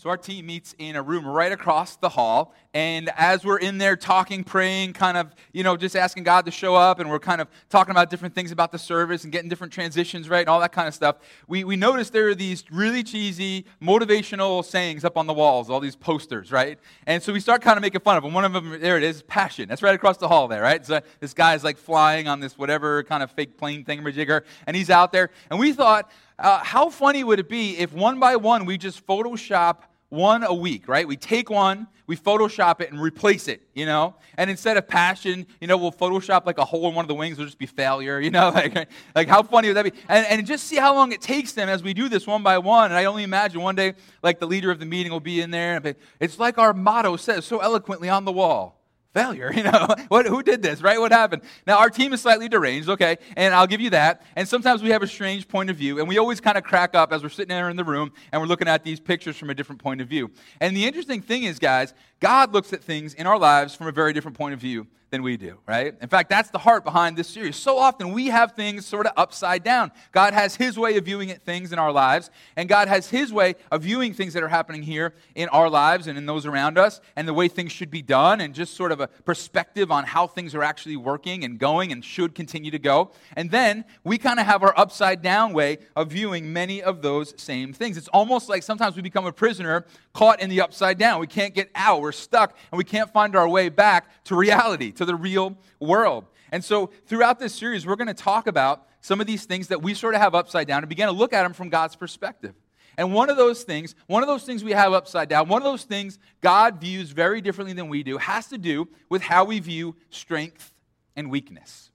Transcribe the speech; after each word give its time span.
So 0.00 0.08
our 0.08 0.16
team 0.16 0.46
meets 0.46 0.74
in 0.78 0.96
a 0.96 1.02
room 1.02 1.26
right 1.26 1.52
across 1.52 1.96
the 1.96 2.08
hall, 2.08 2.54
and 2.72 3.10
as 3.18 3.44
we're 3.44 3.58
in 3.58 3.76
there 3.76 3.96
talking, 3.96 4.44
praying, 4.44 4.94
kind 4.94 5.18
of, 5.18 5.34
you 5.52 5.62
know, 5.62 5.76
just 5.76 5.94
asking 5.94 6.22
God 6.22 6.46
to 6.46 6.50
show 6.50 6.74
up, 6.74 7.00
and 7.00 7.10
we're 7.10 7.18
kind 7.18 7.38
of 7.38 7.48
talking 7.68 7.90
about 7.90 8.08
different 8.08 8.34
things 8.34 8.50
about 8.50 8.72
the 8.72 8.78
service 8.78 9.24
and 9.24 9.32
getting 9.32 9.50
different 9.50 9.74
transitions 9.74 10.30
right, 10.30 10.40
and 10.40 10.48
all 10.48 10.58
that 10.60 10.72
kind 10.72 10.88
of 10.88 10.94
stuff, 10.94 11.16
we, 11.48 11.64
we 11.64 11.76
noticed 11.76 12.14
there 12.14 12.28
are 12.28 12.34
these 12.34 12.64
really 12.72 13.02
cheesy 13.02 13.66
motivational 13.82 14.64
sayings 14.64 15.04
up 15.04 15.18
on 15.18 15.26
the 15.26 15.34
walls, 15.34 15.68
all 15.68 15.80
these 15.80 15.96
posters, 15.96 16.50
right? 16.50 16.78
And 17.06 17.22
so 17.22 17.34
we 17.34 17.40
start 17.40 17.60
kind 17.60 17.76
of 17.76 17.82
making 17.82 18.00
fun 18.00 18.16
of 18.16 18.22
them. 18.22 18.32
One 18.32 18.46
of 18.46 18.54
them, 18.54 18.80
there 18.80 18.96
it 18.96 19.02
is, 19.02 19.20
passion. 19.20 19.68
That's 19.68 19.82
right 19.82 19.94
across 19.94 20.16
the 20.16 20.28
hall 20.28 20.48
there, 20.48 20.62
right? 20.62 20.86
So 20.86 21.02
this 21.18 21.34
guy's 21.34 21.62
like 21.62 21.76
flying 21.76 22.26
on 22.26 22.40
this 22.40 22.56
whatever 22.56 23.02
kind 23.02 23.22
of 23.22 23.30
fake 23.32 23.58
plane 23.58 23.84
thingamajigger, 23.84 24.44
and 24.66 24.74
he's 24.74 24.88
out 24.88 25.12
there, 25.12 25.28
and 25.50 25.60
we 25.60 25.74
thought, 25.74 26.10
uh, 26.38 26.64
how 26.64 26.88
funny 26.88 27.22
would 27.22 27.38
it 27.38 27.50
be 27.50 27.76
if 27.76 27.92
one 27.92 28.18
by 28.18 28.34
one 28.34 28.64
we 28.64 28.78
just 28.78 29.06
Photoshop 29.06 29.80
one 30.10 30.42
a 30.42 30.52
week, 30.52 30.88
right? 30.88 31.08
We 31.08 31.16
take 31.16 31.48
one, 31.48 31.86
we 32.06 32.16
Photoshop 32.16 32.80
it 32.80 32.90
and 32.90 33.00
replace 33.00 33.46
it, 33.46 33.62
you 33.72 33.86
know? 33.86 34.16
And 34.36 34.50
instead 34.50 34.76
of 34.76 34.88
passion, 34.88 35.46
you 35.60 35.68
know, 35.68 35.76
we'll 35.76 35.92
Photoshop 35.92 36.44
like 36.44 36.58
a 36.58 36.64
hole 36.64 36.88
in 36.88 36.94
one 36.94 37.04
of 37.04 37.08
the 37.08 37.14
wings, 37.14 37.34
it'll 37.34 37.46
just 37.46 37.58
be 37.58 37.66
failure, 37.66 38.20
you 38.20 38.30
know? 38.30 38.50
Like, 38.50 38.88
like 39.14 39.28
how 39.28 39.42
funny 39.42 39.68
would 39.68 39.76
that 39.76 39.84
be? 39.84 39.92
And, 40.08 40.26
and 40.26 40.46
just 40.46 40.64
see 40.64 40.76
how 40.76 40.94
long 40.94 41.12
it 41.12 41.22
takes 41.22 41.52
them 41.52 41.68
as 41.68 41.82
we 41.82 41.94
do 41.94 42.08
this 42.08 42.26
one 42.26 42.42
by 42.42 42.58
one. 42.58 42.86
And 42.86 42.94
I 42.94 43.04
only 43.04 43.22
imagine 43.22 43.60
one 43.60 43.76
day, 43.76 43.94
like 44.22 44.40
the 44.40 44.46
leader 44.46 44.70
of 44.70 44.80
the 44.80 44.86
meeting 44.86 45.12
will 45.12 45.20
be 45.20 45.40
in 45.40 45.50
there. 45.50 45.76
And 45.76 45.94
it's 46.18 46.38
like 46.38 46.58
our 46.58 46.74
motto 46.74 47.16
says 47.16 47.46
so 47.46 47.60
eloquently 47.60 48.08
on 48.08 48.24
the 48.24 48.32
wall 48.32 48.79
failure 49.12 49.52
you 49.56 49.62
know? 49.62 49.88
What, 50.08 50.26
who 50.26 50.42
did 50.42 50.62
this 50.62 50.82
right? 50.82 50.98
What 50.98 51.12
happened? 51.12 51.42
Now 51.66 51.78
our 51.78 51.90
team 51.90 52.12
is 52.12 52.20
slightly 52.20 52.48
deranged 52.48 52.88
okay? 52.88 53.18
And 53.36 53.54
i'll 53.54 53.66
give 53.66 53.80
you 53.80 53.90
that. 53.90 54.22
And 54.36 54.48
sometimes 54.48 54.82
we 54.82 54.90
have 54.90 55.02
a 55.02 55.06
strange 55.06 55.48
point 55.48 55.70
of 55.70 55.76
view 55.76 55.98
and 55.98 56.08
we 56.08 56.18
always 56.18 56.40
kind 56.40 56.56
of 56.56 56.64
crack 56.64 56.94
up 56.94 57.12
as 57.12 57.22
we're 57.22 57.28
sitting 57.28 57.48
there 57.48 57.70
in 57.70 57.76
the 57.76 57.84
room 57.84 58.12
and 58.32 58.40
we're 58.40 58.48
looking 58.48 58.68
at 58.68 58.84
these 58.84 59.00
pictures 59.00 59.36
from 59.36 59.50
a 59.50 59.54
different 59.54 59.82
point 59.82 60.00
of 60.00 60.08
view. 60.08 60.30
And 60.60 60.76
the 60.76 60.86
interesting 60.86 61.22
thing 61.22 61.44
is 61.44 61.58
guys 61.58 61.94
god 62.20 62.52
looks 62.52 62.72
at 62.72 62.82
things 62.82 63.14
in 63.14 63.26
our 63.26 63.38
lives 63.38 63.74
from 63.74 63.86
a 63.86 63.92
very 63.92 64.12
different 64.12 64.36
point 64.36 64.54
of 64.54 64.60
view 64.60 64.86
than 65.10 65.22
we 65.22 65.36
do, 65.36 65.58
right? 65.66 65.94
In 66.00 66.08
fact, 66.08 66.30
that's 66.30 66.50
the 66.50 66.58
heart 66.58 66.84
behind 66.84 67.16
this 67.16 67.28
series. 67.28 67.56
So 67.56 67.78
often 67.78 68.12
we 68.12 68.28
have 68.28 68.52
things 68.52 68.86
sort 68.86 69.06
of 69.06 69.12
upside 69.16 69.64
down. 69.64 69.90
God 70.12 70.34
has 70.34 70.54
His 70.54 70.78
way 70.78 70.96
of 70.96 71.04
viewing 71.04 71.28
it, 71.28 71.42
things 71.42 71.72
in 71.72 71.78
our 71.78 71.90
lives, 71.90 72.30
and 72.56 72.68
God 72.68 72.86
has 72.88 73.10
His 73.10 73.32
way 73.32 73.56
of 73.72 73.82
viewing 73.82 74.14
things 74.14 74.34
that 74.34 74.42
are 74.42 74.48
happening 74.48 74.82
here 74.82 75.14
in 75.34 75.48
our 75.48 75.68
lives 75.68 76.06
and 76.06 76.16
in 76.16 76.26
those 76.26 76.46
around 76.46 76.78
us, 76.78 77.00
and 77.16 77.26
the 77.26 77.34
way 77.34 77.48
things 77.48 77.72
should 77.72 77.90
be 77.90 78.02
done, 78.02 78.40
and 78.40 78.54
just 78.54 78.74
sort 78.74 78.92
of 78.92 79.00
a 79.00 79.08
perspective 79.08 79.90
on 79.90 80.04
how 80.04 80.26
things 80.26 80.54
are 80.54 80.62
actually 80.62 80.96
working 80.96 81.44
and 81.44 81.58
going 81.58 81.90
and 81.90 82.04
should 82.04 82.34
continue 82.34 82.70
to 82.70 82.78
go. 82.78 83.10
And 83.36 83.50
then 83.50 83.84
we 84.04 84.16
kind 84.16 84.38
of 84.38 84.46
have 84.46 84.62
our 84.62 84.78
upside 84.78 85.22
down 85.22 85.52
way 85.52 85.78
of 85.96 86.10
viewing 86.10 86.52
many 86.52 86.82
of 86.82 87.02
those 87.02 87.34
same 87.36 87.72
things. 87.72 87.96
It's 87.96 88.08
almost 88.08 88.48
like 88.48 88.62
sometimes 88.62 88.94
we 88.94 89.02
become 89.02 89.26
a 89.26 89.32
prisoner 89.32 89.84
caught 90.12 90.40
in 90.40 90.50
the 90.50 90.60
upside 90.60 90.98
down. 90.98 91.20
We 91.20 91.26
can't 91.26 91.54
get 91.54 91.70
out, 91.74 92.00
we're 92.00 92.12
stuck, 92.12 92.56
and 92.70 92.78
we 92.78 92.84
can't 92.84 93.12
find 93.12 93.34
our 93.34 93.48
way 93.48 93.68
back 93.68 94.08
to 94.24 94.36
reality 94.36 94.92
to 95.00 95.06
the 95.06 95.16
real 95.16 95.56
world. 95.80 96.26
And 96.52 96.62
so, 96.62 96.90
throughout 97.06 97.38
this 97.38 97.54
series, 97.54 97.86
we're 97.86 97.96
going 97.96 98.08
to 98.08 98.14
talk 98.14 98.46
about 98.46 98.86
some 99.00 99.18
of 99.18 99.26
these 99.26 99.46
things 99.46 99.68
that 99.68 99.80
we 99.80 99.94
sort 99.94 100.14
of 100.14 100.20
have 100.20 100.34
upside 100.34 100.66
down 100.66 100.82
and 100.82 100.90
begin 100.90 101.06
to 101.06 101.12
look 101.12 101.32
at 101.32 101.42
them 101.42 101.54
from 101.54 101.70
God's 101.70 101.96
perspective. 101.96 102.54
And 102.98 103.14
one 103.14 103.30
of 103.30 103.38
those 103.38 103.62
things, 103.62 103.94
one 104.08 104.22
of 104.22 104.26
those 104.26 104.44
things 104.44 104.62
we 104.62 104.72
have 104.72 104.92
upside 104.92 105.30
down, 105.30 105.48
one 105.48 105.62
of 105.62 105.64
those 105.64 105.84
things 105.84 106.18
God 106.42 106.82
views 106.82 107.12
very 107.12 107.40
differently 107.40 107.72
than 107.72 107.88
we 107.88 108.02
do, 108.02 108.18
has 108.18 108.48
to 108.48 108.58
do 108.58 108.88
with 109.08 109.22
how 109.22 109.44
we 109.46 109.58
view 109.58 109.96
strength 110.10 110.74
and 111.16 111.30
weakness. 111.30 111.90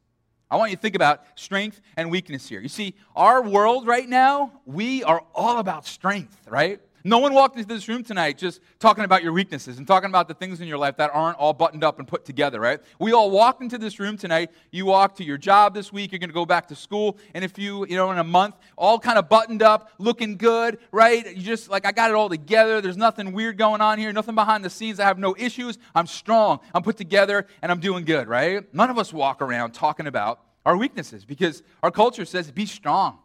I 0.49 0.55
want 0.55 0.71
you 0.71 0.77
to 0.77 0.81
think 0.81 0.95
about 0.95 1.23
strength 1.35 1.79
and 1.95 2.09
weakness 2.09 2.49
here. 2.49 2.59
You 2.59 2.69
see, 2.69 2.95
our 3.15 3.43
world 3.43 3.85
right 3.85 4.09
now, 4.09 4.51
we 4.65 5.03
are 5.03 5.23
all 5.35 5.59
about 5.59 5.85
strength, 5.85 6.41
right? 6.47 6.81
No 7.07 7.19
one 7.19 7.35
walked 7.35 7.55
into 7.55 7.67
this 7.67 7.87
room 7.87 8.03
tonight 8.03 8.35
just 8.35 8.59
talking 8.79 9.03
about 9.03 9.21
your 9.21 9.31
weaknesses 9.31 9.77
and 9.77 9.85
talking 9.85 10.09
about 10.09 10.27
the 10.27 10.33
things 10.33 10.59
in 10.59 10.67
your 10.67 10.79
life 10.79 10.97
that 10.97 11.11
aren't 11.13 11.37
all 11.37 11.53
buttoned 11.53 11.83
up 11.83 11.99
and 11.99 12.07
put 12.07 12.25
together, 12.25 12.59
right? 12.59 12.79
We 12.99 13.13
all 13.13 13.29
walked 13.29 13.61
into 13.61 13.77
this 13.77 13.99
room 13.99 14.17
tonight. 14.17 14.49
You 14.71 14.87
walk 14.87 15.15
to 15.17 15.23
your 15.23 15.37
job 15.37 15.75
this 15.75 15.93
week. 15.93 16.11
You're 16.11 16.17
going 16.17 16.31
to 16.31 16.33
go 16.33 16.47
back 16.47 16.67
to 16.69 16.75
school 16.75 17.19
in 17.35 17.43
a 17.43 17.47
few, 17.47 17.85
you 17.85 17.95
know, 17.95 18.09
in 18.09 18.17
a 18.17 18.23
month, 18.23 18.55
all 18.75 18.97
kind 18.97 19.19
of 19.19 19.29
buttoned 19.29 19.61
up, 19.61 19.91
looking 19.99 20.35
good, 20.35 20.79
right? 20.91 21.27
You 21.27 21.43
just 21.43 21.69
like, 21.69 21.85
I 21.85 21.91
got 21.91 22.09
it 22.09 22.15
all 22.15 22.27
together. 22.27 22.81
There's 22.81 22.97
nothing 22.97 23.33
weird 23.33 23.59
going 23.59 23.81
on 23.81 23.99
here, 23.99 24.11
nothing 24.11 24.33
behind 24.33 24.65
the 24.65 24.71
scenes. 24.71 24.99
I 24.99 25.05
have 25.05 25.19
no 25.19 25.35
issues. 25.37 25.77
I'm 25.93 26.07
strong. 26.07 26.59
I'm 26.73 26.81
put 26.81 26.97
together 26.97 27.45
and 27.61 27.71
I'm 27.71 27.81
doing 27.81 28.03
good, 28.03 28.27
right? 28.27 28.73
None 28.73 28.89
of 28.89 28.97
us 28.97 29.13
walk 29.13 29.43
around 29.43 29.73
talking 29.75 30.07
about 30.07 30.39
our 30.65 30.75
weaknesses 30.75 31.23
because 31.23 31.61
our 31.83 31.91
culture 31.91 32.25
says 32.25 32.49
be 32.49 32.65
strong. 32.65 33.19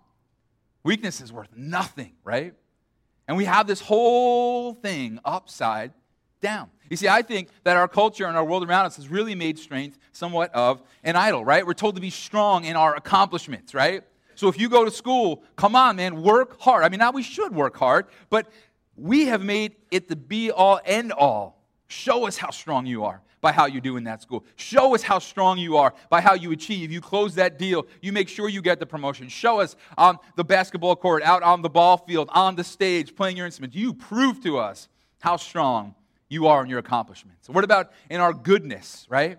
Weakness 0.84 1.22
is 1.22 1.32
worth 1.32 1.56
nothing, 1.56 2.12
right? 2.24 2.52
And 3.30 3.36
we 3.36 3.44
have 3.44 3.68
this 3.68 3.80
whole 3.80 4.74
thing 4.74 5.20
upside 5.24 5.92
down. 6.40 6.68
You 6.88 6.96
see, 6.96 7.06
I 7.06 7.22
think 7.22 7.48
that 7.62 7.76
our 7.76 7.86
culture 7.86 8.26
and 8.26 8.36
our 8.36 8.44
world 8.44 8.68
around 8.68 8.86
us 8.86 8.96
has 8.96 9.08
really 9.08 9.36
made 9.36 9.56
strength 9.56 9.98
somewhat 10.10 10.52
of 10.52 10.82
an 11.04 11.14
idol, 11.14 11.44
right? 11.44 11.64
We're 11.64 11.74
told 11.74 11.94
to 11.94 12.00
be 12.00 12.10
strong 12.10 12.64
in 12.64 12.74
our 12.74 12.96
accomplishments, 12.96 13.72
right? 13.72 14.02
So 14.34 14.48
if 14.48 14.58
you 14.58 14.68
go 14.68 14.84
to 14.84 14.90
school, 14.90 15.44
come 15.54 15.76
on, 15.76 15.94
man, 15.94 16.22
work 16.22 16.60
hard. 16.60 16.82
I 16.82 16.88
mean, 16.88 16.98
now 16.98 17.12
we 17.12 17.22
should 17.22 17.54
work 17.54 17.76
hard, 17.76 18.06
but 18.30 18.50
we 18.96 19.26
have 19.26 19.44
made 19.44 19.76
it 19.92 20.08
the 20.08 20.16
be 20.16 20.50
all, 20.50 20.80
end 20.84 21.12
all. 21.12 21.62
Show 21.86 22.26
us 22.26 22.36
how 22.36 22.50
strong 22.50 22.84
you 22.84 23.04
are 23.04 23.22
by 23.40 23.52
how 23.52 23.66
you 23.66 23.80
do 23.80 23.96
in 23.96 24.04
that 24.04 24.22
school. 24.22 24.44
Show 24.56 24.94
us 24.94 25.02
how 25.02 25.18
strong 25.18 25.58
you 25.58 25.76
are 25.76 25.94
by 26.08 26.20
how 26.20 26.34
you 26.34 26.52
achieve. 26.52 26.90
You 26.90 27.00
close 27.00 27.34
that 27.36 27.58
deal. 27.58 27.86
You 28.00 28.12
make 28.12 28.28
sure 28.28 28.48
you 28.48 28.62
get 28.62 28.80
the 28.80 28.86
promotion. 28.86 29.28
Show 29.28 29.60
us 29.60 29.76
on 29.96 30.18
the 30.36 30.44
basketball 30.44 30.96
court, 30.96 31.22
out 31.22 31.42
on 31.42 31.62
the 31.62 31.70
ball 31.70 31.96
field, 31.96 32.28
on 32.32 32.56
the 32.56 32.64
stage, 32.64 33.14
playing 33.14 33.36
your 33.36 33.46
instrument. 33.46 33.74
You 33.74 33.94
prove 33.94 34.42
to 34.42 34.58
us 34.58 34.88
how 35.20 35.36
strong 35.36 35.94
you 36.28 36.46
are 36.46 36.62
in 36.62 36.70
your 36.70 36.78
accomplishments. 36.78 37.48
What 37.48 37.64
about 37.64 37.92
in 38.08 38.20
our 38.20 38.32
goodness, 38.32 39.06
right? 39.08 39.38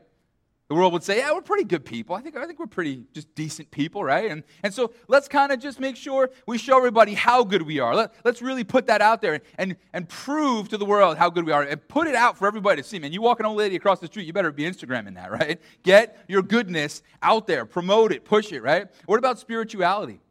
The 0.72 0.76
world 0.76 0.94
would 0.94 1.04
say, 1.04 1.18
yeah, 1.18 1.34
we're 1.34 1.42
pretty 1.42 1.66
good 1.66 1.84
people. 1.84 2.16
I 2.16 2.22
think, 2.22 2.38
I 2.38 2.46
think 2.46 2.58
we're 2.58 2.66
pretty 2.66 3.04
just 3.12 3.36
decent 3.36 3.72
people, 3.72 4.06
right? 4.06 4.32
And, 4.32 4.42
and 4.64 4.74
so 4.74 4.94
let's 5.10 5.28
kind 5.28 5.52
of 5.52 5.60
just 5.60 5.82
make 5.82 5.98
sure 5.98 6.30
we 6.48 6.58
show 6.58 6.78
everybody 6.78 7.14
how 7.14 7.44
good 7.44 7.64
we 7.64 7.82
are. 7.82 7.94
Let, 7.94 8.14
let's 8.24 8.42
really 8.42 8.64
put 8.64 8.88
that 8.88 9.02
out 9.02 9.22
there 9.22 9.42
and, 9.58 9.76
and 9.92 10.08
prove 10.08 10.70
to 10.70 10.78
the 10.78 10.86
world 10.86 11.18
how 11.18 11.30
good 11.30 11.46
we 11.46 11.52
are 11.52 11.64
and 11.64 11.86
put 11.90 12.08
it 12.08 12.16
out 12.16 12.38
for 12.38 12.48
everybody 12.48 12.82
to 12.82 12.88
see. 12.88 13.00
Man, 13.00 13.12
you 13.12 13.22
walk 13.22 13.42
an 13.42 13.48
old 13.48 13.58
lady 13.58 13.76
across 13.76 14.00
the 14.00 14.08
street, 14.08 14.26
you 14.26 14.32
better 14.32 14.50
be 14.50 14.64
Instagramming 14.64 15.16
that, 15.16 15.30
right? 15.30 15.60
Get 15.84 16.24
your 16.30 16.42
goodness 16.42 17.04
out 17.22 17.48
there, 17.48 17.66
promote 17.66 18.14
it, 18.14 18.24
push 18.24 18.54
it, 18.54 18.64
right? 18.64 18.88
What 19.08 19.20
about 19.20 19.40
spirituality? 19.40 20.22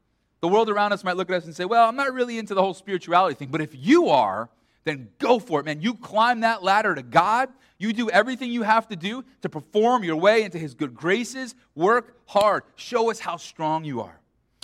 The 0.40 0.48
world 0.48 0.70
around 0.70 0.94
us 0.94 1.04
might 1.04 1.18
look 1.18 1.28
at 1.28 1.36
us 1.36 1.44
and 1.44 1.54
say, 1.54 1.66
well, 1.66 1.86
I'm 1.86 1.96
not 1.96 2.14
really 2.14 2.38
into 2.38 2.54
the 2.54 2.62
whole 2.62 2.72
spirituality 2.72 3.34
thing, 3.34 3.50
but 3.50 3.60
if 3.60 3.72
you 3.74 4.08
are, 4.08 4.48
then 4.84 5.08
go 5.18 5.38
for 5.38 5.60
it, 5.60 5.66
man. 5.66 5.80
You 5.80 5.94
climb 5.94 6.40
that 6.40 6.62
ladder 6.62 6.94
to 6.94 7.02
God. 7.02 7.48
You 7.78 7.92
do 7.92 8.10
everything 8.10 8.50
you 8.50 8.62
have 8.62 8.88
to 8.88 8.96
do 8.96 9.24
to 9.42 9.48
perform 9.48 10.04
your 10.04 10.16
way 10.16 10.42
into 10.42 10.58
His 10.58 10.74
good 10.74 10.94
graces. 10.94 11.54
Work 11.74 12.16
hard. 12.26 12.64
Show 12.76 13.10
us 13.10 13.18
how 13.18 13.36
strong 13.36 13.84
you 13.84 14.00
are. 14.00 14.20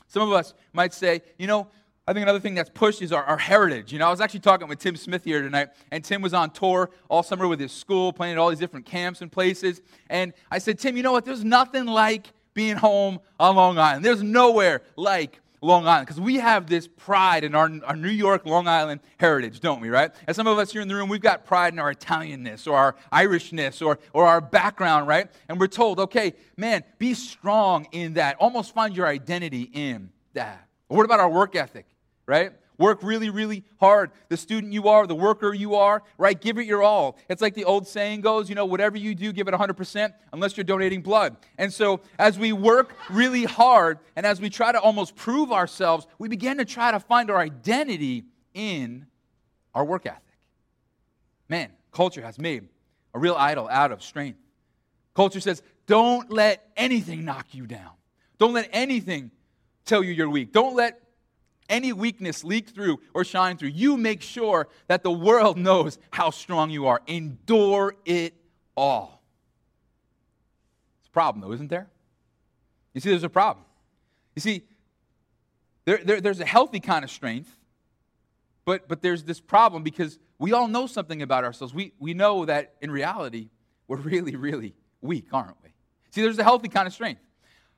Some 0.08 0.22
of 0.22 0.32
us 0.32 0.54
might 0.72 0.94
say, 0.94 1.22
you 1.38 1.46
know, 1.46 1.68
I 2.08 2.12
think 2.12 2.22
another 2.22 2.38
thing 2.38 2.54
that's 2.54 2.70
pushed 2.70 3.02
is 3.02 3.12
our, 3.12 3.24
our, 3.24 3.36
heritage. 3.36 3.92
You 3.92 3.98
know, 3.98 4.06
I 4.06 4.10
was 4.10 4.20
actually 4.20 4.40
talking 4.40 4.68
with 4.68 4.78
Tim 4.78 4.94
Smith 4.94 5.24
here 5.24 5.42
tonight, 5.42 5.70
and 5.90 6.04
Tim 6.04 6.22
was 6.22 6.32
on 6.34 6.50
tour 6.50 6.90
all 7.08 7.24
summer 7.24 7.48
with 7.48 7.58
his 7.58 7.72
school, 7.72 8.12
playing 8.12 8.34
at 8.34 8.38
all 8.38 8.48
these 8.48 8.60
different 8.60 8.86
camps 8.86 9.22
and 9.22 9.32
places. 9.32 9.82
And 10.08 10.32
I 10.48 10.58
said, 10.58 10.78
Tim, 10.78 10.96
you 10.96 11.02
know 11.02 11.10
what? 11.10 11.24
There's 11.24 11.42
nothing 11.42 11.86
like 11.86 12.32
being 12.54 12.76
home 12.76 13.18
on 13.40 13.56
Long 13.56 13.76
Island. 13.76 14.04
There's 14.04 14.22
nowhere 14.22 14.82
like 14.94 15.40
Long 15.60 15.86
Island 15.86 16.06
because 16.06 16.20
we 16.20 16.36
have 16.36 16.66
this 16.66 16.86
pride 16.88 17.44
in 17.44 17.54
our, 17.54 17.70
our 17.84 17.96
New 17.96 18.10
York, 18.10 18.46
Long 18.46 18.68
Island 18.68 19.00
heritage, 19.18 19.60
don't 19.60 19.80
we, 19.80 19.88
right? 19.88 20.12
And 20.26 20.34
some 20.36 20.46
of 20.46 20.58
us 20.58 20.72
here 20.72 20.80
in 20.80 20.88
the 20.88 20.94
room, 20.94 21.08
we've 21.08 21.20
got 21.20 21.44
pride 21.44 21.72
in 21.72 21.78
our 21.78 21.92
Italianness 21.94 22.66
or 22.66 22.76
our 22.76 22.96
Irishness 23.12 23.84
or, 23.84 23.98
or 24.12 24.26
our 24.26 24.40
background, 24.40 25.08
right? 25.08 25.28
And 25.48 25.58
we're 25.58 25.66
told, 25.66 26.00
okay, 26.00 26.34
man, 26.56 26.84
be 26.98 27.14
strong 27.14 27.86
in 27.92 28.14
that. 28.14 28.36
Almost 28.38 28.74
find 28.74 28.96
your 28.96 29.06
identity 29.06 29.70
in 29.72 30.10
that. 30.34 30.68
Or 30.88 30.96
what 30.98 31.04
about 31.04 31.20
our 31.20 31.30
work 31.30 31.56
ethic, 31.56 31.86
right? 32.26 32.52
Work 32.78 33.02
really, 33.02 33.30
really 33.30 33.64
hard. 33.80 34.10
The 34.28 34.36
student 34.36 34.72
you 34.72 34.88
are, 34.88 35.06
the 35.06 35.14
worker 35.14 35.54
you 35.54 35.76
are, 35.76 36.02
right? 36.18 36.38
Give 36.38 36.58
it 36.58 36.66
your 36.66 36.82
all. 36.82 37.16
It's 37.28 37.40
like 37.40 37.54
the 37.54 37.64
old 37.64 37.86
saying 37.88 38.20
goes, 38.20 38.48
you 38.48 38.54
know, 38.54 38.66
whatever 38.66 38.98
you 38.98 39.14
do, 39.14 39.32
give 39.32 39.48
it 39.48 39.54
100% 39.54 40.12
unless 40.32 40.56
you're 40.56 40.64
donating 40.64 41.00
blood. 41.00 41.36
And 41.56 41.72
so 41.72 42.00
as 42.18 42.38
we 42.38 42.52
work 42.52 42.94
really 43.08 43.44
hard 43.44 43.98
and 44.14 44.26
as 44.26 44.40
we 44.40 44.50
try 44.50 44.72
to 44.72 44.80
almost 44.80 45.16
prove 45.16 45.52
ourselves, 45.52 46.06
we 46.18 46.28
begin 46.28 46.58
to 46.58 46.64
try 46.64 46.90
to 46.90 47.00
find 47.00 47.30
our 47.30 47.38
identity 47.38 48.24
in 48.52 49.06
our 49.74 49.84
work 49.84 50.06
ethic. 50.06 50.22
Man, 51.48 51.70
culture 51.92 52.22
has 52.22 52.38
made 52.38 52.68
a 53.14 53.18
real 53.18 53.36
idol 53.36 53.68
out 53.68 53.92
of 53.92 54.02
strength. 54.02 54.38
Culture 55.14 55.40
says, 55.40 55.62
don't 55.86 56.30
let 56.30 56.70
anything 56.76 57.24
knock 57.24 57.46
you 57.52 57.66
down. 57.66 57.90
Don't 58.38 58.52
let 58.52 58.68
anything 58.72 59.30
tell 59.86 60.04
you 60.04 60.12
you're 60.12 60.28
weak. 60.28 60.52
Don't 60.52 60.76
let 60.76 61.00
any 61.68 61.92
weakness 61.92 62.44
leak 62.44 62.70
through 62.70 63.00
or 63.14 63.24
shine 63.24 63.56
through. 63.56 63.70
You 63.70 63.96
make 63.96 64.22
sure 64.22 64.68
that 64.88 65.02
the 65.02 65.10
world 65.10 65.56
knows 65.68 65.98
how 66.10 66.30
strong 66.30 66.70
you 66.70 66.86
are. 66.86 67.02
Endure 67.06 67.96
it 68.04 68.34
all. 68.76 69.22
It's 71.00 71.08
a 71.08 71.12
problem, 71.12 71.42
though, 71.42 71.52
isn't 71.52 71.68
there? 71.68 71.88
You 72.94 73.00
see, 73.00 73.10
there's 73.10 73.24
a 73.24 73.28
problem. 73.28 73.64
You 74.34 74.40
see, 74.40 74.62
there, 75.84 76.00
there, 76.02 76.20
there's 76.20 76.40
a 76.40 76.46
healthy 76.46 76.80
kind 76.80 77.04
of 77.04 77.10
strength, 77.10 77.50
But, 78.64 78.88
but 78.88 79.02
there's 79.02 79.22
this 79.24 79.40
problem 79.40 79.82
because 79.82 80.18
we 80.38 80.52
all 80.52 80.68
know 80.68 80.86
something 80.86 81.22
about 81.22 81.44
ourselves. 81.44 81.72
We, 81.72 81.92
we 81.98 82.14
know 82.14 82.44
that 82.44 82.74
in 82.80 82.90
reality, 82.90 83.48
we're 83.88 83.96
really, 84.12 84.36
really 84.36 84.74
weak, 85.00 85.28
aren't 85.32 85.56
we? 85.62 85.70
See, 86.10 86.22
there's 86.22 86.38
a 86.38 86.44
healthy 86.44 86.68
kind 86.68 86.86
of 86.86 86.92
strength. 86.92 87.20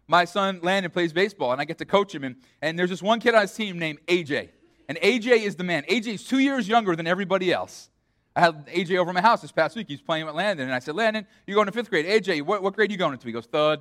My 0.09 0.25
son 0.25 0.61
Landon 0.63 0.91
plays 0.91 1.13
baseball, 1.13 1.53
and 1.53 1.61
I 1.61 1.65
get 1.65 1.79
to 1.79 1.85
coach 1.85 2.15
him. 2.15 2.25
And, 2.25 2.37
and 2.63 2.79
there's 2.79 2.91
this 2.91 3.03
one 3.03 3.21
kid 3.21 3.35
on 3.35 3.43
his 3.43 3.53
team 3.53 3.79
named 3.79 4.01
AJ. 4.07 4.49
And 4.89 4.99
AJ 4.99 5.43
is 5.43 5.55
the 5.55 5.65
man. 5.65 5.85
AJ 5.85 6.15
is 6.15 6.25
two 6.25 6.39
years 6.39 6.67
younger 6.67 6.97
than 6.97 7.07
everybody 7.07 7.53
else. 7.53 7.91
I 8.35 8.41
had 8.41 8.67
AJ 8.69 8.97
over 8.97 9.13
my 9.13 9.21
house 9.21 9.43
this 9.43 9.53
past 9.53 9.77
week. 9.77 9.87
He's 9.87 10.01
playing 10.01 10.25
with 10.25 10.35
Landon. 10.35 10.67
And 10.67 10.75
I 10.75 10.79
said, 10.79 10.95
Landon, 10.95 11.27
you're 11.47 11.55
going 11.55 11.67
to 11.67 11.73
fifth 11.73 11.91
grade. 11.91 12.07
AJ, 12.07 12.43
what, 12.43 12.63
what 12.63 12.75
grade 12.75 12.91
are 12.91 12.93
you 12.93 12.99
going 12.99 13.13
into? 13.13 13.27
He 13.27 13.33
goes, 13.33 13.47
third. 13.47 13.81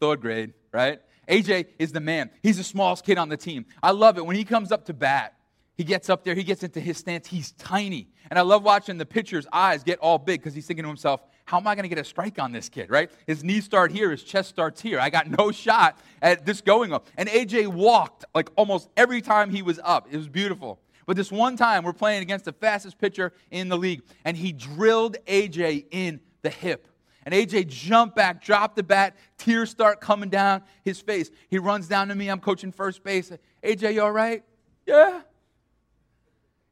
Third 0.00 0.20
grade, 0.20 0.54
right? 0.72 1.00
AJ 1.28 1.66
is 1.78 1.92
the 1.92 2.00
man. 2.00 2.30
He's 2.42 2.56
the 2.56 2.64
smallest 2.64 3.04
kid 3.04 3.16
on 3.16 3.28
the 3.28 3.36
team. 3.36 3.64
I 3.82 3.92
love 3.92 4.18
it. 4.18 4.26
When 4.26 4.36
he 4.36 4.44
comes 4.44 4.72
up 4.72 4.86
to 4.86 4.92
bat, 4.92 5.34
he 5.76 5.84
gets 5.84 6.08
up 6.08 6.24
there, 6.24 6.34
he 6.34 6.44
gets 6.44 6.62
into 6.62 6.80
his 6.80 6.98
stance. 6.98 7.26
He's 7.26 7.52
tiny. 7.52 8.08
And 8.30 8.38
I 8.38 8.42
love 8.42 8.62
watching 8.62 8.98
the 8.98 9.06
pitcher's 9.06 9.46
eyes 9.52 9.82
get 9.82 9.98
all 10.00 10.18
big 10.18 10.40
because 10.40 10.54
he's 10.54 10.66
thinking 10.66 10.82
to 10.84 10.88
himself, 10.88 11.20
how 11.44 11.58
am 11.58 11.66
I 11.66 11.74
going 11.74 11.84
to 11.84 11.88
get 11.88 11.98
a 11.98 12.04
strike 12.04 12.38
on 12.38 12.52
this 12.52 12.68
kid, 12.68 12.90
right? 12.90 13.10
His 13.26 13.44
knees 13.44 13.64
start 13.64 13.92
here, 13.92 14.10
his 14.10 14.22
chest 14.22 14.48
starts 14.48 14.80
here. 14.80 14.98
I 14.98 15.10
got 15.10 15.28
no 15.38 15.52
shot 15.52 15.98
at 16.22 16.46
this 16.46 16.60
going 16.60 16.92
up. 16.92 17.06
And 17.16 17.28
AJ 17.28 17.68
walked 17.68 18.24
like 18.34 18.50
almost 18.56 18.88
every 18.96 19.20
time 19.20 19.50
he 19.50 19.62
was 19.62 19.78
up. 19.82 20.08
It 20.10 20.16
was 20.16 20.28
beautiful. 20.28 20.80
But 21.06 21.16
this 21.16 21.30
one 21.30 21.56
time, 21.56 21.84
we're 21.84 21.92
playing 21.92 22.22
against 22.22 22.46
the 22.46 22.52
fastest 22.52 22.98
pitcher 22.98 23.34
in 23.50 23.68
the 23.68 23.76
league, 23.76 24.02
and 24.24 24.36
he 24.36 24.52
drilled 24.52 25.18
AJ 25.26 25.86
in 25.90 26.20
the 26.40 26.48
hip. 26.48 26.88
And 27.26 27.34
AJ 27.34 27.68
jumped 27.68 28.16
back, 28.16 28.42
dropped 28.42 28.76
the 28.76 28.82
bat, 28.82 29.16
tears 29.38 29.70
start 29.70 30.00
coming 30.00 30.28
down 30.28 30.62
his 30.82 31.00
face. 31.00 31.30
He 31.48 31.58
runs 31.58 31.88
down 31.88 32.08
to 32.08 32.14
me. 32.14 32.28
I'm 32.28 32.40
coaching 32.40 32.72
first 32.72 33.02
base. 33.02 33.32
AJ, 33.62 33.94
you 33.94 34.02
all 34.02 34.12
right? 34.12 34.42
Yeah. 34.86 35.20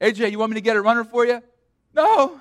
AJ, 0.00 0.30
you 0.30 0.38
want 0.38 0.50
me 0.50 0.54
to 0.56 0.60
get 0.60 0.76
a 0.76 0.82
runner 0.82 1.04
for 1.04 1.26
you? 1.26 1.42
No. 1.94 2.40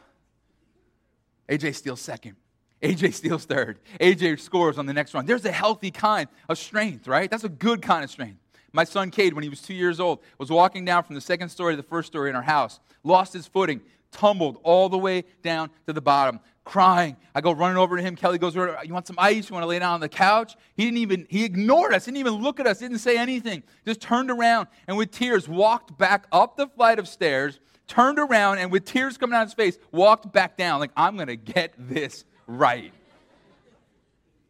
AJ 1.52 1.76
steals 1.76 2.00
second. 2.00 2.38
AJ 2.82 3.14
steals 3.14 3.46
third. 3.46 3.78
AJ 4.00 4.40
scores 4.40 4.78
on 4.78 4.86
the 4.86 4.94
next 4.94 5.14
run. 5.14 5.26
There's 5.26 5.46
a 5.46 5.52
healthy 5.52 5.92
kind 5.92 6.30
of 6.50 6.58
strength, 6.58 7.08
right? 7.08 7.30
That's 7.30 7.44
a 7.44 7.50
good 7.50 7.82
kind 7.82 8.04
of 8.04 8.10
strength. 8.10 8.40
My 8.72 8.86
son 8.86 9.12
Cade, 9.12 9.34
when 9.34 9.44
he 9.44 9.50
was 9.50 9.62
two 9.62 9.74
years 9.74 10.00
old, 10.00 10.20
was 10.38 10.50
walking 10.50 10.86
down 10.86 11.04
from 11.04 11.16
the 11.16 11.22
second 11.22 11.50
story 11.50 11.74
to 11.74 11.78
the 11.78 11.88
first 11.88 12.08
story 12.08 12.30
in 12.30 12.38
our 12.38 12.42
house, 12.42 12.80
lost 13.04 13.34
his 13.34 13.46
footing, 13.46 13.82
tumbled 14.12 14.60
all 14.64 14.88
the 14.88 14.98
way 14.98 15.26
down 15.44 15.70
to 15.88 15.94
the 15.94 16.02
bottom, 16.02 16.40
crying. 16.64 17.18
I 17.36 17.42
go 17.42 17.52
running 17.52 17.78
over 17.78 17.98
to 17.98 18.02
him. 18.02 18.16
Kelly 18.16 18.38
goes, 18.38 18.56
You 18.56 18.94
want 18.94 19.08
some 19.08 19.18
ice? 19.20 19.50
You 19.50 19.54
want 19.54 19.64
to 19.64 19.68
lay 19.68 19.80
down 19.80 19.96
on 19.96 20.00
the 20.00 20.10
couch? 20.10 20.56
He 20.76 20.86
didn't 20.86 21.00
even, 21.00 21.28
he 21.30 21.44
ignored 21.44 21.94
us, 21.94 22.06
didn't 22.06 22.18
even 22.18 22.36
look 22.36 22.62
at 22.62 22.68
us, 22.68 22.80
didn't 22.80 23.00
say 23.00 23.18
anything. 23.18 23.62
Just 23.86 24.00
turned 24.00 24.32
around 24.32 24.70
and 24.88 24.96
with 24.96 25.12
tears 25.12 25.50
walked 25.50 25.98
back 25.98 26.28
up 26.32 26.56
the 26.56 26.68
flight 26.68 26.98
of 26.98 27.10
stairs, 27.10 27.60
turned 27.92 28.20
around 28.20 28.60
and 28.60 28.72
with 28.72 28.86
tears 28.86 29.18
coming 29.18 29.36
out 29.36 29.42
of 29.42 29.50
his 29.50 29.54
face, 29.54 29.78
walked 29.92 30.32
back 30.32 30.56
down 30.56 30.80
like, 30.80 30.92
I'm 30.96 31.16
going 31.16 31.28
to 31.28 31.36
get 31.36 31.74
this 31.78 32.24
right. 32.48 32.94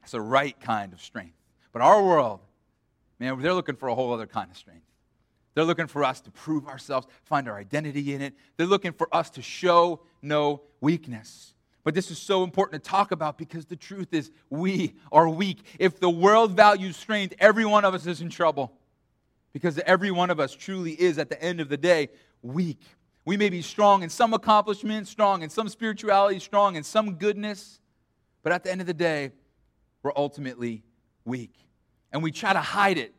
It's 0.03 0.11
the 0.11 0.21
right 0.21 0.57
kind 0.61 0.93
of 0.93 1.01
strength. 1.01 1.33
But 1.73 1.81
our 1.81 2.03
world, 2.03 2.39
man, 3.19 3.41
they're 3.41 3.53
looking 3.53 3.75
for 3.75 3.89
a 3.89 3.95
whole 3.95 4.13
other 4.13 4.27
kind 4.27 4.51
of 4.51 4.57
strength. 4.57 4.85
They're 5.55 5.65
looking 5.65 5.87
for 5.87 6.03
us 6.03 6.21
to 6.21 6.31
prove 6.31 6.67
ourselves, 6.67 7.07
find 7.23 7.49
our 7.49 7.57
identity 7.57 8.13
in 8.13 8.21
it. 8.21 8.35
They're 8.57 8.67
looking 8.67 8.93
for 8.93 9.13
us 9.13 9.31
to 9.31 9.41
show 9.41 10.01
no 10.21 10.61
weakness. 10.79 11.55
But 11.83 11.95
this 11.95 12.11
is 12.11 12.19
so 12.19 12.43
important 12.43 12.83
to 12.83 12.89
talk 12.89 13.11
about 13.11 13.39
because 13.39 13.65
the 13.65 13.75
truth 13.75 14.13
is 14.13 14.29
we 14.51 14.93
are 15.11 15.27
weak. 15.27 15.63
If 15.79 15.99
the 15.99 16.11
world 16.11 16.51
values 16.51 16.95
strength, 16.95 17.33
every 17.39 17.65
one 17.65 17.85
of 17.85 17.95
us 17.95 18.05
is 18.05 18.21
in 18.21 18.29
trouble. 18.29 18.71
Because 19.51 19.79
every 19.79 20.11
one 20.11 20.29
of 20.29 20.39
us 20.39 20.53
truly 20.53 20.93
is, 20.93 21.17
at 21.17 21.29
the 21.29 21.41
end 21.43 21.59
of 21.59 21.69
the 21.69 21.77
day, 21.77 22.09
weak. 22.43 22.81
We 23.25 23.37
may 23.37 23.49
be 23.49 23.61
strong 23.61 24.03
in 24.03 24.09
some 24.09 24.33
accomplishments, 24.33 25.09
strong 25.09 25.43
in 25.43 25.49
some 25.49 25.69
spirituality, 25.69 26.39
strong 26.39 26.75
in 26.75 26.83
some 26.83 27.15
goodness, 27.15 27.79
but 28.43 28.51
at 28.51 28.63
the 28.63 28.71
end 28.71 28.81
of 28.81 28.87
the 28.87 28.93
day, 28.93 29.31
we're 30.03 30.13
ultimately 30.15 30.83
weak. 31.25 31.53
And 32.11 32.23
we 32.23 32.31
try 32.31 32.53
to 32.53 32.59
hide 32.59 32.97
it 32.97 33.13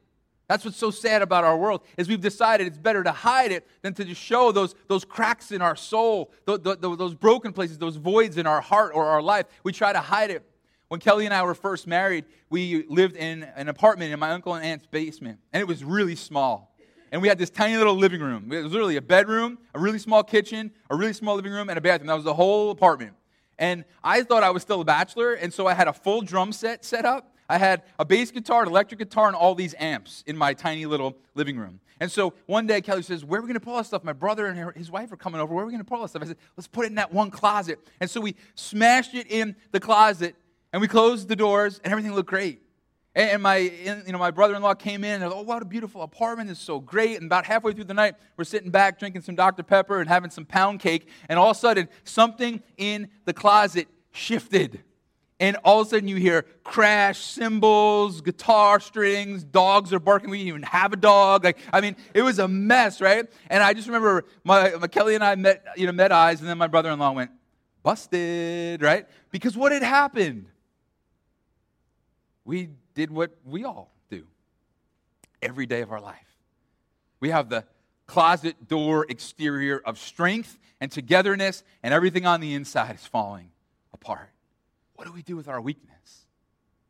that's 0.53 0.67
what's 0.67 0.77
so 0.77 0.91
sad 0.91 1.23
about 1.23 1.45
our 1.45 1.57
world 1.57 1.83
is 1.97 2.09
we've 2.09 2.21
decided 2.21 2.67
it's 2.67 2.77
better 2.77 3.03
to 3.03 3.11
hide 3.11 3.53
it 3.53 3.67
than 3.81 3.95
to 3.95 4.05
just 4.05 4.21
show 4.21 4.53
those, 4.53 4.75
those 4.87 5.03
cracks 5.03 5.51
in 5.51 5.63
our 5.63 5.75
soul, 5.75 6.31
those 6.45 7.15
broken 7.15 7.55
places, 7.55 7.79
those 7.79 7.97
voids 7.97 8.37
in 8.37 8.47
our 8.47 8.61
heart 8.61 8.93
or 8.95 9.07
our 9.07 9.23
life. 9.23 9.47
We 9.65 9.73
try 9.73 9.95
to 9.95 10.01
hide 10.01 10.31
it. 10.31 10.45
When 10.89 11.01
Kelly 11.01 11.25
and 11.25 11.33
I 11.33 11.43
were 11.43 11.55
first 11.55 11.87
married, 11.87 12.27
we 12.51 12.85
lived 12.89 13.17
in 13.17 13.45
an 13.57 13.71
apartment 13.71 14.13
in 14.13 14.21
my 14.21 14.33
uncle 14.33 14.53
and 14.53 14.63
aunt's 14.63 14.85
basement, 14.85 15.39
and 15.55 15.63
it 15.63 15.65
was 15.67 15.83
really 15.83 16.17
small. 16.17 16.72
And 17.13 17.23
we 17.23 17.29
had 17.29 17.39
this 17.39 17.51
tiny 17.51 17.77
little 17.77 17.95
living 17.95 18.21
room. 18.21 18.51
It 18.51 18.63
was 18.63 18.73
literally 18.73 18.97
a 18.97 19.03
bedroom, 19.03 19.59
a 19.75 19.79
really 19.79 20.01
small 20.01 20.25
kitchen, 20.25 20.73
a 20.91 20.97
really 20.97 21.13
small 21.13 21.37
living 21.37 21.53
room, 21.53 21.69
and 21.69 21.79
a 21.79 21.81
bathroom. 21.81 22.09
That 22.09 22.15
was 22.15 22.25
the 22.25 22.35
whole 22.35 22.73
apartment. 22.73 23.13
And 23.59 23.85
I 24.03 24.23
thought 24.25 24.43
I 24.43 24.51
was 24.51 24.63
still 24.63 24.81
a 24.81 24.85
bachelor, 24.85 25.35
and 25.35 25.55
so 25.55 25.69
I 25.69 25.75
had 25.75 25.87
a 25.87 25.93
full 25.93 26.23
drum 26.23 26.53
set 26.53 26.85
set 26.85 27.05
up 27.05 27.33
I 27.53 27.59
had 27.59 27.83
a 27.99 28.05
bass 28.07 28.31
guitar, 28.31 28.63
an 28.63 28.69
electric 28.69 28.99
guitar, 28.99 29.27
and 29.27 29.37
all 29.37 29.55
these 29.55 29.75
amps 29.79 30.25
in 30.27 30.39
my 30.39 30.55
tiny 30.55 30.87
little 30.87 31.19
living 31.35 31.59
room. 31.59 31.81
And 32.01 32.11
so 32.11 32.33
one 32.47 32.67
day 32.67 32.81
Kelly 32.81 33.03
says, 33.03 33.27
Where 33.27 33.41
are 33.41 33.43
we 33.43 33.47
going 33.47 33.61
to 33.61 33.61
pull 33.61 33.75
all 33.75 33.81
this 33.81 33.89
stuff? 33.89 34.05
My 34.05 34.15
brother 34.15 34.47
and 34.47 34.75
his 34.75 34.91
wife 34.91 35.13
are 35.13 35.19
coming 35.19 35.39
over. 35.39 35.55
Where 35.55 35.63
are 35.63 35.67
we 35.67 35.73
going 35.73 35.85
to 35.85 35.89
pull 35.89 35.99
all 35.99 36.05
this 36.05 36.13
stuff? 36.13 36.23
I 36.23 36.27
said, 36.27 36.39
Let's 36.57 36.69
put 36.69 36.87
it 36.87 36.89
in 36.89 36.95
that 36.95 37.13
one 37.13 37.31
closet. 37.31 37.79
And 38.01 38.09
so 38.09 38.23
we 38.23 38.37
smashed 38.55 39.15
it 39.15 39.31
in 39.31 39.55
the 39.71 39.81
closet 39.81 40.35
and 40.73 40.81
we 40.81 40.89
closed 40.89 41.29
the 41.29 41.37
doors 41.37 41.79
and 41.85 41.93
everything 41.93 42.15
looked 42.15 42.31
great. 42.31 42.63
And 43.15 43.43
my, 43.43 43.57
you 43.57 44.13
know, 44.13 44.19
my 44.19 44.31
brother-in-law 44.31 44.75
came 44.75 45.05
in 45.05 45.23
and, 45.23 45.33
oh, 45.33 45.43
what 45.43 45.61
a 45.61 45.67
beautiful 45.67 46.03
apartment. 46.03 46.51
It's 46.51 46.59
so 46.59 46.81
great. 46.81 47.17
And 47.17 47.27
about 47.27 47.45
halfway 47.45 47.73
through 47.75 47.85
the 47.85 47.95
night, 47.95 48.15
we're 48.39 48.45
sitting 48.45 48.71
back 48.71 48.99
drinking 48.99 49.23
some 49.23 49.35
Dr. 49.35 49.63
Pepper 49.63 50.01
and 50.01 50.09
having 50.09 50.31
some 50.31 50.47
pound 50.47 50.81
cake. 50.81 51.09
And 51.29 51.39
all 51.39 51.51
of 51.51 51.57
a 51.57 51.61
sudden, 51.61 51.89
something 52.05 52.63
in 52.79 53.09
the 53.27 53.35
closet 53.35 53.89
shifted 54.13 54.83
and 55.43 55.57
all 55.65 55.81
of 55.81 55.89
a 55.89 55.91
sudden 55.91 56.07
you 56.07 56.15
hear 56.15 56.43
crash 56.63 57.19
cymbals, 57.19 58.21
guitar 58.21 58.79
strings, 58.79 59.43
dogs 59.43 59.93
are 59.93 59.99
barking. 59.99 60.31
We 60.31 60.39
didn't 60.39 60.49
even 60.51 60.63
have 60.63 60.93
a 60.93 60.97
dog. 60.97 61.43
Like, 61.43 61.59
I 61.73 61.81
mean, 61.81 61.97
it 62.15 62.23
was 62.23 62.39
a 62.39 62.47
mess, 62.47 63.01
right? 63.01 63.27
And 63.51 63.61
I 63.61 63.73
just 63.75 63.89
remember 63.89 64.25
my, 64.45 64.71
my 64.77 64.87
Kelly 64.87 65.17
and 65.17 65.25
I 65.25 65.35
met, 65.35 65.65
you 65.77 65.87
know, 65.87 65.93
met 65.93 66.13
eyes, 66.13 66.39
and 66.39 66.49
then 66.49 66.59
my 66.59 66.69
brother-in-law 66.69 67.11
went, 67.11 67.33
busted, 67.83 68.83
right? 68.83 69.05
Because 69.33 69.57
what 69.57 69.73
had 69.73 69.83
happened? 69.83 70.47
We 72.45 72.69
did 72.95 73.11
what 73.11 73.33
we 73.45 73.65
all 73.65 73.93
do 74.11 74.25
every 75.41 75.67
day 75.67 75.83
of 75.83 75.93
our 75.93 76.01
life. 76.01 76.37
We 77.21 77.31
have 77.31 77.49
the 77.49 77.65
closet 78.07 78.69
door 78.69 79.07
exterior 79.09 79.81
of 79.85 79.99
strength 79.99 80.59
and 80.81 80.91
togetherness, 80.91 81.63
and 81.83 81.95
everything 81.95 82.27
on 82.27 82.41
the 82.41 82.55
inside 82.55 82.97
is 82.97 83.07
falling 83.07 83.51
apart. 83.95 84.31
What 84.95 85.07
do 85.07 85.13
we 85.13 85.23
do 85.23 85.37
with 85.37 85.49
our 85.49 85.61
weakness? 85.61 86.27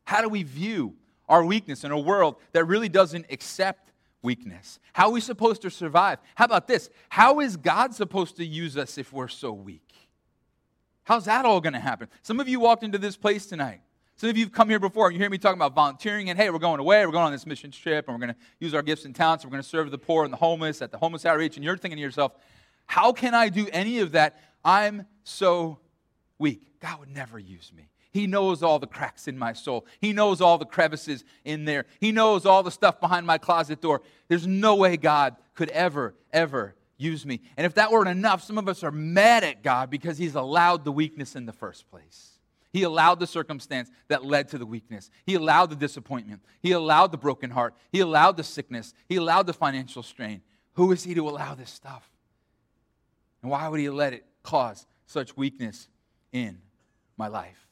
How 0.05 0.21
do 0.21 0.29
we 0.29 0.43
view 0.43 0.95
our 1.29 1.45
weakness 1.45 1.83
in 1.83 1.91
a 1.91 1.99
world 1.99 2.35
that 2.51 2.65
really 2.65 2.89
doesn't 2.89 3.27
accept 3.29 3.91
weakness? 4.21 4.79
How 4.93 5.07
are 5.07 5.11
we 5.11 5.21
supposed 5.21 5.61
to 5.61 5.69
survive? 5.69 6.19
How 6.35 6.45
about 6.45 6.67
this? 6.67 6.89
How 7.09 7.39
is 7.39 7.55
God 7.55 7.93
supposed 7.93 8.37
to 8.37 8.45
use 8.45 8.77
us 8.77 8.97
if 8.97 9.13
we're 9.13 9.27
so 9.27 9.53
weak? 9.53 9.93
How's 11.03 11.25
that 11.25 11.45
all 11.45 11.61
going 11.61 11.73
to 11.73 11.79
happen? 11.79 12.07
Some 12.21 12.39
of 12.39 12.47
you 12.47 12.59
walked 12.59 12.83
into 12.83 12.97
this 12.97 13.15
place 13.17 13.45
tonight. 13.45 13.81
Some 14.15 14.29
of 14.29 14.37
you 14.37 14.45
have 14.45 14.53
come 14.53 14.69
here 14.69 14.79
before 14.79 15.07
and 15.07 15.15
you 15.15 15.19
hear 15.19 15.29
me 15.29 15.37
talking 15.37 15.57
about 15.57 15.73
volunteering 15.73 16.29
and 16.29 16.37
hey, 16.39 16.49
we're 16.49 16.59
going 16.59 16.79
away, 16.79 17.05
we're 17.05 17.11
going 17.11 17.25
on 17.25 17.31
this 17.31 17.45
mission 17.45 17.71
trip, 17.71 18.07
and 18.07 18.15
we're 18.15 18.25
going 18.25 18.35
to 18.35 18.39
use 18.59 18.73
our 18.73 18.83
gifts 18.83 19.05
and 19.05 19.15
talents, 19.15 19.43
and 19.43 19.51
we're 19.51 19.55
going 19.55 19.63
to 19.63 19.69
serve 19.69 19.91
the 19.91 19.97
poor 19.97 20.23
and 20.23 20.31
the 20.31 20.37
homeless 20.37 20.81
at 20.81 20.91
the 20.91 20.97
homeless 20.97 21.25
outreach. 21.25 21.55
And 21.55 21.63
you're 21.63 21.77
thinking 21.77 21.97
to 21.97 22.01
yourself, 22.01 22.33
how 22.85 23.11
can 23.11 23.33
I 23.33 23.49
do 23.49 23.67
any 23.71 23.99
of 23.99 24.11
that? 24.11 24.39
I'm 24.63 25.07
so 25.23 25.79
weak. 26.37 26.79
God 26.79 26.99
would 26.99 27.09
never 27.09 27.39
use 27.39 27.71
me. 27.75 27.89
He 28.11 28.27
knows 28.27 28.61
all 28.61 28.77
the 28.77 28.85
cracks 28.85 29.27
in 29.27 29.39
my 29.39 29.53
soul. 29.53 29.87
He 29.99 30.13
knows 30.13 30.39
all 30.39 30.59
the 30.59 30.65
crevices 30.65 31.23
in 31.43 31.65
there. 31.65 31.85
He 31.99 32.11
knows 32.11 32.45
all 32.45 32.61
the 32.61 32.69
stuff 32.69 33.01
behind 33.01 33.25
my 33.25 33.39
closet 33.39 33.81
door. 33.81 34.03
There's 34.27 34.45
no 34.45 34.75
way 34.75 34.97
God 34.97 35.35
could 35.55 35.69
ever, 35.69 36.13
ever 36.31 36.75
use 36.97 37.25
me. 37.25 37.41
And 37.57 37.65
if 37.65 37.73
that 37.73 37.91
weren't 37.91 38.09
enough, 38.09 38.43
some 38.43 38.59
of 38.59 38.67
us 38.67 38.83
are 38.83 38.91
mad 38.91 39.43
at 39.43 39.63
God 39.63 39.89
because 39.89 40.19
He's 40.19 40.35
allowed 40.35 40.85
the 40.85 40.91
weakness 40.91 41.35
in 41.35 41.47
the 41.47 41.53
first 41.53 41.89
place. 41.89 42.32
He 42.73 42.81
allowed 42.81 43.19
the 43.19 43.27
circumstance 43.27 43.91
that 44.07 44.25
led 44.25 44.49
to 44.49 44.57
the 44.57 44.65
weakness. 44.65 45.11
He 45.27 45.35
allowed 45.35 45.69
the 45.69 45.75
disappointment. 45.75 46.41
He 46.59 46.71
allowed 46.71 47.11
the 47.11 47.17
broken 47.17 47.51
heart. 47.51 47.75
He 47.91 47.99
allowed 47.99 48.35
the 48.35 48.43
sickness. 48.43 48.95
He 49.07 49.17
allowed 49.17 49.45
the 49.45 49.53
financial 49.53 50.01
strain. 50.01 50.41
Who 50.73 50.91
is 50.91 51.03
He 51.03 51.13
to 51.13 51.29
allow 51.29 51.53
this 51.53 51.69
stuff? 51.69 52.09
And 53.43 53.51
why 53.51 53.67
would 53.67 53.79
He 53.79 53.89
let 53.89 54.13
it 54.13 54.25
cause 54.41 54.87
such 55.05 55.37
weakness 55.37 55.87
in 56.31 56.57
my 57.15 57.27
life? 57.27 57.67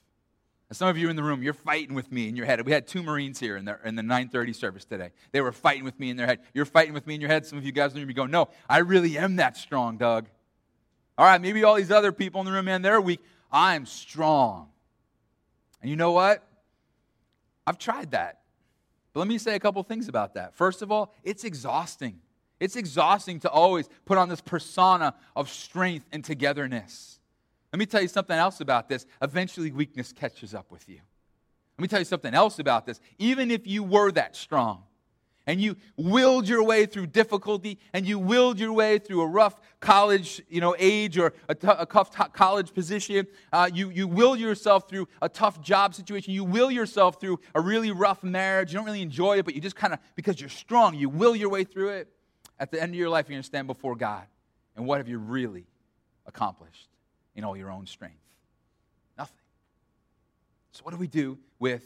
And 0.70 0.77
some 0.77 0.88
of 0.88 0.98
you 1.00 1.10
in 1.10 1.15
the 1.15 1.24
room, 1.24 1.41
you're 1.41 1.53
fighting 1.53 1.96
with 1.96 2.12
me 2.12 2.29
in 2.29 2.36
your 2.36 2.46
head. 2.46 2.63
We 2.63 2.72
had 2.72 2.88
two 2.88 3.01
Marines 3.01 3.39
here 3.39 3.58
in 3.58 3.65
the, 3.65 3.79
in 3.84 3.96
the 3.96 4.03
930 4.03 4.53
service 4.53 4.86
today. 4.86 5.10
They 5.31 5.41
were 5.41 5.51
fighting 5.51 5.84
with 5.84 6.00
me 6.00 6.12
in 6.12 6.15
their 6.15 6.27
head. 6.27 6.39
You're 6.53 6.65
fighting 6.65 6.93
with 6.93 7.08
me 7.08 7.15
in 7.15 7.22
your 7.22 7.29
head. 7.29 7.46
Some 7.46 7.58
of 7.58 7.65
you 7.65 7.72
guys 7.72 7.91
in 7.91 7.96
the 7.96 8.01
room, 8.01 8.10
you 8.10 8.15
go, 8.15 8.27
no, 8.27 8.50
I 8.70 8.77
really 8.77 9.17
am 9.17 9.38
that 9.38 9.58
strong, 9.58 9.98
Doug. 9.98 10.27
All 11.17 11.25
right, 11.25 11.41
maybe 11.41 11.63
all 11.63 11.75
these 11.75 11.91
other 11.91 12.12
people 12.12 12.39
in 12.39 12.46
the 12.46 12.53
room, 12.53 12.65
man, 12.65 12.84
they're 12.84 13.01
weak. 13.01 13.20
I'm 13.51 13.86
strong. 13.86 14.71
And 15.81 15.89
you 15.89 15.95
know 15.95 16.11
what? 16.11 16.47
I've 17.65 17.77
tried 17.77 18.11
that. 18.11 18.41
But 19.13 19.21
let 19.21 19.27
me 19.27 19.38
say 19.38 19.55
a 19.55 19.59
couple 19.59 19.81
things 19.83 20.07
about 20.07 20.35
that. 20.35 20.55
First 20.55 20.81
of 20.81 20.91
all, 20.91 21.13
it's 21.23 21.43
exhausting. 21.43 22.19
It's 22.59 22.75
exhausting 22.75 23.39
to 23.41 23.50
always 23.50 23.89
put 24.05 24.17
on 24.17 24.29
this 24.29 24.41
persona 24.41 25.15
of 25.35 25.50
strength 25.50 26.05
and 26.11 26.23
togetherness. 26.23 27.19
Let 27.73 27.79
me 27.79 27.85
tell 27.85 28.01
you 28.01 28.07
something 28.07 28.38
else 28.38 28.61
about 28.61 28.88
this. 28.88 29.05
Eventually, 29.21 29.71
weakness 29.71 30.13
catches 30.13 30.53
up 30.53 30.71
with 30.71 30.88
you. 30.88 31.00
Let 31.77 31.81
me 31.81 31.88
tell 31.88 32.00
you 32.00 32.05
something 32.05 32.33
else 32.33 32.59
about 32.59 32.85
this. 32.85 33.00
Even 33.17 33.50
if 33.50 33.65
you 33.65 33.83
were 33.83 34.11
that 34.11 34.35
strong, 34.35 34.83
and 35.48 35.60
you 35.60 35.75
willed 35.98 36.48
your 36.48 36.63
way 36.63 36.86
through 36.86 37.07
difficulty 37.07 37.79
and 37.93 38.05
you 38.05 38.19
willed 38.19 38.60
your 38.60 38.74
way 38.74 39.00
through 39.00 39.21
a 39.21 39.27
rough 39.27 39.60
college 39.79 40.41
you 40.50 40.62
know, 40.62 40.75
age 40.77 41.17
or 41.17 41.33
a, 41.50 41.55
t- 41.55 41.67
a 41.67 41.86
tough 41.86 42.15
t- 42.15 42.31
college 42.31 42.74
position. 42.74 43.25
Uh, 43.51 43.69
you, 43.74 43.89
you 43.89 44.07
will 44.07 44.36
yourself 44.36 44.88
through 44.88 45.07
a 45.21 45.29
tough 45.29 45.62
job 45.62 45.95
situation. 45.95 46.33
You 46.33 46.43
will 46.43 46.69
yourself 46.69 47.19
through 47.19 47.39
a 47.55 47.62
really 47.62 47.91
rough 47.91 48.24
marriage. 48.24 48.71
You 48.71 48.77
don't 48.77 48.86
really 48.86 49.01
enjoy 49.01 49.39
it, 49.39 49.45
but 49.45 49.55
you 49.55 49.62
just 49.62 49.75
kind 49.75 49.93
of, 49.93 50.00
because 50.15 50.39
you're 50.39 50.50
strong, 50.50 50.95
you 50.95 51.10
will 51.10 51.36
your 51.36 51.50
way 51.50 51.63
through 51.63 51.89
it. 51.89 52.07
At 52.60 52.69
the 52.69 52.81
end 52.81 52.93
of 52.93 52.95
your 52.95 53.10
life, 53.10 53.27
you're 53.27 53.33
going 53.33 53.41
to 53.41 53.48
stand 53.48 53.65
before 53.65 53.95
God. 53.95 54.25
And 54.75 54.86
what 54.86 55.00
have 55.00 55.07
you 55.07 55.17
really 55.17 55.65
accomplished 56.27 56.89
in 57.36 57.43
all 57.43 57.57
your 57.57 57.71
own 57.71 57.88
strength? 57.88 58.15
Nothing. 59.17 59.36
So, 60.71 60.83
what 60.83 60.91
do 60.91 60.98
we 60.98 61.07
do 61.07 61.39
with 61.60 61.83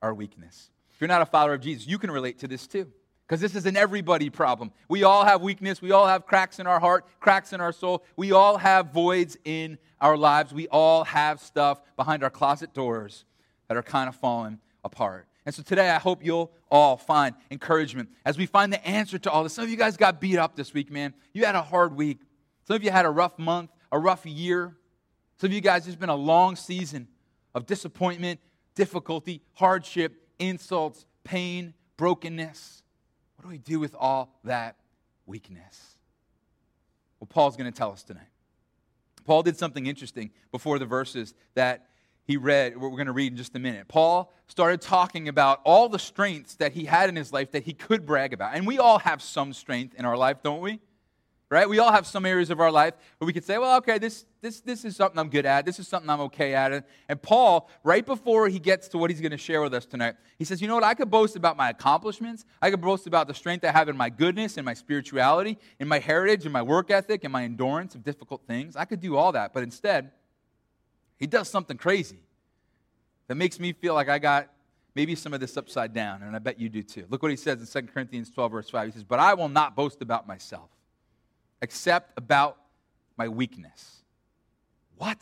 our 0.00 0.14
weakness? 0.14 0.70
If 0.96 1.02
you're 1.02 1.08
not 1.08 1.20
a 1.20 1.26
follower 1.26 1.52
of 1.52 1.60
Jesus, 1.60 1.86
you 1.86 1.98
can 1.98 2.10
relate 2.10 2.38
to 2.38 2.48
this 2.48 2.66
too. 2.66 2.90
Because 3.26 3.38
this 3.38 3.54
is 3.54 3.66
an 3.66 3.76
everybody 3.76 4.30
problem. 4.30 4.72
We 4.88 5.02
all 5.02 5.26
have 5.26 5.42
weakness. 5.42 5.82
We 5.82 5.92
all 5.92 6.06
have 6.06 6.24
cracks 6.24 6.58
in 6.58 6.66
our 6.66 6.80
heart, 6.80 7.04
cracks 7.20 7.52
in 7.52 7.60
our 7.60 7.72
soul. 7.72 8.02
We 8.16 8.32
all 8.32 8.56
have 8.56 8.94
voids 8.94 9.36
in 9.44 9.76
our 10.00 10.16
lives. 10.16 10.54
We 10.54 10.68
all 10.68 11.04
have 11.04 11.40
stuff 11.40 11.82
behind 11.98 12.24
our 12.24 12.30
closet 12.30 12.72
doors 12.72 13.26
that 13.68 13.76
are 13.76 13.82
kind 13.82 14.08
of 14.08 14.16
falling 14.16 14.58
apart. 14.84 15.26
And 15.44 15.54
so 15.54 15.62
today, 15.62 15.90
I 15.90 15.98
hope 15.98 16.24
you'll 16.24 16.50
all 16.70 16.96
find 16.96 17.34
encouragement 17.50 18.08
as 18.24 18.38
we 18.38 18.46
find 18.46 18.72
the 18.72 18.84
answer 18.86 19.18
to 19.18 19.30
all 19.30 19.42
this. 19.42 19.52
Some 19.52 19.64
of 19.64 19.70
you 19.70 19.76
guys 19.76 19.98
got 19.98 20.18
beat 20.18 20.38
up 20.38 20.56
this 20.56 20.72
week, 20.72 20.90
man. 20.90 21.12
You 21.34 21.44
had 21.44 21.56
a 21.56 21.62
hard 21.62 21.94
week. 21.94 22.20
Some 22.66 22.76
of 22.76 22.82
you 22.82 22.90
had 22.90 23.04
a 23.04 23.10
rough 23.10 23.38
month, 23.38 23.70
a 23.92 23.98
rough 23.98 24.24
year. 24.24 24.74
Some 25.36 25.48
of 25.48 25.52
you 25.52 25.60
guys, 25.60 25.86
it's 25.86 25.94
been 25.94 26.08
a 26.08 26.16
long 26.16 26.56
season 26.56 27.06
of 27.54 27.66
disappointment, 27.66 28.40
difficulty, 28.74 29.42
hardship, 29.52 30.22
insults, 30.38 31.04
pain, 31.24 31.74
brokenness. 31.96 32.82
What 33.36 33.44
do 33.44 33.48
we 33.48 33.58
do 33.58 33.80
with 33.80 33.94
all 33.98 34.38
that 34.44 34.76
weakness? 35.26 35.96
Well, 37.20 37.28
Paul's 37.28 37.56
going 37.56 37.70
to 37.70 37.76
tell 37.76 37.92
us 37.92 38.02
tonight. 38.02 38.28
Paul 39.24 39.42
did 39.42 39.56
something 39.56 39.86
interesting 39.86 40.30
before 40.52 40.78
the 40.78 40.86
verses 40.86 41.34
that 41.54 41.88
he 42.24 42.36
read, 42.36 42.76
what 42.76 42.90
we're 42.90 42.96
going 42.96 43.06
to 43.06 43.12
read 43.12 43.32
in 43.32 43.36
just 43.36 43.54
a 43.54 43.58
minute. 43.58 43.88
Paul 43.88 44.32
started 44.48 44.80
talking 44.80 45.28
about 45.28 45.60
all 45.64 45.88
the 45.88 45.98
strengths 45.98 46.54
that 46.56 46.72
he 46.72 46.84
had 46.84 47.08
in 47.08 47.16
his 47.16 47.32
life 47.32 47.52
that 47.52 47.64
he 47.64 47.72
could 47.72 48.04
brag 48.04 48.32
about. 48.32 48.54
And 48.54 48.66
we 48.66 48.78
all 48.78 48.98
have 48.98 49.22
some 49.22 49.52
strength 49.52 49.94
in 49.94 50.04
our 50.04 50.16
life, 50.16 50.42
don't 50.42 50.60
we? 50.60 50.80
Right? 51.48 51.68
We 51.68 51.78
all 51.78 51.92
have 51.92 52.06
some 52.06 52.26
areas 52.26 52.50
of 52.50 52.58
our 52.58 52.72
life 52.72 52.94
where 53.18 53.26
we 53.26 53.32
could 53.32 53.44
say, 53.44 53.56
well, 53.56 53.76
okay, 53.78 53.98
this, 53.98 54.24
this, 54.40 54.60
this 54.60 54.84
is 54.84 54.96
something 54.96 55.18
I'm 55.18 55.28
good 55.28 55.46
at. 55.46 55.64
This 55.64 55.78
is 55.78 55.86
something 55.86 56.10
I'm 56.10 56.20
okay 56.22 56.54
at. 56.54 56.84
And 57.08 57.22
Paul, 57.22 57.70
right 57.84 58.04
before 58.04 58.48
he 58.48 58.58
gets 58.58 58.88
to 58.88 58.98
what 58.98 59.10
he's 59.10 59.20
going 59.20 59.30
to 59.30 59.38
share 59.38 59.62
with 59.62 59.72
us 59.72 59.86
tonight, 59.86 60.16
he 60.38 60.44
says, 60.44 60.60
you 60.60 60.66
know 60.66 60.74
what? 60.74 60.82
I 60.82 60.94
could 60.94 61.08
boast 61.08 61.36
about 61.36 61.56
my 61.56 61.70
accomplishments. 61.70 62.44
I 62.60 62.70
could 62.70 62.80
boast 62.80 63.06
about 63.06 63.28
the 63.28 63.34
strength 63.34 63.64
I 63.64 63.70
have 63.70 63.88
in 63.88 63.96
my 63.96 64.10
goodness, 64.10 64.56
in 64.56 64.64
my 64.64 64.74
spirituality, 64.74 65.56
in 65.78 65.86
my 65.86 66.00
heritage, 66.00 66.46
in 66.46 66.52
my 66.52 66.62
work 66.62 66.90
ethic, 66.90 67.22
in 67.22 67.30
my 67.30 67.44
endurance 67.44 67.94
of 67.94 68.02
difficult 68.02 68.42
things. 68.48 68.74
I 68.74 68.84
could 68.84 69.00
do 69.00 69.16
all 69.16 69.30
that. 69.32 69.52
But 69.54 69.62
instead, 69.62 70.10
he 71.16 71.28
does 71.28 71.48
something 71.48 71.76
crazy 71.76 72.18
that 73.28 73.36
makes 73.36 73.60
me 73.60 73.72
feel 73.72 73.94
like 73.94 74.08
I 74.08 74.18
got 74.18 74.50
maybe 74.96 75.14
some 75.14 75.32
of 75.32 75.38
this 75.38 75.56
upside 75.56 75.94
down. 75.94 76.24
And 76.24 76.34
I 76.34 76.40
bet 76.40 76.58
you 76.58 76.68
do 76.68 76.82
too. 76.82 77.04
Look 77.08 77.22
what 77.22 77.30
he 77.30 77.36
says 77.36 77.60
in 77.60 77.82
2 77.82 77.92
Corinthians 77.92 78.30
12, 78.30 78.50
verse 78.50 78.70
5. 78.70 78.86
He 78.86 78.92
says, 78.92 79.04
But 79.04 79.20
I 79.20 79.34
will 79.34 79.48
not 79.48 79.76
boast 79.76 80.02
about 80.02 80.26
myself 80.26 80.70
except 81.62 82.12
about 82.16 82.58
my 83.16 83.28
weakness. 83.28 84.02
What? 84.96 85.18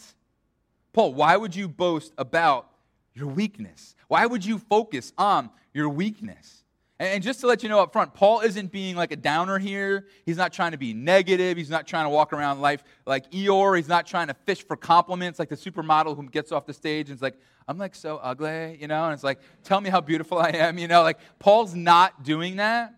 Paul, 0.92 1.14
why 1.14 1.36
would 1.36 1.54
you 1.54 1.68
boast 1.68 2.12
about 2.18 2.70
your 3.14 3.26
weakness? 3.28 3.94
Why 4.08 4.26
would 4.26 4.44
you 4.44 4.58
focus 4.58 5.12
on 5.18 5.50
your 5.72 5.88
weakness? 5.88 6.64
And 7.00 7.24
just 7.24 7.40
to 7.40 7.48
let 7.48 7.64
you 7.64 7.68
know 7.68 7.80
up 7.80 7.92
front, 7.92 8.14
Paul 8.14 8.40
isn't 8.40 8.70
being 8.70 8.94
like 8.94 9.10
a 9.10 9.16
downer 9.16 9.58
here. 9.58 10.06
He's 10.24 10.36
not 10.36 10.52
trying 10.52 10.72
to 10.72 10.78
be 10.78 10.94
negative. 10.94 11.56
He's 11.56 11.70
not 11.70 11.88
trying 11.88 12.04
to 12.04 12.08
walk 12.08 12.32
around 12.32 12.60
life 12.60 12.84
like 13.04 13.30
Eeyore. 13.32 13.76
He's 13.76 13.88
not 13.88 14.06
trying 14.06 14.28
to 14.28 14.34
fish 14.34 14.64
for 14.64 14.76
compliments 14.76 15.40
like 15.40 15.48
the 15.48 15.56
supermodel 15.56 16.14
who 16.14 16.28
gets 16.28 16.52
off 16.52 16.66
the 16.66 16.72
stage 16.72 17.10
and 17.10 17.16
is 17.16 17.22
like, 17.22 17.34
I'm 17.66 17.78
like 17.78 17.96
so 17.96 18.18
ugly, 18.18 18.78
you 18.80 18.86
know? 18.86 19.04
And 19.06 19.12
it's 19.12 19.24
like, 19.24 19.40
tell 19.64 19.80
me 19.80 19.90
how 19.90 20.00
beautiful 20.00 20.38
I 20.38 20.50
am, 20.50 20.78
you 20.78 20.86
know? 20.86 21.02
Like, 21.02 21.18
Paul's 21.40 21.74
not 21.74 22.22
doing 22.22 22.56
that. 22.56 22.94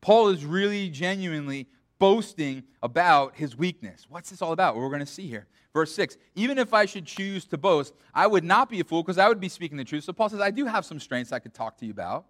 Paul 0.00 0.28
is 0.28 0.44
really 0.44 0.90
genuinely 0.90 1.68
boasting 2.04 2.62
about 2.82 3.34
his 3.34 3.56
weakness. 3.56 4.04
What's 4.10 4.28
this 4.28 4.42
all 4.42 4.52
about? 4.52 4.76
We're 4.76 4.90
going 4.90 5.00
to 5.00 5.06
see 5.06 5.26
here. 5.26 5.46
Verse 5.72 5.94
6 5.94 6.18
Even 6.34 6.58
if 6.58 6.74
I 6.74 6.84
should 6.84 7.06
choose 7.06 7.46
to 7.46 7.56
boast, 7.56 7.94
I 8.12 8.26
would 8.26 8.44
not 8.44 8.68
be 8.68 8.78
a 8.80 8.84
fool 8.84 9.02
because 9.02 9.16
I 9.16 9.26
would 9.26 9.40
be 9.40 9.48
speaking 9.48 9.78
the 9.78 9.84
truth. 9.84 10.04
So 10.04 10.12
Paul 10.12 10.28
says, 10.28 10.42
I 10.42 10.50
do 10.50 10.66
have 10.66 10.84
some 10.84 11.00
strengths 11.00 11.32
I 11.32 11.38
could 11.38 11.54
talk 11.54 11.78
to 11.78 11.86
you 11.86 11.92
about. 11.92 12.26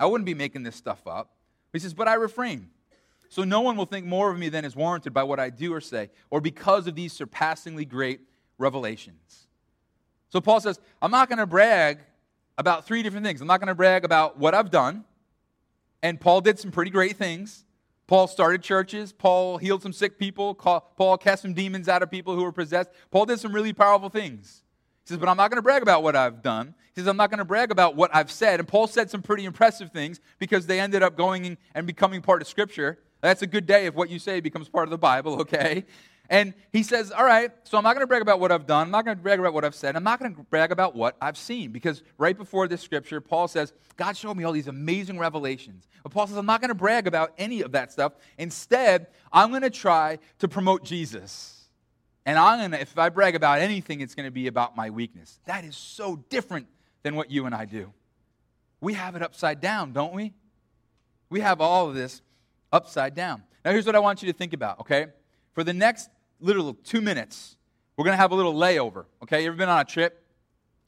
I 0.00 0.06
wouldn't 0.06 0.26
be 0.26 0.34
making 0.34 0.64
this 0.64 0.74
stuff 0.74 1.06
up. 1.06 1.30
He 1.72 1.78
says, 1.78 1.94
But 1.94 2.08
I 2.08 2.14
refrain. 2.14 2.70
So 3.28 3.44
no 3.44 3.60
one 3.60 3.76
will 3.76 3.86
think 3.86 4.04
more 4.04 4.32
of 4.32 4.36
me 4.36 4.48
than 4.48 4.64
is 4.64 4.74
warranted 4.74 5.14
by 5.14 5.22
what 5.22 5.38
I 5.38 5.48
do 5.48 5.72
or 5.72 5.80
say, 5.80 6.10
or 6.28 6.40
because 6.40 6.88
of 6.88 6.96
these 6.96 7.12
surpassingly 7.12 7.84
great 7.84 8.18
revelations. 8.58 9.46
So 10.30 10.40
Paul 10.40 10.58
says, 10.58 10.80
I'm 11.00 11.12
not 11.12 11.28
going 11.28 11.38
to 11.38 11.46
brag 11.46 12.00
about 12.58 12.84
three 12.84 13.04
different 13.04 13.24
things. 13.24 13.40
I'm 13.40 13.46
not 13.46 13.60
going 13.60 13.68
to 13.68 13.76
brag 13.76 14.04
about 14.04 14.40
what 14.40 14.54
I've 14.54 14.72
done. 14.72 15.04
And 16.02 16.20
Paul 16.20 16.40
did 16.40 16.58
some 16.58 16.72
pretty 16.72 16.90
great 16.90 17.16
things. 17.16 17.64
Paul 18.06 18.26
started 18.26 18.62
churches. 18.62 19.12
Paul 19.12 19.58
healed 19.58 19.82
some 19.82 19.92
sick 19.92 20.18
people. 20.18 20.54
Paul 20.54 21.16
cast 21.18 21.42
some 21.42 21.54
demons 21.54 21.88
out 21.88 22.02
of 22.02 22.10
people 22.10 22.34
who 22.34 22.42
were 22.42 22.52
possessed. 22.52 22.90
Paul 23.10 23.26
did 23.26 23.40
some 23.40 23.52
really 23.52 23.72
powerful 23.72 24.10
things. 24.10 24.62
He 25.04 25.08
says, 25.08 25.18
but 25.18 25.28
I'm 25.28 25.36
not 25.36 25.50
going 25.50 25.56
to 25.56 25.62
brag 25.62 25.82
about 25.82 26.02
what 26.02 26.16
I've 26.16 26.42
done. 26.42 26.74
He 26.94 27.00
says, 27.00 27.08
I'm 27.08 27.16
not 27.16 27.30
going 27.30 27.38
to 27.38 27.44
brag 27.44 27.70
about 27.70 27.96
what 27.96 28.14
I've 28.14 28.30
said. 28.30 28.60
And 28.60 28.68
Paul 28.68 28.86
said 28.86 29.10
some 29.10 29.22
pretty 29.22 29.44
impressive 29.44 29.90
things 29.90 30.20
because 30.38 30.66
they 30.66 30.80
ended 30.80 31.02
up 31.02 31.16
going 31.16 31.58
and 31.74 31.86
becoming 31.86 32.22
part 32.22 32.40
of 32.40 32.48
Scripture. 32.48 32.98
That's 33.20 33.42
a 33.42 33.46
good 33.46 33.66
day 33.66 33.86
if 33.86 33.94
what 33.94 34.10
you 34.10 34.18
say 34.18 34.40
becomes 34.40 34.68
part 34.68 34.84
of 34.84 34.90
the 34.90 34.98
Bible, 34.98 35.40
okay? 35.40 35.84
And 36.30 36.54
he 36.72 36.82
says, 36.82 37.10
All 37.10 37.24
right, 37.24 37.50
so 37.64 37.76
I'm 37.76 37.84
not 37.84 37.94
going 37.94 38.02
to 38.02 38.06
brag 38.06 38.22
about 38.22 38.40
what 38.40 38.50
I've 38.50 38.66
done. 38.66 38.86
I'm 38.86 38.90
not 38.90 39.04
going 39.04 39.16
to 39.16 39.22
brag 39.22 39.38
about 39.38 39.52
what 39.52 39.64
I've 39.64 39.74
said. 39.74 39.94
I'm 39.94 40.04
not 40.04 40.18
going 40.18 40.34
to 40.34 40.42
brag 40.44 40.72
about 40.72 40.94
what 40.94 41.16
I've 41.20 41.36
seen. 41.36 41.70
Because 41.70 42.02
right 42.16 42.36
before 42.36 42.66
this 42.66 42.80
scripture, 42.80 43.20
Paul 43.20 43.46
says, 43.46 43.72
God 43.96 44.16
showed 44.16 44.36
me 44.36 44.44
all 44.44 44.52
these 44.52 44.68
amazing 44.68 45.18
revelations. 45.18 45.86
But 46.02 46.12
Paul 46.12 46.26
says, 46.26 46.36
I'm 46.36 46.46
not 46.46 46.60
going 46.60 46.70
to 46.70 46.74
brag 46.74 47.06
about 47.06 47.34
any 47.36 47.60
of 47.60 47.72
that 47.72 47.92
stuff. 47.92 48.14
Instead, 48.38 49.08
I'm 49.32 49.50
going 49.50 49.62
to 49.62 49.70
try 49.70 50.18
to 50.38 50.48
promote 50.48 50.84
Jesus. 50.84 51.68
And 52.26 52.38
I'm 52.38 52.58
going 52.58 52.70
to, 52.70 52.80
if 52.80 52.98
I 52.98 53.10
brag 53.10 53.34
about 53.34 53.60
anything, 53.60 54.00
it's 54.00 54.14
going 54.14 54.26
to 54.26 54.32
be 54.32 54.46
about 54.46 54.76
my 54.76 54.90
weakness. 54.90 55.38
That 55.44 55.64
is 55.64 55.76
so 55.76 56.16
different 56.30 56.68
than 57.02 57.16
what 57.16 57.30
you 57.30 57.44
and 57.44 57.54
I 57.54 57.66
do. 57.66 57.92
We 58.80 58.94
have 58.94 59.14
it 59.14 59.22
upside 59.22 59.60
down, 59.60 59.92
don't 59.92 60.14
we? 60.14 60.32
We 61.28 61.40
have 61.40 61.60
all 61.60 61.88
of 61.88 61.94
this 61.94 62.22
upside 62.72 63.14
down. 63.14 63.42
Now, 63.64 63.72
here's 63.72 63.86
what 63.86 63.96
I 63.96 63.98
want 63.98 64.22
you 64.22 64.30
to 64.32 64.36
think 64.36 64.52
about, 64.52 64.80
okay? 64.80 65.06
For 65.54 65.64
the 65.64 65.72
next 65.72 66.10
literal 66.40 66.74
two 66.74 67.00
minutes, 67.00 67.56
we're 67.96 68.04
going 68.04 68.14
to 68.14 68.20
have 68.20 68.32
a 68.32 68.34
little 68.34 68.54
layover. 68.54 69.06
Okay, 69.22 69.42
you 69.42 69.48
ever 69.48 69.56
been 69.56 69.68
on 69.68 69.80
a 69.80 69.84
trip? 69.84 70.24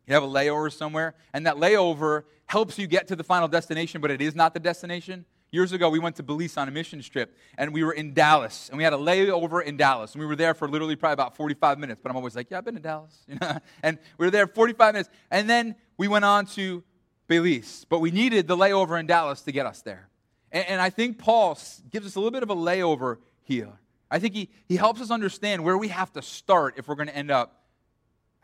You 0.07 0.15
have 0.15 0.23
a 0.23 0.29
layover 0.29 0.73
somewhere, 0.73 1.15
and 1.33 1.47
that 1.47 1.57
layover 1.57 2.25
helps 2.47 2.79
you 2.79 2.87
get 2.87 3.09
to 3.09 3.17
the 3.17 3.25
final 3.25 3.49
destination, 3.49 4.01
but 4.01 4.11
it 4.11 4.21
is 4.21 4.35
not 4.35 4.55
the 4.55 4.61
destination. 4.61 5.25
Years 5.51 5.73
ago, 5.73 5.89
we 5.89 5.99
went 5.99 6.17
to 6.17 6.23
Belize 6.23 6.57
on 6.57 6.69
a 6.69 6.71
missions 6.71 7.09
trip, 7.09 7.37
and 7.57 7.73
we 7.73 7.83
were 7.85 7.93
in 7.93 8.15
Dallas, 8.15 8.69
and 8.69 8.79
we 8.79 8.85
had 8.85 8.93
a 8.93 8.97
layover 8.97 9.65
in 9.65 9.77
Dallas, 9.77 10.13
and 10.13 10.21
we 10.21 10.27
were 10.27 10.37
there 10.37 10.55
for 10.55 10.69
literally 10.69 10.97
probably 10.97 11.15
about 11.15 11.37
45 11.37 11.79
minutes. 11.79 12.01
But 12.03 12.11
I'm 12.11 12.17
always 12.17 12.37
like, 12.37 12.51
"Yeah, 12.51 12.59
I've 12.59 12.65
been 12.65 12.75
to 12.75 12.81
Dallas," 12.81 13.25
you 13.27 13.37
know. 13.41 13.59
And 13.83 13.99
we 14.19 14.27
were 14.27 14.31
there 14.31 14.47
45 14.47 14.95
minutes, 14.95 15.11
and 15.31 15.49
then 15.49 15.77
we 15.97 16.09
went 16.09 16.25
on 16.25 16.47
to 16.47 16.83
Belize, 17.29 17.87
but 17.89 18.01
we 18.01 18.11
needed 18.11 18.49
the 18.49 18.57
layover 18.57 18.99
in 18.99 19.07
Dallas 19.07 19.43
to 19.43 19.53
get 19.53 19.67
us 19.67 19.83
there. 19.83 20.09
And, 20.53 20.67
and 20.69 20.81
I 20.81 20.91
think 20.91 21.19
Paul 21.19 21.59
gives 21.91 22.07
us 22.07 22.17
a 22.17 22.19
little 22.19 22.33
bit 22.33 22.43
of 22.43 22.51
a 22.51 22.57
layover 22.57 23.19
here. 23.43 23.73
I 24.11 24.19
think 24.19 24.35
he, 24.35 24.51
he 24.67 24.77
helps 24.77 25.01
us 25.01 25.11
understand 25.11 25.65
where 25.65 25.77
we 25.77 25.89
have 25.89 26.13
to 26.13 26.23
start 26.23 26.75
if 26.77 26.89
we're 26.89 26.95
going 26.95 27.09
to 27.09 27.17
end 27.17 27.31
up 27.31 27.65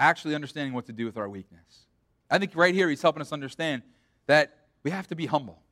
actually 0.01 0.35
understanding 0.35 0.75
what 0.75 0.87
to 0.87 0.93
do 0.93 1.07
with 1.07 1.17
our 1.17 1.29
weakness. 1.29 1.87
I 2.31 2.39
think 2.39 2.53
right 2.55 2.75
here 2.75 2.89
he's 2.89 3.03
helping 3.03 3.21
us 3.21 3.33
understand 3.33 3.83
that 4.27 4.57
we 4.83 4.91
have 4.91 5.07
to 5.09 5.15
be 5.15 5.27
humble. 5.27 5.63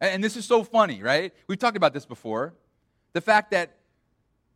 And, 0.00 0.14
and 0.14 0.24
this 0.24 0.36
is 0.36 0.44
so 0.44 0.64
funny, 0.64 1.02
right? 1.02 1.32
We've 1.46 1.58
talked 1.58 1.76
about 1.76 1.94
this 1.94 2.04
before. 2.04 2.54
The 3.14 3.20
fact 3.20 3.52
that 3.52 3.76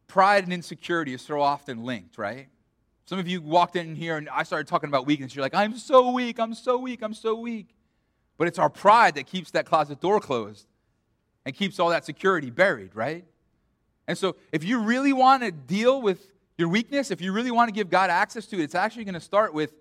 pride 0.06 0.44
and 0.44 0.52
insecurity 0.52 1.14
is 1.14 1.22
so 1.22 1.40
often 1.40 1.84
linked, 1.84 2.18
right? 2.18 2.48
Some 3.06 3.18
of 3.18 3.26
you 3.26 3.40
walked 3.40 3.76
in 3.76 3.94
here 3.94 4.18
and 4.18 4.28
I 4.28 4.42
started 4.42 4.66
talking 4.66 4.88
about 4.88 5.06
weakness. 5.06 5.34
You're 5.34 5.42
like, 5.42 5.54
I'm 5.54 5.78
so 5.78 6.10
weak, 6.10 6.38
I'm 6.38 6.52
so 6.52 6.76
weak, 6.76 7.02
I'm 7.02 7.14
so 7.14 7.34
weak. 7.36 7.74
But 8.36 8.48
it's 8.48 8.58
our 8.58 8.68
pride 8.68 9.14
that 9.14 9.26
keeps 9.26 9.50
that 9.52 9.64
closet 9.64 10.00
door 10.00 10.20
closed 10.20 10.66
and 11.46 11.54
keeps 11.54 11.78
all 11.78 11.88
that 11.88 12.04
security 12.04 12.50
buried, 12.50 12.94
right? 12.94 13.24
And 14.08 14.16
so, 14.16 14.34
if 14.50 14.64
you 14.64 14.80
really 14.80 15.12
want 15.12 15.42
to 15.44 15.52
deal 15.52 16.02
with 16.02 16.32
your 16.56 16.68
weakness, 16.68 17.10
if 17.10 17.20
you 17.20 17.30
really 17.30 17.52
want 17.52 17.68
to 17.68 17.72
give 17.72 17.90
God 17.90 18.10
access 18.10 18.46
to 18.46 18.58
it, 18.58 18.62
it's 18.62 18.74
actually 18.74 19.04
going 19.04 19.14
to 19.14 19.20
start 19.20 19.54
with 19.54 19.72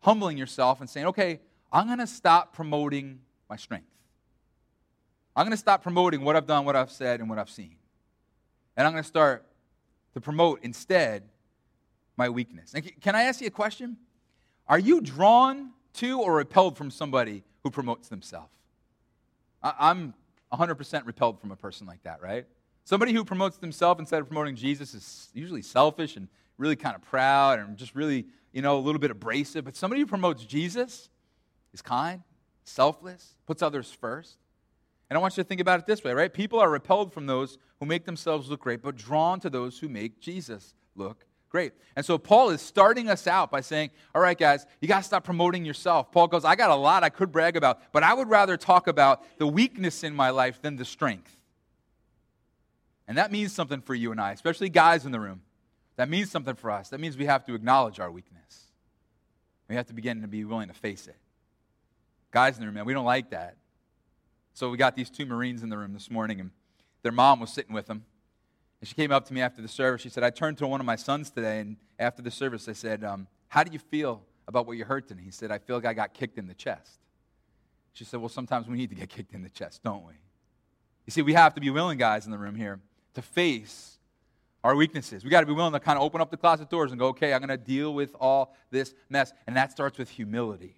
humbling 0.00 0.36
yourself 0.38 0.80
and 0.80 0.88
saying, 0.88 1.06
okay, 1.06 1.40
I'm 1.72 1.86
going 1.86 1.98
to 1.98 2.06
stop 2.06 2.52
promoting 2.52 3.20
my 3.48 3.56
strength. 3.56 3.88
I'm 5.34 5.44
going 5.44 5.52
to 5.52 5.56
stop 5.56 5.82
promoting 5.82 6.22
what 6.22 6.36
I've 6.36 6.46
done, 6.46 6.64
what 6.64 6.76
I've 6.76 6.90
said, 6.90 7.20
and 7.20 7.28
what 7.28 7.38
I've 7.38 7.50
seen. 7.50 7.76
And 8.76 8.86
I'm 8.86 8.92
going 8.92 9.02
to 9.02 9.08
start 9.08 9.44
to 10.14 10.20
promote 10.20 10.60
instead 10.62 11.22
my 12.16 12.28
weakness. 12.28 12.74
And 12.74 13.00
can 13.00 13.14
I 13.14 13.22
ask 13.22 13.40
you 13.40 13.46
a 13.46 13.50
question? 13.50 13.96
Are 14.68 14.78
you 14.78 15.00
drawn 15.00 15.70
to 15.94 16.20
or 16.20 16.34
repelled 16.34 16.76
from 16.76 16.90
somebody 16.90 17.44
who 17.62 17.70
promotes 17.70 18.08
themselves? 18.08 18.52
I'm 19.62 20.14
100% 20.52 21.06
repelled 21.06 21.40
from 21.40 21.50
a 21.50 21.56
person 21.56 21.86
like 21.86 22.02
that, 22.02 22.20
right? 22.22 22.46
Somebody 22.88 23.12
who 23.12 23.22
promotes 23.22 23.58
themselves 23.58 24.00
instead 24.00 24.22
of 24.22 24.28
promoting 24.28 24.56
Jesus 24.56 24.94
is 24.94 25.28
usually 25.34 25.60
selfish 25.60 26.16
and 26.16 26.26
really 26.56 26.74
kind 26.74 26.96
of 26.96 27.02
proud 27.02 27.58
and 27.58 27.76
just 27.76 27.94
really, 27.94 28.24
you 28.50 28.62
know, 28.62 28.78
a 28.78 28.80
little 28.80 28.98
bit 28.98 29.10
abrasive. 29.10 29.66
But 29.66 29.76
somebody 29.76 30.00
who 30.00 30.06
promotes 30.06 30.42
Jesus 30.46 31.10
is 31.74 31.82
kind, 31.82 32.22
selfless, 32.64 33.34
puts 33.44 33.60
others 33.60 33.94
first. 34.00 34.38
And 35.10 35.18
I 35.18 35.20
want 35.20 35.36
you 35.36 35.42
to 35.42 35.46
think 35.46 35.60
about 35.60 35.80
it 35.80 35.86
this 35.86 36.02
way, 36.02 36.14
right? 36.14 36.32
People 36.32 36.60
are 36.60 36.70
repelled 36.70 37.12
from 37.12 37.26
those 37.26 37.58
who 37.78 37.84
make 37.84 38.06
themselves 38.06 38.48
look 38.48 38.60
great, 38.60 38.80
but 38.80 38.96
drawn 38.96 39.38
to 39.40 39.50
those 39.50 39.78
who 39.78 39.90
make 39.90 40.18
Jesus 40.18 40.72
look 40.96 41.26
great. 41.50 41.74
And 41.94 42.06
so 42.06 42.16
Paul 42.16 42.48
is 42.48 42.62
starting 42.62 43.10
us 43.10 43.26
out 43.26 43.50
by 43.50 43.60
saying, 43.60 43.90
All 44.14 44.22
right, 44.22 44.38
guys, 44.38 44.64
you 44.80 44.88
got 44.88 45.00
to 45.00 45.04
stop 45.04 45.24
promoting 45.24 45.66
yourself. 45.66 46.10
Paul 46.10 46.28
goes, 46.28 46.46
I 46.46 46.56
got 46.56 46.70
a 46.70 46.74
lot 46.74 47.04
I 47.04 47.10
could 47.10 47.32
brag 47.32 47.54
about, 47.58 47.82
but 47.92 48.02
I 48.02 48.14
would 48.14 48.30
rather 48.30 48.56
talk 48.56 48.86
about 48.86 49.26
the 49.36 49.46
weakness 49.46 50.04
in 50.04 50.14
my 50.14 50.30
life 50.30 50.62
than 50.62 50.76
the 50.76 50.86
strength. 50.86 51.37
And 53.08 53.16
that 53.16 53.32
means 53.32 53.52
something 53.52 53.80
for 53.80 53.94
you 53.94 54.12
and 54.12 54.20
I, 54.20 54.32
especially 54.32 54.68
guys 54.68 55.06
in 55.06 55.12
the 55.12 55.18
room. 55.18 55.40
That 55.96 56.10
means 56.10 56.30
something 56.30 56.54
for 56.54 56.70
us. 56.70 56.90
That 56.90 57.00
means 57.00 57.16
we 57.16 57.24
have 57.24 57.44
to 57.46 57.54
acknowledge 57.54 57.98
our 57.98 58.10
weakness. 58.10 58.66
We 59.68 59.74
have 59.74 59.86
to 59.86 59.94
begin 59.94 60.20
to 60.22 60.28
be 60.28 60.44
willing 60.44 60.68
to 60.68 60.74
face 60.74 61.08
it. 61.08 61.16
Guys 62.30 62.56
in 62.56 62.60
the 62.60 62.66
room, 62.66 62.74
man, 62.74 62.84
we 62.84 62.92
don't 62.92 63.06
like 63.06 63.30
that. 63.30 63.56
So 64.52 64.70
we 64.70 64.76
got 64.76 64.94
these 64.94 65.08
two 65.08 65.24
Marines 65.24 65.62
in 65.62 65.70
the 65.70 65.78
room 65.78 65.94
this 65.94 66.10
morning, 66.10 66.40
and 66.40 66.50
their 67.02 67.12
mom 67.12 67.40
was 67.40 67.50
sitting 67.50 67.74
with 67.74 67.86
them. 67.86 68.04
And 68.80 68.88
she 68.88 68.94
came 68.94 69.10
up 69.10 69.24
to 69.26 69.34
me 69.34 69.40
after 69.40 69.62
the 69.62 69.68
service. 69.68 70.02
She 70.02 70.08
said, 70.08 70.22
I 70.22 70.30
turned 70.30 70.58
to 70.58 70.66
one 70.66 70.80
of 70.80 70.86
my 70.86 70.96
sons 70.96 71.30
today, 71.30 71.60
and 71.60 71.76
after 71.98 72.22
the 72.22 72.30
service, 72.30 72.68
I 72.68 72.72
said, 72.72 73.02
um, 73.02 73.26
How 73.48 73.64
do 73.64 73.72
you 73.72 73.78
feel 73.78 74.22
about 74.46 74.66
what 74.66 74.76
you 74.76 74.84
heard 74.84 75.08
today? 75.08 75.22
He 75.24 75.30
said, 75.30 75.50
I 75.50 75.58
feel 75.58 75.76
like 75.76 75.86
I 75.86 75.94
got 75.94 76.12
kicked 76.12 76.38
in 76.38 76.46
the 76.46 76.54
chest. 76.54 76.98
She 77.92 78.04
said, 78.04 78.20
Well, 78.20 78.28
sometimes 78.28 78.68
we 78.68 78.76
need 78.76 78.90
to 78.90 78.96
get 78.96 79.08
kicked 79.08 79.32
in 79.32 79.42
the 79.42 79.48
chest, 79.48 79.82
don't 79.82 80.06
we? 80.06 80.14
You 81.06 81.10
see, 81.10 81.22
we 81.22 81.32
have 81.32 81.54
to 81.54 81.60
be 81.60 81.70
willing, 81.70 81.96
guys 81.96 82.26
in 82.26 82.30
the 82.30 82.38
room 82.38 82.54
here, 82.54 82.80
to 83.18 83.22
face 83.22 83.98
our 84.62 84.76
weaknesses. 84.76 85.24
We 85.24 85.30
got 85.30 85.40
to 85.40 85.46
be 85.46 85.52
willing 85.52 85.72
to 85.72 85.80
kind 85.80 85.98
of 85.98 86.04
open 86.04 86.20
up 86.20 86.30
the 86.30 86.36
closet 86.36 86.70
doors 86.70 86.92
and 86.92 86.98
go, 86.98 87.08
Okay, 87.08 87.34
I'm 87.34 87.40
going 87.40 87.48
to 87.48 87.56
deal 87.56 87.92
with 87.92 88.14
all 88.20 88.54
this 88.70 88.94
mess. 89.08 89.32
And 89.46 89.56
that 89.56 89.72
starts 89.72 89.98
with 89.98 90.08
humility. 90.08 90.76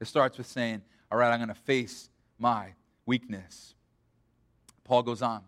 It 0.00 0.06
starts 0.06 0.38
with 0.38 0.46
saying, 0.46 0.82
All 1.12 1.18
right, 1.18 1.30
I'm 1.30 1.38
going 1.38 1.48
to 1.48 1.54
face 1.54 2.08
my 2.38 2.72
weakness. 3.04 3.74
Paul 4.84 5.02
goes 5.02 5.20
on 5.20 5.42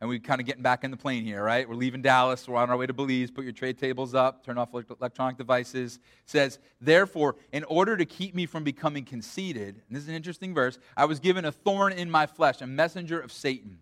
and 0.00 0.08
we're 0.08 0.18
kind 0.18 0.40
of 0.40 0.46
getting 0.46 0.62
back 0.62 0.82
in 0.82 0.90
the 0.90 0.96
plane 0.96 1.24
here, 1.24 1.42
right? 1.42 1.66
We're 1.66 1.76
leaving 1.76 2.02
Dallas. 2.02 2.48
We're 2.48 2.56
on 2.56 2.68
our 2.68 2.76
way 2.76 2.86
to 2.86 2.92
Belize. 2.92 3.30
Put 3.30 3.44
your 3.44 3.52
trade 3.52 3.78
tables 3.78 4.14
up. 4.14 4.44
Turn 4.44 4.58
off 4.58 4.74
electronic 4.74 5.38
devices. 5.38 6.00
says, 6.26 6.58
therefore, 6.80 7.36
in 7.52 7.62
order 7.64 7.96
to 7.96 8.04
keep 8.04 8.34
me 8.34 8.44
from 8.44 8.64
becoming 8.64 9.04
conceited, 9.04 9.76
and 9.76 9.96
this 9.96 10.02
is 10.02 10.08
an 10.08 10.14
interesting 10.16 10.52
verse, 10.52 10.78
I 10.96 11.04
was 11.04 11.20
given 11.20 11.44
a 11.44 11.52
thorn 11.52 11.92
in 11.92 12.10
my 12.10 12.26
flesh, 12.26 12.60
a 12.60 12.66
messenger 12.66 13.20
of 13.20 13.30
Satan 13.30 13.78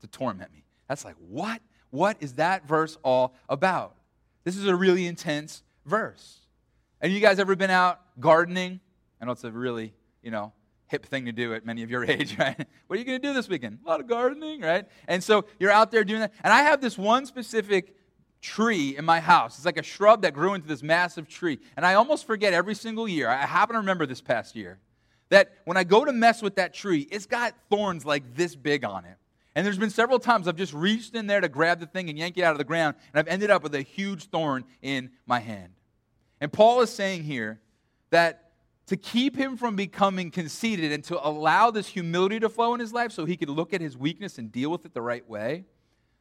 to 0.00 0.06
torment 0.06 0.50
me. 0.52 0.64
That's 0.90 1.04
like, 1.04 1.14
what? 1.28 1.62
What 1.90 2.16
is 2.18 2.34
that 2.34 2.66
verse 2.66 2.98
all 3.04 3.36
about? 3.48 3.94
This 4.42 4.56
is 4.56 4.66
a 4.66 4.74
really 4.74 5.06
intense 5.06 5.62
verse. 5.86 6.40
And 7.00 7.12
you 7.12 7.20
guys 7.20 7.38
ever 7.38 7.54
been 7.54 7.70
out 7.70 8.00
gardening? 8.18 8.80
I 9.20 9.24
know 9.24 9.30
it's 9.30 9.44
a 9.44 9.52
really, 9.52 9.94
you 10.20 10.32
know, 10.32 10.52
hip 10.88 11.06
thing 11.06 11.26
to 11.26 11.32
do 11.32 11.54
at 11.54 11.64
many 11.64 11.84
of 11.84 11.92
your 11.92 12.04
age, 12.10 12.36
right? 12.36 12.58
What 12.88 12.96
are 12.96 12.98
you 12.98 13.04
going 13.04 13.22
to 13.22 13.28
do 13.28 13.32
this 13.32 13.48
weekend? 13.48 13.78
A 13.86 13.88
lot 13.88 14.00
of 14.00 14.08
gardening, 14.08 14.62
right? 14.62 14.84
And 15.06 15.22
so 15.22 15.44
you're 15.60 15.70
out 15.70 15.92
there 15.92 16.02
doing 16.02 16.22
that. 16.22 16.32
And 16.42 16.52
I 16.52 16.62
have 16.62 16.80
this 16.80 16.98
one 16.98 17.24
specific 17.24 17.94
tree 18.40 18.96
in 18.96 19.04
my 19.04 19.20
house. 19.20 19.58
It's 19.58 19.66
like 19.66 19.78
a 19.78 19.84
shrub 19.84 20.22
that 20.22 20.34
grew 20.34 20.54
into 20.54 20.66
this 20.66 20.82
massive 20.82 21.28
tree. 21.28 21.60
And 21.76 21.86
I 21.86 21.94
almost 21.94 22.26
forget 22.26 22.52
every 22.52 22.74
single 22.74 23.06
year. 23.06 23.28
I 23.28 23.46
happen 23.46 23.74
to 23.74 23.78
remember 23.78 24.06
this 24.06 24.20
past 24.20 24.56
year 24.56 24.80
that 25.28 25.52
when 25.66 25.76
I 25.76 25.84
go 25.84 26.04
to 26.04 26.12
mess 26.12 26.42
with 26.42 26.56
that 26.56 26.74
tree, 26.74 27.06
it's 27.12 27.26
got 27.26 27.54
thorns 27.70 28.04
like 28.04 28.34
this 28.34 28.56
big 28.56 28.84
on 28.84 29.04
it. 29.04 29.19
And 29.54 29.66
there's 29.66 29.78
been 29.78 29.90
several 29.90 30.18
times 30.18 30.46
I've 30.46 30.56
just 30.56 30.72
reached 30.72 31.14
in 31.14 31.26
there 31.26 31.40
to 31.40 31.48
grab 31.48 31.80
the 31.80 31.86
thing 31.86 32.08
and 32.08 32.18
yank 32.18 32.38
it 32.38 32.42
out 32.42 32.52
of 32.52 32.58
the 32.58 32.64
ground, 32.64 32.96
and 33.12 33.18
I've 33.18 33.28
ended 33.28 33.50
up 33.50 33.62
with 33.62 33.74
a 33.74 33.82
huge 33.82 34.26
thorn 34.26 34.64
in 34.80 35.10
my 35.26 35.40
hand. 35.40 35.72
And 36.40 36.52
Paul 36.52 36.80
is 36.80 36.90
saying 36.90 37.24
here 37.24 37.60
that 38.10 38.52
to 38.86 38.96
keep 38.96 39.36
him 39.36 39.56
from 39.56 39.76
becoming 39.76 40.30
conceited 40.30 40.90
and 40.92 41.04
to 41.04 41.26
allow 41.26 41.70
this 41.70 41.86
humility 41.86 42.40
to 42.40 42.48
flow 42.48 42.74
in 42.74 42.80
his 42.80 42.92
life 42.92 43.12
so 43.12 43.24
he 43.24 43.36
could 43.36 43.48
look 43.50 43.72
at 43.72 43.80
his 43.80 43.96
weakness 43.96 44.38
and 44.38 44.50
deal 44.50 44.70
with 44.70 44.84
it 44.84 44.94
the 44.94 45.02
right 45.02 45.28
way, 45.28 45.64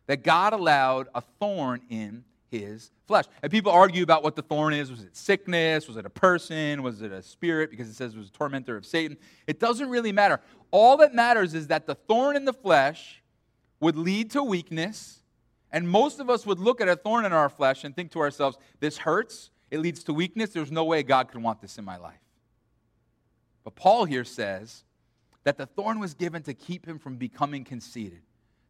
that 0.08 0.24
God 0.24 0.54
allowed 0.54 1.08
a 1.15 1.22
thorn 1.22 1.82
in 1.89 2.24
his 2.52 2.92
flesh. 3.08 3.26
And 3.42 3.52
people 3.52 3.72
argue 3.72 4.04
about 4.04 4.24
what 4.24 4.36
the 4.36 4.42
thorn 4.42 4.74
is. 4.74 4.89
Was 4.92 5.04
it 5.04 5.15
sickness? 5.15 5.88
Was 5.88 5.98
it 5.98 6.06
a 6.06 6.10
person? 6.10 6.84
Was 6.84 7.02
it 7.02 7.12
a 7.12 7.22
spirit? 7.22 7.70
Because 7.70 7.88
it 7.89 7.96
says 7.96 8.13
it 8.13 8.18
was 8.18 8.30
a 8.30 8.34
tormentor 8.34 8.76
of 8.76 8.86
Satan. 8.86 9.18
It 9.48 9.60
doesn't 9.60 9.89
really 9.89 10.12
matter. 10.12 10.39
All 10.72 10.98
that 10.98 11.13
matters 11.13 11.54
is 11.54 11.68
that 11.68 11.86
the 11.88 11.96
thorn 11.96 12.36
in 12.36 12.46
the 12.46 12.54
flesh 12.54 13.18
would 13.80 13.98
lead 13.98 14.32
to 14.32 14.44
weakness. 14.44 15.22
And 15.72 15.88
most 15.88 16.20
of 16.20 16.30
us 16.30 16.46
would 16.46 16.60
look 16.60 16.82
at 16.82 16.88
a 16.88 16.96
thorn 16.96 17.26
in 17.26 17.34
our 17.34 17.50
flesh 17.50 17.84
and 17.84 17.96
think 17.96 18.12
to 18.12 18.20
ourselves, 18.20 18.58
this 18.80 18.98
hurts. 18.98 19.52
It 19.70 19.80
leads 19.80 20.04
to 20.06 20.13
weakness. 20.13 20.50
There's 20.50 20.72
no 20.72 20.84
way 20.84 21.04
God 21.04 21.30
could 21.30 21.44
want 21.44 21.62
this 21.62 21.78
in 21.78 21.86
my 21.86 21.98
life. 21.98 22.20
But 23.63 23.76
Paul 23.76 24.06
here 24.06 24.24
says 24.24 24.84
that 25.44 25.58
the 25.58 25.65
thorn 25.65 26.00
was 26.00 26.13
given 26.13 26.42
to 26.44 26.54
keep 26.54 26.88
him 26.88 26.98
from 26.98 27.18
becoming 27.18 27.63
conceited. 27.63 28.22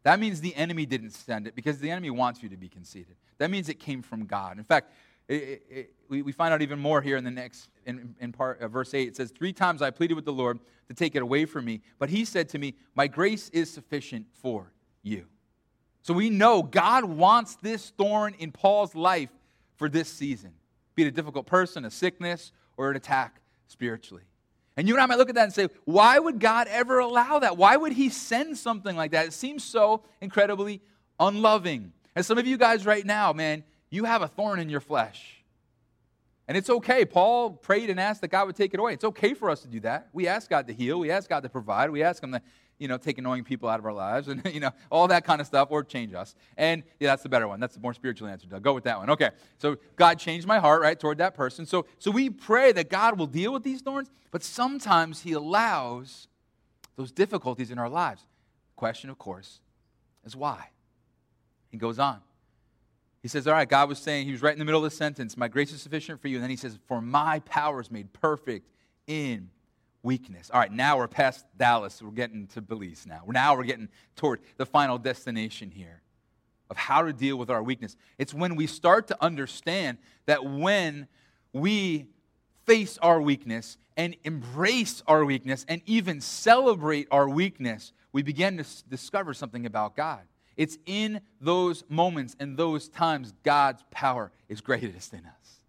That 0.03 0.19
means 0.19 0.41
the 0.41 0.55
enemy 0.55 0.85
didn't 0.85 1.11
send 1.11 1.47
it 1.47 1.55
because 1.55 1.79
the 1.79 1.91
enemy 1.91 2.09
wants 2.09 2.41
you 2.43 2.49
to 2.49 2.57
be 2.57 2.69
conceited. 2.69 3.15
That 3.37 3.49
means 3.49 3.69
it 3.69 3.79
came 3.79 4.01
from 4.01 4.25
God. 4.25 4.57
In 4.57 4.63
fact, 4.63 4.91
it, 5.27 5.63
it, 5.69 5.93
we, 6.09 6.21
we 6.21 6.31
find 6.31 6.53
out 6.53 6.61
even 6.61 6.79
more 6.79 7.01
here 7.01 7.15
in 7.15 7.23
the 7.23 7.31
next, 7.31 7.69
in, 7.85 8.15
in 8.19 8.31
part, 8.31 8.61
uh, 8.61 8.67
verse 8.67 8.93
8. 8.93 9.07
It 9.07 9.15
says, 9.15 9.31
Three 9.31 9.53
times 9.53 9.81
I 9.81 9.91
pleaded 9.91 10.15
with 10.15 10.25
the 10.25 10.33
Lord 10.33 10.59
to 10.87 10.93
take 10.93 11.15
it 11.15 11.21
away 11.21 11.45
from 11.45 11.65
me, 11.65 11.81
but 11.99 12.09
he 12.09 12.25
said 12.25 12.49
to 12.49 12.59
me, 12.59 12.73
My 12.95 13.07
grace 13.07 13.49
is 13.49 13.69
sufficient 13.69 14.25
for 14.33 14.71
you. 15.03 15.25
So 16.01 16.13
we 16.13 16.29
know 16.29 16.63
God 16.63 17.03
wants 17.05 17.55
this 17.55 17.91
thorn 17.91 18.35
in 18.39 18.51
Paul's 18.51 18.95
life 18.95 19.29
for 19.77 19.89
this 19.89 20.09
season, 20.09 20.53
be 20.95 21.03
it 21.03 21.07
a 21.07 21.11
difficult 21.11 21.45
person, 21.45 21.85
a 21.85 21.91
sickness, 21.91 22.51
or 22.77 22.89
an 22.89 22.95
attack 22.95 23.41
spiritually. 23.67 24.23
And 24.75 24.87
you 24.87 24.93
and 24.95 25.01
I 25.01 25.05
might 25.05 25.17
look 25.17 25.29
at 25.29 25.35
that 25.35 25.43
and 25.43 25.53
say, 25.53 25.67
why 25.85 26.17
would 26.17 26.39
God 26.39 26.67
ever 26.69 26.99
allow 26.99 27.39
that? 27.39 27.57
Why 27.57 27.75
would 27.75 27.91
He 27.91 28.09
send 28.09 28.57
something 28.57 28.95
like 28.95 29.11
that? 29.11 29.27
It 29.27 29.33
seems 29.33 29.63
so 29.63 30.03
incredibly 30.21 30.81
unloving. 31.19 31.91
And 32.15 32.25
some 32.25 32.37
of 32.37 32.47
you 32.47 32.57
guys 32.57 32.85
right 32.85 33.05
now, 33.05 33.33
man, 33.33 33.63
you 33.89 34.05
have 34.05 34.21
a 34.21 34.27
thorn 34.27 34.59
in 34.59 34.69
your 34.69 34.79
flesh. 34.79 35.43
And 36.47 36.57
it's 36.57 36.69
okay. 36.69 37.05
Paul 37.05 37.51
prayed 37.51 37.89
and 37.89 37.99
asked 37.99 38.21
that 38.21 38.29
God 38.29 38.47
would 38.47 38.55
take 38.55 38.73
it 38.73 38.79
away. 38.79 38.93
It's 38.93 39.03
okay 39.03 39.33
for 39.33 39.49
us 39.49 39.61
to 39.61 39.67
do 39.67 39.81
that. 39.81 40.09
We 40.13 40.27
ask 40.27 40.49
God 40.49 40.67
to 40.67 40.73
heal. 40.73 40.99
We 40.99 41.11
ask 41.11 41.29
God 41.29 41.43
to 41.43 41.49
provide. 41.49 41.91
We 41.91 42.01
ask 42.01 42.23
Him 42.23 42.31
to 42.31 42.41
you 42.79 42.87
know, 42.87 42.97
take 42.97 43.17
annoying 43.17 43.43
people 43.43 43.69
out 43.69 43.79
of 43.79 43.85
our 43.85 43.93
lives 43.93 44.27
and, 44.29 44.41
you 44.53 44.59
know, 44.59 44.71
all 44.89 45.07
that 45.09 45.25
kind 45.25 45.39
of 45.39 45.47
stuff, 45.47 45.67
or 45.69 45.83
change 45.83 46.13
us. 46.13 46.33
And 46.57 46.83
yeah, 46.99 47.09
that's 47.09 47.23
the 47.23 47.29
better 47.29 47.47
one. 47.47 47.59
That's 47.59 47.75
the 47.75 47.81
more 47.81 47.93
spiritual 47.93 48.27
answer, 48.27 48.47
Doug. 48.47 48.63
Go 48.63 48.73
with 48.73 48.85
that 48.85 48.97
one. 48.97 49.09
Okay. 49.11 49.29
So 49.57 49.77
God 49.95 50.17
changed 50.17 50.47
my 50.47 50.59
heart, 50.59 50.81
right, 50.81 50.99
toward 50.99 51.19
that 51.19 51.35
person. 51.35 51.65
So, 51.65 51.85
so 51.99 52.09
we 52.09 52.29
pray 52.29 52.71
that 52.71 52.89
God 52.89 53.19
will 53.19 53.27
deal 53.27 53.53
with 53.53 53.63
these 53.63 53.81
thorns, 53.81 54.09
but 54.31 54.43
sometimes 54.43 55.21
He 55.21 55.33
allows 55.33 56.27
those 56.95 57.11
difficulties 57.11 57.69
in 57.69 57.77
our 57.77 57.89
lives. 57.89 58.25
Question, 58.75 59.09
of 59.09 59.17
course, 59.17 59.59
is 60.25 60.35
why? 60.35 60.69
He 61.69 61.77
goes 61.77 61.99
on. 61.99 62.21
He 63.21 63.27
says, 63.27 63.47
All 63.47 63.53
right, 63.53 63.67
God 63.67 63.89
was 63.89 63.99
saying, 63.99 64.25
He 64.25 64.31
was 64.31 64.41
right 64.41 64.53
in 64.53 64.59
the 64.59 64.65
middle 64.65 64.83
of 64.83 64.89
the 64.89 64.95
sentence, 64.95 65.35
My 65.35 65.47
grace 65.47 65.73
is 65.73 65.81
sufficient 65.81 66.21
for 66.21 66.29
you. 66.29 66.37
And 66.37 66.43
then 66.43 66.49
He 66.49 66.55
says, 66.55 66.79
For 66.87 67.01
my 67.01 67.39
power 67.39 67.81
is 67.81 67.91
made 67.91 68.13
perfect 68.13 68.69
in 69.07 69.49
weakness. 70.03 70.49
All 70.53 70.59
right, 70.59 70.71
now 70.71 70.97
we're 70.97 71.07
past 71.07 71.45
Dallas. 71.57 72.01
We're 72.01 72.11
getting 72.11 72.47
to 72.47 72.61
Belize 72.61 73.05
now. 73.07 73.23
Now 73.27 73.55
we're 73.55 73.63
getting 73.63 73.89
toward 74.15 74.39
the 74.57 74.65
final 74.65 74.97
destination 74.97 75.71
here 75.71 76.01
of 76.69 76.77
how 76.77 77.01
to 77.01 77.13
deal 77.13 77.37
with 77.37 77.49
our 77.49 77.63
weakness. 77.63 77.95
It's 78.17 78.33
when 78.33 78.55
we 78.55 78.67
start 78.67 79.07
to 79.07 79.17
understand 79.23 79.97
that 80.25 80.45
when 80.45 81.07
we 81.51 82.07
face 82.65 82.97
our 82.99 83.19
weakness 83.21 83.77
and 83.97 84.15
embrace 84.23 85.01
our 85.07 85.25
weakness 85.25 85.65
and 85.67 85.81
even 85.85 86.21
celebrate 86.21 87.07
our 87.11 87.27
weakness, 87.27 87.91
we 88.11 88.21
begin 88.21 88.57
to 88.57 88.65
discover 88.87 89.33
something 89.33 89.65
about 89.65 89.95
God. 89.95 90.21
It's 90.55 90.77
in 90.85 91.21
those 91.41 91.83
moments 91.89 92.35
and 92.39 92.57
those 92.57 92.89
times 92.89 93.33
God's 93.43 93.83
power 93.91 94.31
is 94.47 94.61
greatest 94.61 95.13
in 95.13 95.25
us. 95.25 95.61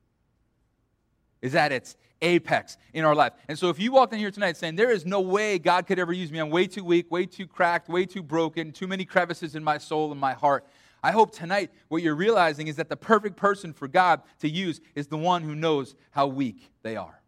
Is 1.40 1.52
that 1.52 1.72
its 1.72 1.96
apex 2.22 2.76
in 2.92 3.04
our 3.04 3.14
life. 3.14 3.32
And 3.48 3.58
so 3.58 3.68
if 3.68 3.78
you 3.78 3.92
walked 3.92 4.12
in 4.12 4.18
here 4.18 4.30
tonight 4.30 4.56
saying, 4.56 4.76
There 4.76 4.90
is 4.90 5.06
no 5.06 5.20
way 5.20 5.58
God 5.58 5.86
could 5.86 5.98
ever 5.98 6.12
use 6.12 6.30
me, 6.30 6.38
I'm 6.38 6.50
way 6.50 6.66
too 6.66 6.84
weak, 6.84 7.10
way 7.10 7.26
too 7.26 7.46
cracked, 7.46 7.88
way 7.88 8.06
too 8.06 8.22
broken, 8.22 8.72
too 8.72 8.86
many 8.86 9.04
crevices 9.04 9.54
in 9.54 9.64
my 9.64 9.78
soul 9.78 10.10
and 10.10 10.20
my 10.20 10.34
heart. 10.34 10.66
I 11.02 11.12
hope 11.12 11.32
tonight 11.32 11.70
what 11.88 12.02
you're 12.02 12.14
realizing 12.14 12.68
is 12.68 12.76
that 12.76 12.88
the 12.88 12.96
perfect 12.96 13.36
person 13.36 13.72
for 13.72 13.88
God 13.88 14.22
to 14.40 14.48
use 14.48 14.80
is 14.94 15.06
the 15.06 15.16
one 15.16 15.42
who 15.42 15.54
knows 15.54 15.94
how 16.10 16.26
weak 16.26 16.70
they 16.82 16.96
are. 16.96 17.22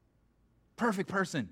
Perfect 0.76 1.08
person. 1.08 1.48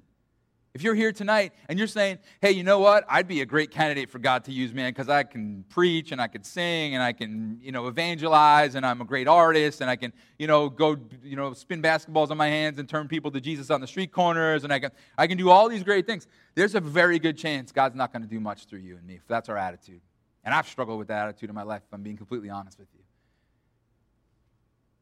If 0.72 0.82
you're 0.82 0.94
here 0.94 1.10
tonight 1.10 1.52
and 1.68 1.80
you're 1.80 1.88
saying, 1.88 2.18
hey, 2.40 2.52
you 2.52 2.62
know 2.62 2.78
what? 2.78 3.04
I'd 3.08 3.26
be 3.26 3.40
a 3.40 3.46
great 3.46 3.72
candidate 3.72 4.08
for 4.08 4.20
God 4.20 4.44
to 4.44 4.52
use, 4.52 4.72
man, 4.72 4.90
because 4.90 5.08
I 5.08 5.24
can 5.24 5.64
preach 5.68 6.12
and 6.12 6.20
I 6.20 6.28
can 6.28 6.44
sing 6.44 6.94
and 6.94 7.02
I 7.02 7.12
can, 7.12 7.58
you 7.60 7.72
know, 7.72 7.88
evangelize 7.88 8.76
and 8.76 8.86
I'm 8.86 9.00
a 9.00 9.04
great 9.04 9.26
artist 9.26 9.80
and 9.80 9.90
I 9.90 9.96
can, 9.96 10.12
you 10.38 10.46
know, 10.46 10.68
go, 10.68 10.96
you 11.24 11.34
know, 11.34 11.54
spin 11.54 11.82
basketballs 11.82 12.30
on 12.30 12.36
my 12.36 12.46
hands 12.46 12.78
and 12.78 12.88
turn 12.88 13.08
people 13.08 13.32
to 13.32 13.40
Jesus 13.40 13.68
on 13.68 13.80
the 13.80 13.86
street 13.88 14.12
corners 14.12 14.62
and 14.62 14.72
I 14.72 14.78
can, 14.78 14.92
I 15.18 15.26
can 15.26 15.36
do 15.36 15.50
all 15.50 15.68
these 15.68 15.82
great 15.82 16.06
things. 16.06 16.28
There's 16.54 16.76
a 16.76 16.80
very 16.80 17.18
good 17.18 17.36
chance 17.36 17.72
God's 17.72 17.96
not 17.96 18.12
going 18.12 18.22
to 18.22 18.28
do 18.28 18.38
much 18.38 18.66
through 18.66 18.80
you 18.80 18.96
and 18.96 19.04
me 19.04 19.14
if 19.14 19.26
that's 19.26 19.48
our 19.48 19.56
attitude. 19.56 20.00
And 20.44 20.54
I've 20.54 20.68
struggled 20.68 21.00
with 21.00 21.08
that 21.08 21.28
attitude 21.28 21.50
in 21.50 21.54
my 21.54 21.64
life, 21.64 21.82
if 21.84 21.92
I'm 21.92 22.02
being 22.02 22.16
completely 22.16 22.48
honest 22.48 22.78
with 22.78 22.88
you. 22.94 23.02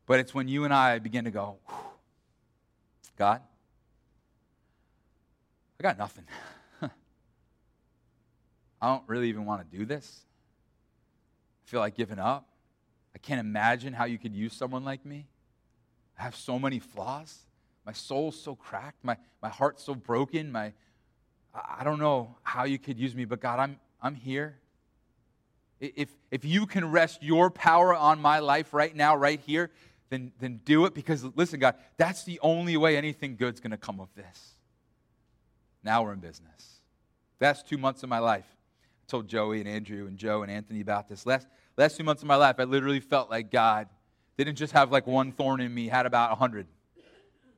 But 0.06 0.18
it's 0.20 0.32
when 0.32 0.48
you 0.48 0.64
and 0.64 0.72
I 0.72 0.98
begin 0.98 1.24
to 1.26 1.30
go, 1.30 1.58
God, 3.18 3.42
I 5.78 5.82
got 5.82 5.98
nothing. 5.98 6.24
I 6.82 6.88
don't 8.82 9.04
really 9.06 9.28
even 9.28 9.44
want 9.44 9.70
to 9.70 9.76
do 9.76 9.84
this. 9.84 10.22
I 11.66 11.70
feel 11.70 11.80
like 11.80 11.94
giving 11.94 12.18
up. 12.18 12.48
I 13.14 13.18
can't 13.18 13.40
imagine 13.40 13.92
how 13.92 14.04
you 14.04 14.18
could 14.18 14.34
use 14.34 14.52
someone 14.52 14.84
like 14.84 15.04
me. 15.04 15.26
I 16.18 16.22
have 16.22 16.34
so 16.34 16.58
many 16.58 16.78
flaws. 16.78 17.36
My 17.86 17.92
soul's 17.92 18.38
so 18.40 18.54
cracked. 18.54 19.04
My, 19.04 19.16
my 19.40 19.48
heart's 19.48 19.84
so 19.84 19.94
broken. 19.94 20.50
My, 20.50 20.72
I 21.54 21.84
don't 21.84 22.00
know 22.00 22.34
how 22.42 22.64
you 22.64 22.78
could 22.78 22.98
use 22.98 23.14
me, 23.14 23.24
but 23.24 23.40
God, 23.40 23.60
I'm, 23.60 23.78
I'm 24.02 24.14
here. 24.14 24.58
If, 25.80 26.08
if 26.30 26.44
you 26.44 26.66
can 26.66 26.90
rest 26.90 27.22
your 27.22 27.50
power 27.50 27.94
on 27.94 28.20
my 28.20 28.40
life 28.40 28.74
right 28.74 28.94
now, 28.94 29.14
right 29.14 29.40
here, 29.40 29.70
then, 30.10 30.32
then 30.40 30.60
do 30.64 30.86
it 30.86 30.94
because, 30.94 31.24
listen, 31.36 31.60
God, 31.60 31.76
that's 31.96 32.24
the 32.24 32.40
only 32.40 32.76
way 32.76 32.96
anything 32.96 33.36
good's 33.36 33.60
going 33.60 33.70
to 33.70 33.76
come 33.76 34.00
of 34.00 34.08
this. 34.16 34.57
Now 35.88 36.02
we're 36.02 36.12
in 36.12 36.18
business. 36.18 36.82
Last 37.40 37.66
two 37.66 37.78
months 37.78 38.02
of 38.02 38.10
my 38.10 38.18
life, 38.18 38.44
I 38.44 39.04
told 39.10 39.26
Joey 39.26 39.60
and 39.60 39.66
Andrew 39.66 40.06
and 40.06 40.18
Joe 40.18 40.42
and 40.42 40.52
Anthony 40.52 40.82
about 40.82 41.08
this. 41.08 41.24
Last, 41.24 41.46
last 41.78 41.96
two 41.96 42.04
months 42.04 42.20
of 42.20 42.28
my 42.28 42.36
life, 42.36 42.56
I 42.58 42.64
literally 42.64 43.00
felt 43.00 43.30
like 43.30 43.50
God 43.50 43.88
didn't 44.36 44.56
just 44.56 44.74
have 44.74 44.92
like 44.92 45.06
one 45.06 45.32
thorn 45.32 45.62
in 45.62 45.72
me, 45.72 45.88
had 45.88 46.04
about 46.04 46.30
a 46.30 46.34
hundred. 46.34 46.66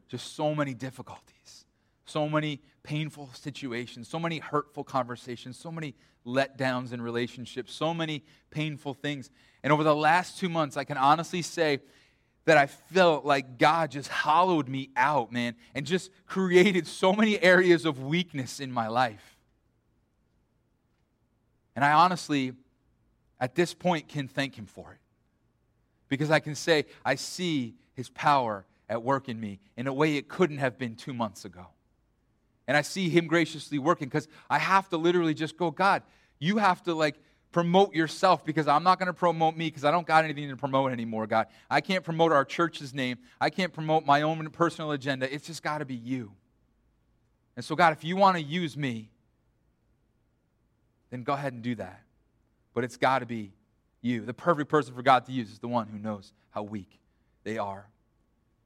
Just 0.06 0.36
so 0.36 0.54
many 0.54 0.74
difficulties, 0.74 1.64
so 2.04 2.28
many 2.28 2.60
painful 2.84 3.30
situations, 3.32 4.06
so 4.06 4.20
many 4.20 4.38
hurtful 4.38 4.84
conversations, 4.84 5.58
so 5.58 5.72
many 5.72 5.96
letdowns 6.24 6.92
in 6.92 7.02
relationships, 7.02 7.74
so 7.74 7.92
many 7.92 8.22
painful 8.50 8.94
things. 8.94 9.28
And 9.64 9.72
over 9.72 9.82
the 9.82 9.96
last 9.96 10.38
two 10.38 10.48
months, 10.48 10.76
I 10.76 10.84
can 10.84 10.98
honestly 10.98 11.42
say 11.42 11.80
that 12.50 12.58
I 12.58 12.66
felt 12.66 13.24
like 13.24 13.58
God 13.58 13.92
just 13.92 14.08
hollowed 14.08 14.68
me 14.68 14.90
out, 14.96 15.30
man, 15.30 15.54
and 15.72 15.86
just 15.86 16.10
created 16.26 16.84
so 16.84 17.12
many 17.12 17.40
areas 17.40 17.84
of 17.84 18.02
weakness 18.02 18.58
in 18.58 18.72
my 18.72 18.88
life. 18.88 19.38
And 21.76 21.84
I 21.84 21.92
honestly, 21.92 22.54
at 23.38 23.54
this 23.54 23.72
point, 23.72 24.08
can 24.08 24.26
thank 24.26 24.58
Him 24.58 24.66
for 24.66 24.90
it. 24.90 24.98
Because 26.08 26.32
I 26.32 26.40
can 26.40 26.56
say, 26.56 26.86
I 27.04 27.14
see 27.14 27.76
His 27.94 28.08
power 28.08 28.66
at 28.88 29.00
work 29.00 29.28
in 29.28 29.38
me 29.38 29.60
in 29.76 29.86
a 29.86 29.92
way 29.92 30.16
it 30.16 30.28
couldn't 30.28 30.58
have 30.58 30.76
been 30.76 30.96
two 30.96 31.14
months 31.14 31.44
ago. 31.44 31.68
And 32.66 32.76
I 32.76 32.82
see 32.82 33.10
Him 33.10 33.28
graciously 33.28 33.78
working 33.78 34.08
because 34.08 34.26
I 34.50 34.58
have 34.58 34.88
to 34.88 34.96
literally 34.96 35.34
just 35.34 35.56
go, 35.56 35.70
God, 35.70 36.02
you 36.40 36.56
have 36.56 36.82
to 36.82 36.94
like 36.94 37.14
promote 37.52 37.94
yourself 37.94 38.44
because 38.44 38.68
I'm 38.68 38.82
not 38.84 38.98
going 38.98 39.08
to 39.08 39.12
promote 39.12 39.56
me 39.56 39.66
because 39.66 39.84
I 39.84 39.90
don't 39.90 40.06
got 40.06 40.24
anything 40.24 40.48
to 40.48 40.56
promote 40.56 40.92
anymore, 40.92 41.26
God. 41.26 41.46
I 41.68 41.80
can't 41.80 42.04
promote 42.04 42.32
our 42.32 42.44
church's 42.44 42.94
name. 42.94 43.18
I 43.40 43.50
can't 43.50 43.72
promote 43.72 44.06
my 44.06 44.22
own 44.22 44.48
personal 44.50 44.92
agenda. 44.92 45.32
It's 45.32 45.46
just 45.46 45.62
got 45.62 45.78
to 45.78 45.84
be 45.84 45.96
you. 45.96 46.32
And 47.56 47.64
so, 47.64 47.74
God, 47.74 47.92
if 47.92 48.04
you 48.04 48.16
want 48.16 48.36
to 48.36 48.42
use 48.42 48.76
me, 48.76 49.10
then 51.10 51.24
go 51.24 51.32
ahead 51.32 51.52
and 51.52 51.62
do 51.62 51.74
that. 51.74 52.02
But 52.72 52.84
it's 52.84 52.96
got 52.96 53.18
to 53.18 53.26
be 53.26 53.52
you. 54.00 54.24
The 54.24 54.34
perfect 54.34 54.70
person 54.70 54.94
for 54.94 55.02
God 55.02 55.26
to 55.26 55.32
use 55.32 55.50
is 55.50 55.58
the 55.58 55.68
one 55.68 55.88
who 55.88 55.98
knows 55.98 56.32
how 56.50 56.62
weak 56.62 57.00
they 57.42 57.58
are. 57.58 57.86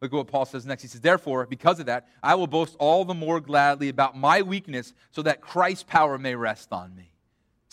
Look 0.00 0.12
at 0.12 0.16
what 0.16 0.26
Paul 0.26 0.44
says 0.44 0.66
next. 0.66 0.82
He 0.82 0.88
says, 0.88 1.00
Therefore, 1.00 1.46
because 1.46 1.80
of 1.80 1.86
that, 1.86 2.08
I 2.22 2.34
will 2.34 2.46
boast 2.46 2.76
all 2.78 3.06
the 3.06 3.14
more 3.14 3.40
gladly 3.40 3.88
about 3.88 4.16
my 4.16 4.42
weakness 4.42 4.92
so 5.12 5.22
that 5.22 5.40
Christ's 5.40 5.84
power 5.84 6.18
may 6.18 6.34
rest 6.34 6.72
on 6.72 6.94
me. 6.94 7.13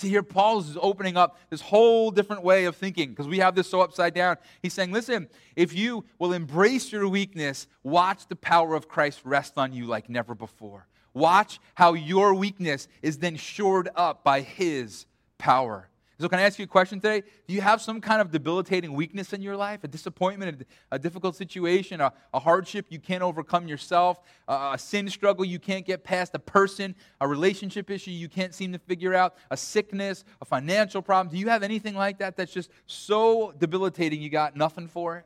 See, 0.01 0.09
here 0.09 0.23
Paul 0.23 0.61
is 0.61 0.79
opening 0.81 1.15
up 1.15 1.37
this 1.51 1.61
whole 1.61 2.09
different 2.09 2.41
way 2.41 2.65
of 2.65 2.75
thinking 2.75 3.09
because 3.09 3.27
we 3.27 3.37
have 3.37 3.53
this 3.53 3.69
so 3.69 3.81
upside 3.81 4.15
down. 4.15 4.37
He's 4.63 4.73
saying, 4.73 4.91
listen, 4.91 5.29
if 5.55 5.75
you 5.75 6.05
will 6.17 6.33
embrace 6.33 6.91
your 6.91 7.07
weakness, 7.07 7.67
watch 7.83 8.27
the 8.27 8.35
power 8.35 8.73
of 8.73 8.87
Christ 8.87 9.21
rest 9.23 9.59
on 9.59 9.73
you 9.73 9.85
like 9.85 10.09
never 10.09 10.33
before. 10.33 10.87
Watch 11.13 11.59
how 11.75 11.93
your 11.93 12.33
weakness 12.33 12.87
is 13.03 13.19
then 13.19 13.35
shored 13.35 13.89
up 13.95 14.23
by 14.23 14.41
his 14.41 15.05
power. 15.37 15.87
So, 16.21 16.29
can 16.29 16.37
I 16.37 16.43
ask 16.43 16.59
you 16.59 16.65
a 16.65 16.67
question 16.67 16.99
today? 16.99 17.23
Do 17.47 17.53
you 17.55 17.61
have 17.61 17.81
some 17.81 17.99
kind 17.99 18.21
of 18.21 18.29
debilitating 18.29 18.93
weakness 18.93 19.33
in 19.33 19.41
your 19.41 19.57
life? 19.57 19.83
A 19.83 19.87
disappointment, 19.87 20.67
a, 20.91 20.95
a 20.95 20.99
difficult 20.99 21.35
situation, 21.35 21.99
a, 21.99 22.13
a, 22.31 22.39
hardship 22.39 22.85
you 22.89 22.99
can't 22.99 23.23
overcome 23.23 23.67
yourself, 23.67 24.21
a, 24.47 24.73
a 24.73 24.77
sin 24.77 25.09
struggle 25.09 25.43
you 25.43 25.57
can't 25.57 25.83
get 25.83 26.03
past, 26.03 26.35
a 26.35 26.39
person, 26.39 26.93
a 27.21 27.27
relationship 27.27 27.89
issue 27.89 28.11
you 28.11 28.29
can't 28.29 28.53
seem 28.53 28.71
to 28.71 28.77
figure 28.77 29.15
out, 29.15 29.35
a 29.49 29.57
sickness, 29.57 30.23
a 30.41 30.45
financial 30.45 31.01
problem? 31.01 31.33
Do 31.33 31.39
you 31.39 31.49
have 31.49 31.63
anything 31.63 31.95
like 31.95 32.19
that 32.19 32.37
that's 32.37 32.53
just 32.53 32.69
so 32.85 33.51
debilitating 33.57 34.21
you 34.21 34.29
got 34.29 34.55
nothing 34.55 34.87
for 34.87 35.17
it? 35.17 35.25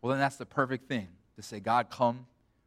Well, 0.00 0.12
then 0.12 0.18
that's 0.18 0.36
the 0.36 0.46
perfect 0.46 0.88
thing 0.88 1.08
to 1.36 1.42
say, 1.42 1.60
God, 1.60 1.90
come, 1.90 2.24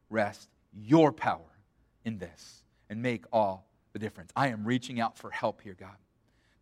rest 0.08 0.48
your 0.72 1.10
power 1.10 1.58
in 2.04 2.18
this 2.18 2.62
and 2.88 3.02
make 3.02 3.24
all 3.32 3.66
the 3.92 3.98
difference. 3.98 4.30
I 4.36 4.48
am 4.48 4.64
reaching 4.64 5.00
out 5.00 5.18
for 5.18 5.32
help 5.32 5.62
here, 5.62 5.76
God. 5.76 5.96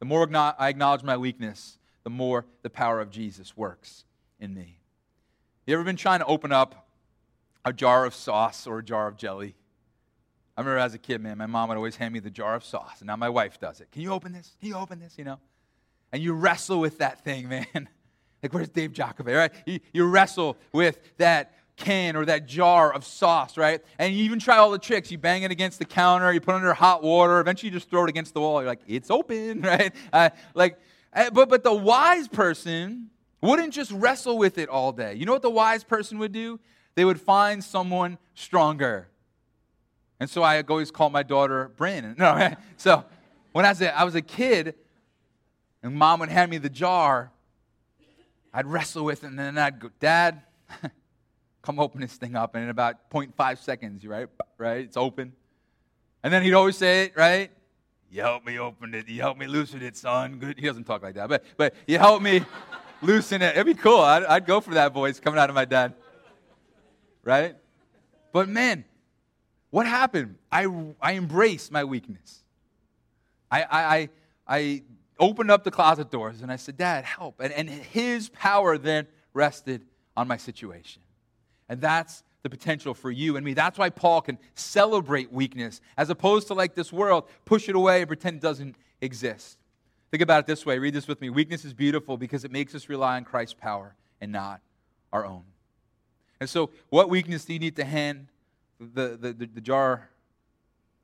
The 0.04 0.08
more 0.08 0.28
I 0.36 0.68
acknowledge 0.68 1.02
my 1.02 1.16
weakness, 1.16 1.78
the 2.02 2.10
more 2.10 2.44
the 2.60 2.68
power 2.68 3.00
of 3.00 3.08
Jesus 3.08 3.56
works 3.56 4.04
in 4.38 4.52
me. 4.52 4.76
You 5.66 5.72
ever 5.72 5.82
been 5.82 5.96
trying 5.96 6.18
to 6.18 6.26
open 6.26 6.52
up 6.52 6.86
a 7.64 7.72
jar 7.72 8.04
of 8.04 8.14
sauce 8.14 8.66
or 8.66 8.80
a 8.80 8.84
jar 8.84 9.08
of 9.08 9.16
jelly? 9.16 9.54
I 10.58 10.60
remember 10.60 10.76
as 10.76 10.92
a 10.92 10.98
kid, 10.98 11.22
man, 11.22 11.38
my 11.38 11.46
mom 11.46 11.70
would 11.70 11.78
always 11.78 11.96
hand 11.96 12.12
me 12.12 12.20
the 12.20 12.28
jar 12.28 12.54
of 12.54 12.66
sauce, 12.66 13.00
and 13.00 13.06
now 13.06 13.16
my 13.16 13.30
wife 13.30 13.58
does 13.58 13.80
it. 13.80 13.90
Can 13.92 14.02
you 14.02 14.12
open 14.12 14.34
this? 14.34 14.54
Can 14.60 14.68
you 14.68 14.74
open 14.74 15.00
this? 15.00 15.16
You 15.16 15.24
know? 15.24 15.38
And 16.12 16.22
you 16.22 16.34
wrestle 16.34 16.80
with 16.80 16.98
that 16.98 17.24
thing, 17.24 17.48
man. 17.74 17.88
like, 18.42 18.52
where's 18.52 18.68
Dave 18.68 18.92
Jacobay, 18.92 19.32
right? 19.32 19.52
You, 19.64 19.80
you 19.94 20.04
wrestle 20.04 20.58
with 20.70 20.98
that 21.16 21.54
can 21.76 22.16
or 22.16 22.24
that 22.24 22.46
jar 22.46 22.92
of 22.92 23.04
sauce, 23.04 23.56
right? 23.56 23.82
And 23.98 24.14
you 24.14 24.24
even 24.24 24.38
try 24.38 24.58
all 24.58 24.70
the 24.70 24.78
tricks. 24.78 25.10
You 25.10 25.18
bang 25.18 25.42
it 25.42 25.50
against 25.50 25.78
the 25.78 25.84
counter, 25.84 26.32
you 26.32 26.40
put 26.40 26.52
it 26.52 26.56
under 26.56 26.74
hot 26.74 27.02
water, 27.02 27.40
eventually 27.40 27.70
you 27.70 27.76
just 27.76 27.90
throw 27.90 28.04
it 28.04 28.08
against 28.10 28.34
the 28.34 28.40
wall. 28.40 28.60
You're 28.60 28.68
like, 28.68 28.82
it's 28.86 29.10
open, 29.10 29.60
right? 29.62 29.92
Uh, 30.12 30.30
like, 30.54 30.78
uh, 31.12 31.30
but, 31.30 31.48
but 31.48 31.64
the 31.64 31.74
wise 31.74 32.28
person 32.28 33.10
wouldn't 33.40 33.72
just 33.72 33.90
wrestle 33.92 34.38
with 34.38 34.58
it 34.58 34.68
all 34.68 34.92
day. 34.92 35.14
You 35.14 35.26
know 35.26 35.32
what 35.32 35.42
the 35.42 35.50
wise 35.50 35.84
person 35.84 36.18
would 36.18 36.32
do? 36.32 36.60
They 36.94 37.04
would 37.04 37.20
find 37.20 37.62
someone 37.62 38.18
stronger. 38.34 39.08
And 40.20 40.30
so 40.30 40.42
I 40.42 40.62
always 40.62 40.90
call 40.90 41.10
my 41.10 41.22
daughter 41.22 41.70
Brandon. 41.76 42.14
No? 42.18 42.54
So 42.76 43.04
when 43.52 43.66
I 43.66 43.70
was, 43.70 43.82
a, 43.82 43.98
I 43.98 44.04
was 44.04 44.14
a 44.14 44.22
kid 44.22 44.74
and 45.82 45.94
mom 45.94 46.20
would 46.20 46.30
hand 46.30 46.50
me 46.50 46.58
the 46.58 46.70
jar, 46.70 47.30
I'd 48.52 48.66
wrestle 48.66 49.04
with 49.04 49.24
it 49.24 49.26
and 49.26 49.38
then 49.38 49.58
I'd 49.58 49.80
go, 49.80 49.90
Dad, 50.00 50.40
come 51.64 51.80
open 51.80 52.00
this 52.00 52.14
thing 52.14 52.36
up. 52.36 52.54
And 52.54 52.64
in 52.64 52.70
about 52.70 53.10
0.5 53.10 53.58
seconds, 53.58 54.06
right? 54.06 54.28
Right? 54.58 54.84
It's 54.84 54.96
open. 54.96 55.32
And 56.22 56.32
then 56.32 56.42
he'd 56.42 56.54
always 56.54 56.76
say 56.76 57.04
it, 57.04 57.12
right? 57.16 57.50
You 58.10 58.20
help 58.20 58.46
me 58.46 58.58
open 58.58 58.94
it. 58.94 59.08
You 59.08 59.20
help 59.20 59.38
me 59.38 59.46
loosen 59.46 59.82
it, 59.82 59.96
son. 59.96 60.38
Good. 60.38 60.58
He 60.58 60.66
doesn't 60.66 60.84
talk 60.84 61.02
like 61.02 61.14
that, 61.14 61.28
but, 61.28 61.44
but 61.56 61.74
you 61.86 61.98
help 61.98 62.22
me 62.22 62.44
loosen 63.02 63.42
it. 63.42 63.56
It'd 63.56 63.66
be 63.66 63.74
cool. 63.74 64.00
I'd, 64.00 64.24
I'd 64.24 64.46
go 64.46 64.60
for 64.60 64.74
that 64.74 64.92
voice 64.92 65.18
coming 65.18 65.40
out 65.40 65.48
of 65.48 65.54
my 65.54 65.64
dad. 65.64 65.94
Right? 67.22 67.56
But 68.32 68.48
man, 68.48 68.84
what 69.70 69.86
happened? 69.86 70.36
I, 70.52 70.66
I 71.00 71.14
embraced 71.14 71.72
my 71.72 71.84
weakness. 71.84 72.42
I, 73.50 73.62
I, 73.62 73.96
I, 73.96 74.08
I 74.46 74.82
opened 75.18 75.50
up 75.50 75.64
the 75.64 75.70
closet 75.70 76.10
doors 76.10 76.42
and 76.42 76.52
I 76.52 76.56
said, 76.56 76.76
Dad, 76.76 77.04
help. 77.04 77.40
And, 77.40 77.52
and 77.52 77.68
his 77.68 78.28
power 78.28 78.76
then 78.76 79.06
rested 79.32 79.82
on 80.16 80.28
my 80.28 80.36
situation. 80.36 81.02
And 81.74 81.80
that's 81.80 82.22
the 82.44 82.50
potential 82.50 82.94
for 82.94 83.10
you 83.10 83.34
and 83.34 83.44
me. 83.44 83.52
That's 83.52 83.76
why 83.76 83.90
Paul 83.90 84.20
can 84.20 84.38
celebrate 84.54 85.32
weakness 85.32 85.80
as 85.96 86.08
opposed 86.08 86.46
to 86.46 86.54
like 86.54 86.76
this 86.76 86.92
world, 86.92 87.24
push 87.44 87.68
it 87.68 87.74
away 87.74 88.02
and 88.02 88.06
pretend 88.06 88.36
it 88.36 88.42
doesn't 88.42 88.76
exist. 89.00 89.58
Think 90.12 90.22
about 90.22 90.38
it 90.38 90.46
this 90.46 90.64
way. 90.64 90.78
Read 90.78 90.94
this 90.94 91.08
with 91.08 91.20
me. 91.20 91.30
Weakness 91.30 91.64
is 91.64 91.74
beautiful 91.74 92.16
because 92.16 92.44
it 92.44 92.52
makes 92.52 92.76
us 92.76 92.88
rely 92.88 93.16
on 93.16 93.24
Christ's 93.24 93.54
power 93.54 93.96
and 94.20 94.30
not 94.30 94.60
our 95.12 95.26
own. 95.26 95.42
And 96.38 96.48
so, 96.48 96.70
what 96.90 97.10
weakness 97.10 97.44
do 97.44 97.54
you 97.54 97.58
need 97.58 97.74
to 97.74 97.84
hand 97.84 98.28
the, 98.78 99.18
the, 99.20 99.32
the, 99.32 99.46
the 99.46 99.60
jar 99.60 100.10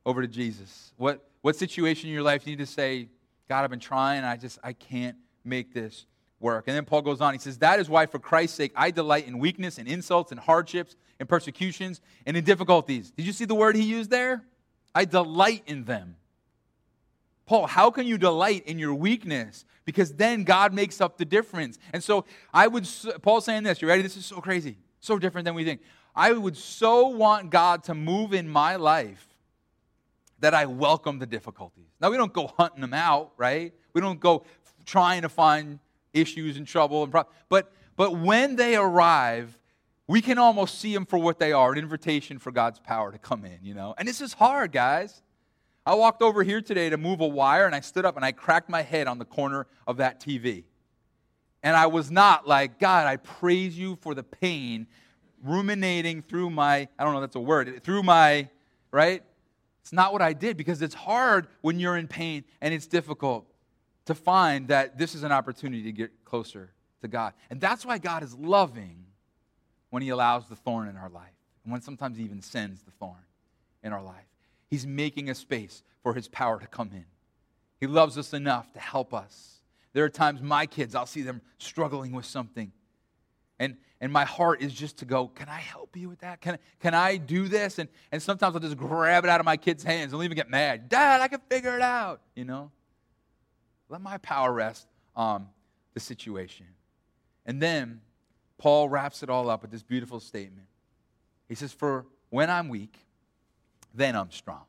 over 0.05 0.21
to 0.21 0.27
Jesus? 0.29 0.93
What, 0.95 1.27
what 1.41 1.57
situation 1.57 2.07
in 2.07 2.13
your 2.13 2.23
life 2.23 2.45
do 2.45 2.51
you 2.51 2.55
need 2.55 2.65
to 2.65 2.71
say, 2.71 3.09
God, 3.49 3.65
I've 3.65 3.69
been 3.69 3.81
trying, 3.81 4.23
I 4.23 4.37
just, 4.37 4.57
I 4.63 4.71
can't 4.71 5.17
make 5.43 5.73
this 5.73 6.05
work. 6.41 6.65
And 6.67 6.75
then 6.75 6.85
Paul 6.85 7.01
goes 7.01 7.21
on. 7.21 7.33
He 7.33 7.39
says, 7.39 7.57
That 7.59 7.79
is 7.79 7.89
why, 7.89 8.05
for 8.05 8.19
Christ's 8.19 8.57
sake, 8.57 8.71
I 8.75 8.91
delight 8.91 9.27
in 9.27 9.39
weakness 9.39 9.77
and 9.77 9.87
insults 9.87 10.31
and 10.31 10.39
hardships 10.39 10.95
and 11.19 11.27
persecutions 11.29 12.01
and 12.25 12.35
in 12.35 12.43
difficulties. 12.43 13.11
Did 13.11 13.25
you 13.25 13.33
see 13.33 13.45
the 13.45 13.55
word 13.55 13.75
he 13.75 13.83
used 13.83 14.09
there? 14.09 14.43
I 14.93 15.05
delight 15.05 15.63
in 15.67 15.85
them. 15.85 16.15
Paul, 17.45 17.67
how 17.67 17.91
can 17.91 18.07
you 18.07 18.17
delight 18.17 18.65
in 18.65 18.79
your 18.79 18.93
weakness? 18.93 19.65
Because 19.83 20.13
then 20.13 20.43
God 20.43 20.73
makes 20.73 21.01
up 21.01 21.17
the 21.17 21.25
difference. 21.25 21.77
And 21.91 22.03
so 22.03 22.25
I 22.53 22.67
would, 22.67 22.87
Paul's 23.21 23.45
saying 23.45 23.63
this, 23.63 23.81
you 23.81 23.87
ready? 23.87 24.01
This 24.01 24.15
is 24.15 24.25
so 24.25 24.39
crazy, 24.39 24.77
so 24.99 25.19
different 25.19 25.45
than 25.45 25.55
we 25.55 25.65
think. 25.65 25.81
I 26.15 26.31
would 26.33 26.57
so 26.57 27.07
want 27.07 27.49
God 27.49 27.83
to 27.85 27.93
move 27.93 28.33
in 28.33 28.47
my 28.47 28.75
life 28.75 29.27
that 30.39 30.53
I 30.53 30.65
welcome 30.65 31.19
the 31.19 31.25
difficulties. 31.25 31.85
Now, 31.99 32.09
we 32.09 32.17
don't 32.17 32.33
go 32.33 32.47
hunting 32.57 32.81
them 32.81 32.93
out, 32.93 33.31
right? 33.37 33.73
We 33.93 34.01
don't 34.01 34.19
go 34.19 34.43
trying 34.85 35.21
to 35.21 35.29
find 35.29 35.79
issues 36.13 36.57
and 36.57 36.67
trouble 36.67 37.03
and 37.03 37.11
problems. 37.11 37.35
But, 37.49 37.71
but 37.95 38.17
when 38.17 38.55
they 38.55 38.75
arrive, 38.75 39.57
we 40.07 40.21
can 40.21 40.37
almost 40.37 40.79
see 40.79 40.93
them 40.93 41.05
for 41.05 41.17
what 41.17 41.39
they 41.39 41.53
are 41.53 41.71
an 41.71 41.77
invitation 41.77 42.39
for 42.39 42.51
God's 42.51 42.79
power 42.79 43.11
to 43.11 43.17
come 43.17 43.45
in, 43.45 43.59
you 43.61 43.73
know? 43.73 43.95
And 43.97 44.07
this 44.07 44.21
is 44.21 44.33
hard, 44.33 44.71
guys. 44.71 45.21
I 45.85 45.95
walked 45.95 46.21
over 46.21 46.43
here 46.43 46.61
today 46.61 46.89
to 46.89 46.97
move 46.97 47.21
a 47.21 47.27
wire 47.27 47.65
and 47.65 47.73
I 47.73 47.79
stood 47.79 48.05
up 48.05 48.15
and 48.15 48.25
I 48.25 48.31
cracked 48.31 48.69
my 48.69 48.81
head 48.81 49.07
on 49.07 49.17
the 49.17 49.25
corner 49.25 49.67
of 49.87 49.97
that 49.97 50.19
TV. 50.21 50.65
And 51.63 51.75
I 51.75 51.87
was 51.87 52.11
not 52.11 52.47
like, 52.47 52.79
God, 52.79 53.07
I 53.07 53.17
praise 53.17 53.77
you 53.77 53.97
for 54.01 54.13
the 54.13 54.23
pain 54.23 54.87
ruminating 55.43 56.21
through 56.21 56.49
my, 56.49 56.87
I 56.99 57.03
don't 57.03 57.13
know 57.13 57.21
that's 57.21 57.35
a 57.35 57.39
word, 57.39 57.83
through 57.83 58.03
my, 58.03 58.49
right? 58.91 59.23
It's 59.81 59.93
not 59.93 60.13
what 60.13 60.21
I 60.21 60.33
did 60.33 60.57
because 60.57 60.81
it's 60.81 60.93
hard 60.93 61.47
when 61.61 61.79
you're 61.79 61.97
in 61.97 62.07
pain 62.07 62.43
and 62.61 62.73
it's 62.73 62.85
difficult 62.85 63.50
to 64.05 64.15
find 64.15 64.67
that 64.69 64.97
this 64.97 65.15
is 65.15 65.23
an 65.23 65.31
opportunity 65.31 65.83
to 65.83 65.91
get 65.91 66.25
closer 66.25 66.71
to 67.01 67.07
God. 67.07 67.33
And 67.49 67.59
that's 67.59 67.85
why 67.85 67.97
God 67.97 68.23
is 68.23 68.35
loving 68.35 69.05
when 69.89 70.01
He 70.01 70.09
allows 70.09 70.47
the 70.47 70.55
thorn 70.55 70.87
in 70.87 70.97
our 70.97 71.09
life, 71.09 71.33
and 71.63 71.71
when 71.71 71.81
sometimes 71.81 72.17
He 72.17 72.23
even 72.23 72.41
sends 72.41 72.81
the 72.81 72.91
thorn 72.91 73.25
in 73.83 73.93
our 73.93 74.01
life. 74.01 74.25
He's 74.69 74.87
making 74.87 75.29
a 75.29 75.35
space 75.35 75.83
for 76.01 76.13
His 76.13 76.27
power 76.27 76.59
to 76.59 76.67
come 76.67 76.89
in. 76.93 77.05
He 77.79 77.87
loves 77.87 78.17
us 78.17 78.33
enough 78.33 78.71
to 78.73 78.79
help 78.79 79.13
us. 79.13 79.61
There 79.93 80.05
are 80.05 80.09
times 80.09 80.41
my 80.41 80.65
kids, 80.65 80.95
I'll 80.95 81.05
see 81.05 81.21
them 81.21 81.41
struggling 81.57 82.13
with 82.13 82.25
something. 82.25 82.71
And, 83.59 83.77
and 83.99 84.11
my 84.11 84.23
heart 84.23 84.61
is 84.61 84.73
just 84.73 84.97
to 84.99 85.05
go, 85.05 85.27
Can 85.27 85.49
I 85.49 85.59
help 85.59 85.95
you 85.95 86.09
with 86.09 86.19
that? 86.19 86.41
Can, 86.41 86.57
can 86.79 86.93
I 86.95 87.17
do 87.17 87.47
this? 87.47 87.77
And, 87.77 87.89
and 88.11 88.21
sometimes 88.21 88.55
I'll 88.55 88.61
just 88.61 88.77
grab 88.77 89.23
it 89.23 89.29
out 89.29 89.39
of 89.39 89.45
my 89.45 89.57
kids' 89.57 89.83
hands. 89.83 90.11
They'll 90.11 90.23
even 90.23 90.37
get 90.37 90.49
mad. 90.49 90.89
Dad, 90.89 91.21
I 91.21 91.27
can 91.27 91.41
figure 91.49 91.75
it 91.75 91.81
out. 91.81 92.21
You 92.35 92.45
know? 92.45 92.71
Let 93.91 93.99
my 93.99 94.17
power 94.19 94.53
rest 94.53 94.87
on 95.17 95.49
the 95.93 95.99
situation. 95.99 96.65
And 97.45 97.61
then 97.61 97.99
Paul 98.57 98.87
wraps 98.87 99.21
it 99.21 99.29
all 99.29 99.49
up 99.49 99.63
with 99.63 99.71
this 99.71 99.83
beautiful 99.83 100.21
statement. 100.21 100.67
He 101.49 101.55
says, 101.55 101.73
For 101.73 102.05
when 102.29 102.49
I'm 102.49 102.69
weak, 102.69 102.97
then 103.93 104.15
I'm 104.15 104.31
strong. 104.31 104.63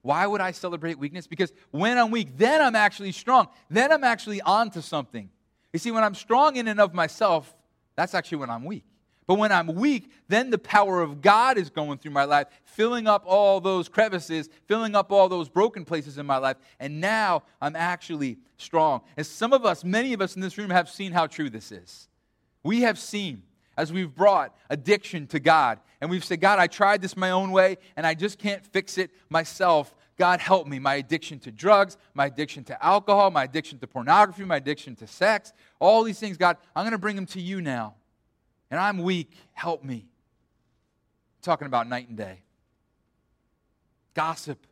Why 0.00 0.26
would 0.26 0.40
I 0.40 0.52
celebrate 0.52 0.98
weakness? 0.98 1.26
Because 1.26 1.52
when 1.70 1.98
I'm 1.98 2.10
weak, 2.10 2.38
then 2.38 2.62
I'm 2.62 2.74
actually 2.74 3.12
strong. 3.12 3.48
Then 3.68 3.92
I'm 3.92 4.04
actually 4.04 4.40
on 4.40 4.70
to 4.70 4.80
something. 4.80 5.28
You 5.74 5.78
see, 5.78 5.90
when 5.90 6.02
I'm 6.02 6.14
strong 6.14 6.56
in 6.56 6.66
and 6.66 6.80
of 6.80 6.94
myself, 6.94 7.54
that's 7.94 8.14
actually 8.14 8.38
when 8.38 8.48
I'm 8.48 8.64
weak. 8.64 8.84
But 9.26 9.36
when 9.36 9.52
I'm 9.52 9.68
weak, 9.74 10.10
then 10.28 10.50
the 10.50 10.58
power 10.58 11.00
of 11.00 11.22
God 11.22 11.56
is 11.56 11.70
going 11.70 11.98
through 11.98 12.10
my 12.10 12.24
life, 12.24 12.48
filling 12.64 13.06
up 13.06 13.24
all 13.26 13.60
those 13.60 13.88
crevices, 13.88 14.50
filling 14.66 14.94
up 14.94 15.10
all 15.10 15.28
those 15.28 15.48
broken 15.48 15.84
places 15.84 16.18
in 16.18 16.26
my 16.26 16.36
life. 16.36 16.56
And 16.78 17.00
now 17.00 17.44
I'm 17.60 17.74
actually 17.74 18.38
strong. 18.58 19.00
And 19.16 19.26
some 19.26 19.52
of 19.52 19.64
us, 19.64 19.82
many 19.82 20.12
of 20.12 20.20
us 20.20 20.36
in 20.36 20.42
this 20.42 20.58
room, 20.58 20.70
have 20.70 20.90
seen 20.90 21.12
how 21.12 21.26
true 21.26 21.48
this 21.48 21.72
is. 21.72 22.08
We 22.62 22.82
have 22.82 22.98
seen 22.98 23.42
as 23.76 23.92
we've 23.92 24.14
brought 24.14 24.54
addiction 24.68 25.26
to 25.28 25.40
God 25.40 25.78
and 26.00 26.10
we've 26.10 26.24
said, 26.24 26.40
God, 26.40 26.58
I 26.58 26.66
tried 26.66 27.00
this 27.00 27.16
my 27.16 27.30
own 27.30 27.50
way 27.50 27.78
and 27.96 28.06
I 28.06 28.14
just 28.14 28.38
can't 28.38 28.64
fix 28.64 28.98
it 28.98 29.10
myself. 29.30 29.94
God, 30.16 30.38
help 30.38 30.66
me. 30.66 30.78
My 30.78 30.96
addiction 30.96 31.38
to 31.40 31.50
drugs, 31.50 31.96
my 32.12 32.26
addiction 32.26 32.62
to 32.64 32.84
alcohol, 32.84 33.30
my 33.30 33.44
addiction 33.44 33.78
to 33.78 33.86
pornography, 33.86 34.44
my 34.44 34.56
addiction 34.56 34.94
to 34.96 35.06
sex, 35.06 35.52
all 35.80 36.04
these 36.04 36.20
things, 36.20 36.36
God, 36.36 36.58
I'm 36.76 36.84
going 36.84 36.92
to 36.92 36.98
bring 36.98 37.16
them 37.16 37.26
to 37.26 37.40
you 37.40 37.62
now 37.62 37.94
and 38.74 38.82
I'm 38.82 38.98
weak. 38.98 39.30
Help 39.52 39.84
me. 39.84 39.98
I'm 39.98 41.42
talking 41.42 41.66
about 41.68 41.88
night 41.88 42.08
and 42.08 42.16
day. 42.16 42.42
Gossip. 44.14 44.66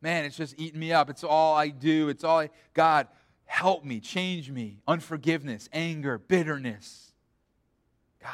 Man, 0.00 0.24
it's 0.24 0.36
just 0.36 0.54
eating 0.56 0.78
me 0.78 0.92
up. 0.92 1.10
It's 1.10 1.24
all 1.24 1.56
I 1.56 1.70
do. 1.70 2.10
It's 2.10 2.22
all 2.22 2.38
I, 2.38 2.50
God, 2.74 3.08
help 3.46 3.84
me, 3.84 3.98
change 3.98 4.52
me. 4.52 4.78
Unforgiveness, 4.86 5.68
anger, 5.72 6.16
bitterness. 6.16 7.12
God, 8.22 8.30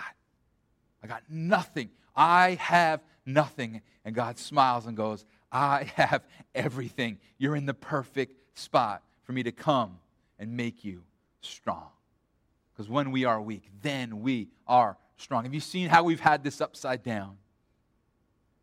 I 1.02 1.06
got 1.06 1.22
nothing. 1.30 1.88
I 2.14 2.58
have 2.60 3.00
nothing. 3.24 3.80
And 4.04 4.14
God 4.14 4.38
smiles 4.38 4.84
and 4.84 4.98
goes, 4.98 5.24
I 5.50 5.90
have 5.94 6.24
everything. 6.54 7.20
You're 7.38 7.56
in 7.56 7.64
the 7.64 7.72
perfect 7.72 8.58
spot 8.58 9.02
for 9.22 9.32
me 9.32 9.42
to 9.44 9.52
come 9.52 9.98
and 10.38 10.58
make 10.58 10.84
you 10.84 11.04
strong. 11.40 11.88
Because 12.74 12.90
when 12.90 13.12
we 13.12 13.24
are 13.24 13.40
weak, 13.40 13.70
then 13.80 14.20
we 14.20 14.50
are 14.68 14.98
strong. 15.16 15.44
Have 15.44 15.54
you 15.54 15.60
seen 15.60 15.88
how 15.88 16.02
we've 16.02 16.20
had 16.20 16.44
this 16.44 16.60
upside 16.60 17.02
down? 17.02 17.36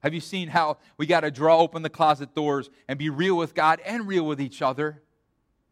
Have 0.03 0.13
you 0.13 0.19
seen 0.19 0.49
how 0.49 0.77
we 0.97 1.05
got 1.05 1.21
to 1.21 1.31
draw 1.31 1.57
open 1.59 1.81
the 1.81 1.89
closet 1.89 2.35
doors 2.35 2.69
and 2.87 2.99
be 2.99 3.09
real 3.09 3.37
with 3.37 3.55
God 3.55 3.79
and 3.85 4.07
real 4.07 4.25
with 4.25 4.41
each 4.41 4.61
other 4.61 5.01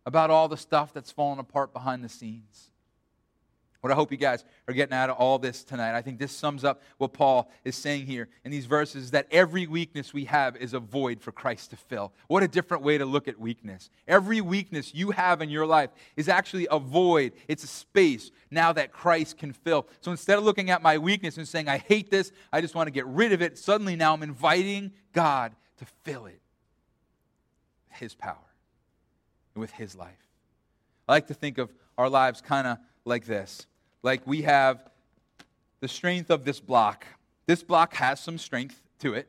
about 0.06 0.30
all 0.30 0.48
the 0.48 0.58
stuff 0.58 0.94
that's 0.94 1.12
fallen 1.12 1.38
apart 1.38 1.74
behind 1.74 2.04
the 2.04 2.10
scenes? 2.10 2.70
What 3.82 3.91
I 3.91 3.96
hope 3.96 4.12
you 4.12 4.17
guys 4.17 4.46
are 4.67 4.76
getting 4.76 4.94
out 4.94 5.10
of 5.10 5.17
all 5.17 5.39
this 5.39 5.63
tonight, 5.63 5.98
I 5.98 6.04
think 6.04 6.20
this 6.20 6.32
sums 6.32 6.63
up 6.63 6.84
what 7.00 7.13
Paul 7.13 7.52
is 7.65 7.76
saying 7.76 8.06
here 8.06 8.30
in 8.46 8.52
these 8.52 8.67
verses 8.67 9.10
that 9.12 9.26
every 9.32 9.65
weakness 9.65 10.13
we 10.13 10.26
have 10.26 10.56
is 10.56 10.76
a 10.76 10.80
void 10.80 11.20
for 11.20 11.32
Christ 11.32 11.72
to 11.72 11.78
fill. 11.78 12.13
What 12.28 12.44
a 12.44 12.48
different 12.48 12.84
way 12.84 13.00
to 13.00 13.06
look 13.06 13.28
at 13.28 13.39
weakness. 13.39 13.89
Every 14.08 14.39
weakness 14.39 14.94
you 14.94 15.10
have 15.12 15.41
in 15.41 15.50
your 15.50 15.65
life 15.65 15.89
is 16.15 16.30
actually 16.30 16.67
a 16.70 16.78
void, 16.78 17.34
it's 17.48 17.63
a 17.63 17.67
space 17.67 18.30
now 18.52 18.72
that 18.72 18.91
Christ 18.91 19.39
can 19.39 19.52
fill. 19.52 19.88
So 20.02 20.12
instead 20.12 20.38
of 20.38 20.44
looking 20.44 20.70
at 20.70 20.84
my 20.84 21.00
weakness 21.00 21.38
and 21.38 21.48
saying, 21.48 21.67
I 21.67 21.80
hate 21.80 22.12
this, 22.12 22.32
I 22.54 22.62
just 22.62 22.76
want 22.76 22.86
to 22.86 22.91
get 22.91 23.08
rid 23.08 23.34
of 23.34 23.41
it, 23.41 23.58
suddenly 23.58 23.96
now 23.96 24.13
I'm 24.13 24.22
inviting 24.22 24.91
God 25.12 25.56
to 25.80 25.86
fill 26.04 26.28
it 26.28 26.39
with 27.89 27.98
His 28.00 28.13
power 28.13 28.38
and 29.56 29.62
with 29.62 29.72
His 29.72 29.96
life. 29.96 30.28
I 31.10 31.13
like 31.13 31.28
to 31.28 31.34
think 31.34 31.58
of 31.58 31.74
our 31.98 32.10
lives 32.10 32.41
kind 32.41 32.67
of 32.67 32.78
like 33.06 33.26
this 33.26 33.65
like 34.04 34.26
we 34.26 34.44
have 34.44 34.90
the 35.80 35.88
strength 35.88 36.30
of 36.30 36.46
this 36.46 36.60
block. 36.60 37.06
This 37.46 37.64
block 37.64 37.94
has 37.96 38.20
some 38.20 38.38
strength 38.38 38.82
to 39.00 39.14
it. 39.14 39.28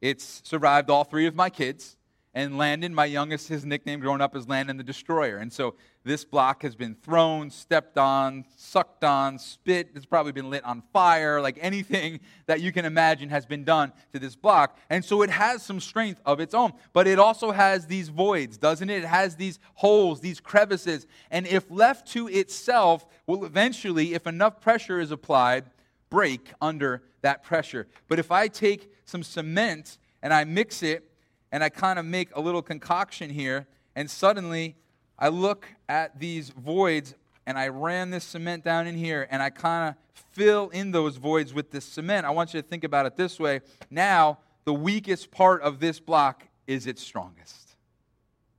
It's 0.00 0.40
survived 0.44 0.88
all 0.88 1.04
three 1.04 1.26
of 1.26 1.34
my 1.34 1.50
kids. 1.50 1.96
And 2.32 2.56
Landon, 2.56 2.94
my 2.94 3.06
youngest, 3.06 3.48
his 3.48 3.64
nickname 3.64 3.98
growing 3.98 4.20
up 4.20 4.36
is 4.36 4.46
Landon 4.46 4.76
the 4.76 4.84
Destroyer. 4.84 5.38
And 5.38 5.52
so 5.52 5.74
this 6.04 6.24
block 6.24 6.62
has 6.62 6.76
been 6.76 6.94
thrown, 6.94 7.50
stepped 7.50 7.98
on, 7.98 8.44
sucked 8.56 9.02
on, 9.02 9.36
spit. 9.36 9.90
It's 9.96 10.06
probably 10.06 10.30
been 10.30 10.48
lit 10.48 10.64
on 10.64 10.84
fire. 10.92 11.40
Like 11.40 11.58
anything 11.60 12.20
that 12.46 12.60
you 12.60 12.70
can 12.70 12.84
imagine 12.84 13.30
has 13.30 13.46
been 13.46 13.64
done 13.64 13.92
to 14.12 14.20
this 14.20 14.36
block. 14.36 14.78
And 14.90 15.04
so 15.04 15.22
it 15.22 15.30
has 15.30 15.64
some 15.64 15.80
strength 15.80 16.20
of 16.24 16.38
its 16.38 16.54
own. 16.54 16.72
But 16.92 17.08
it 17.08 17.18
also 17.18 17.50
has 17.50 17.88
these 17.88 18.10
voids, 18.10 18.56
doesn't 18.56 18.88
it? 18.88 19.02
It 19.02 19.08
has 19.08 19.34
these 19.34 19.58
holes, 19.74 20.20
these 20.20 20.38
crevices. 20.38 21.08
And 21.32 21.48
if 21.48 21.68
left 21.68 22.06
to 22.12 22.28
itself, 22.28 23.06
will 23.26 23.44
eventually, 23.44 24.14
if 24.14 24.28
enough 24.28 24.60
pressure 24.60 25.00
is 25.00 25.10
applied, 25.10 25.64
break 26.10 26.52
under 26.60 27.02
that 27.22 27.42
pressure. 27.42 27.88
But 28.06 28.20
if 28.20 28.30
I 28.30 28.46
take 28.46 28.92
some 29.04 29.24
cement 29.24 29.98
and 30.22 30.32
I 30.32 30.44
mix 30.44 30.84
it 30.84 31.09
and 31.52 31.64
I 31.64 31.68
kind 31.68 31.98
of 31.98 32.04
make 32.04 32.34
a 32.34 32.40
little 32.40 32.62
concoction 32.62 33.30
here, 33.30 33.66
and 33.94 34.10
suddenly 34.10 34.76
I 35.18 35.28
look 35.28 35.68
at 35.88 36.18
these 36.18 36.50
voids 36.50 37.14
and 37.46 37.58
I 37.58 37.68
ran 37.68 38.10
this 38.10 38.24
cement 38.24 38.64
down 38.64 38.86
in 38.86 38.96
here 38.96 39.26
and 39.30 39.42
I 39.42 39.50
kind 39.50 39.90
of 39.90 40.22
fill 40.32 40.68
in 40.70 40.92
those 40.92 41.16
voids 41.16 41.52
with 41.52 41.70
this 41.70 41.84
cement. 41.84 42.24
I 42.24 42.30
want 42.30 42.54
you 42.54 42.62
to 42.62 42.66
think 42.66 42.84
about 42.84 43.06
it 43.06 43.16
this 43.16 43.38
way. 43.38 43.60
Now, 43.90 44.38
the 44.64 44.72
weakest 44.72 45.30
part 45.30 45.62
of 45.62 45.80
this 45.80 46.00
block 46.00 46.44
is 46.66 46.86
its 46.86 47.02
strongest. 47.02 47.76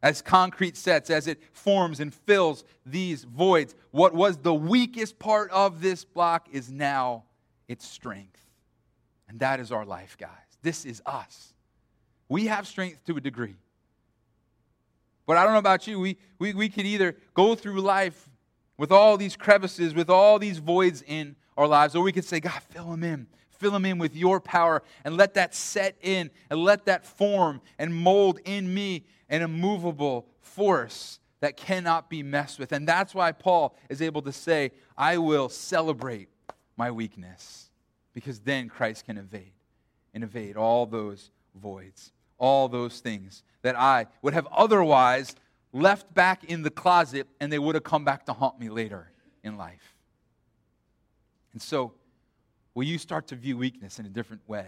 As 0.04 0.22
concrete 0.22 0.76
sets, 0.76 1.10
as 1.10 1.28
it 1.28 1.42
forms 1.54 2.00
and 2.00 2.14
fills 2.14 2.64
these 2.86 3.24
voids, 3.24 3.76
what 3.92 4.14
was 4.14 4.38
the 4.38 4.54
weakest 4.54 5.20
part 5.20 5.50
of 5.52 5.82
this 5.82 6.04
block 6.04 6.48
is 6.52 6.72
now 6.72 7.24
its 7.68 7.88
strength. 7.88 8.44
And 9.30 9.40
that 9.40 9.60
is 9.60 9.72
our 9.72 9.86
life, 9.86 10.18
guys. 10.20 10.30
This 10.64 10.86
is 10.86 11.02
us. 11.06 11.51
We 12.32 12.46
have 12.46 12.66
strength 12.66 13.04
to 13.08 13.18
a 13.18 13.20
degree. 13.20 13.58
But 15.26 15.36
I 15.36 15.44
don't 15.44 15.52
know 15.52 15.60
about 15.60 15.86
you. 15.86 16.00
We, 16.00 16.18
we, 16.40 16.54
we 16.54 16.70
could 16.70 16.86
either 16.86 17.18
go 17.34 17.56
through 17.56 17.82
life 17.82 18.30
with 18.78 18.90
all 18.90 19.18
these 19.18 19.36
crevices, 19.36 19.94
with 19.94 20.10
all 20.10 20.40
these 20.40 20.60
voids 20.60 21.04
in 21.06 21.36
our 21.58 21.68
lives, 21.68 21.94
or 21.94 22.02
we 22.02 22.14
could 22.14 22.24
say, 22.24 22.40
God, 22.40 22.64
fill 22.70 22.92
them 22.92 23.04
in. 23.04 23.28
Fill 23.50 23.72
them 23.72 23.84
in 23.84 23.98
with 23.98 24.16
your 24.16 24.40
power 24.40 24.82
and 25.04 25.18
let 25.18 25.34
that 25.34 25.54
set 25.54 25.98
in 26.00 26.32
and 26.50 26.64
let 26.64 26.86
that 26.86 27.06
form 27.06 27.60
and 27.78 27.94
mold 27.94 28.40
in 28.46 28.74
me 28.74 29.04
an 29.28 29.42
immovable 29.42 30.26
force 30.40 31.20
that 31.42 31.58
cannot 31.58 32.10
be 32.10 32.24
messed 32.24 32.60
with. 32.60 32.72
And 32.72 32.88
that's 32.88 33.14
why 33.14 33.34
Paul 33.34 33.76
is 33.90 34.02
able 34.02 34.22
to 34.22 34.32
say, 34.32 34.72
I 34.98 35.18
will 35.18 35.50
celebrate 35.50 36.30
my 36.78 36.92
weakness 36.92 37.70
because 38.14 38.40
then 38.40 38.70
Christ 38.70 39.06
can 39.06 39.18
evade 39.18 39.52
and 40.14 40.24
evade 40.24 40.56
all 40.56 40.86
those 40.86 41.30
voids 41.54 42.14
all 42.42 42.68
those 42.68 43.00
things 43.00 43.44
that 43.62 43.78
I 43.78 44.08
would 44.22 44.34
have 44.34 44.48
otherwise 44.52 45.36
left 45.72 46.14
back 46.14 46.44
in 46.44 46.64
the 46.64 46.72
closet 46.72 47.28
and 47.40 47.54
they 47.54 47.60
would 47.60 47.76
have 47.76 47.84
come 47.84 48.04
back 48.04 48.26
to 48.26 48.34
haunt 48.34 48.60
me 48.60 48.68
later 48.68 49.12
in 49.44 49.58
life. 49.58 49.96
And 51.54 51.62
so, 51.62 51.94
will 52.74 52.84
you 52.84 52.98
start 52.98 53.28
to 53.28 53.36
view 53.36 53.58
weakness 53.58 54.00
in 54.00 54.06
a 54.06 54.10
different 54.10 54.42
way? 54.50 54.66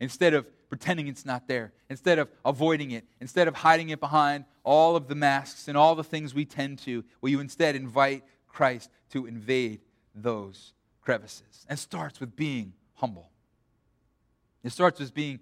Instead 0.00 0.32
of 0.32 0.48
pretending 0.70 1.06
it's 1.06 1.26
not 1.26 1.46
there, 1.46 1.72
instead 1.90 2.18
of 2.18 2.28
avoiding 2.44 2.92
it, 2.92 3.04
instead 3.20 3.46
of 3.46 3.54
hiding 3.56 3.90
it 3.90 4.00
behind 4.00 4.46
all 4.64 4.96
of 4.96 5.06
the 5.08 5.14
masks 5.14 5.68
and 5.68 5.76
all 5.76 5.94
the 5.94 6.04
things 6.04 6.32
we 6.34 6.46
tend 6.46 6.78
to, 6.78 7.04
will 7.20 7.28
you 7.28 7.40
instead 7.40 7.76
invite 7.76 8.24
Christ 8.48 8.88
to 9.10 9.26
invade 9.26 9.80
those 10.14 10.72
crevices? 11.02 11.66
And 11.68 11.78
starts 11.78 12.20
with 12.20 12.34
being 12.34 12.72
humble. 12.94 13.28
It 14.62 14.70
starts 14.70 15.00
with 15.00 15.12
being, 15.12 15.40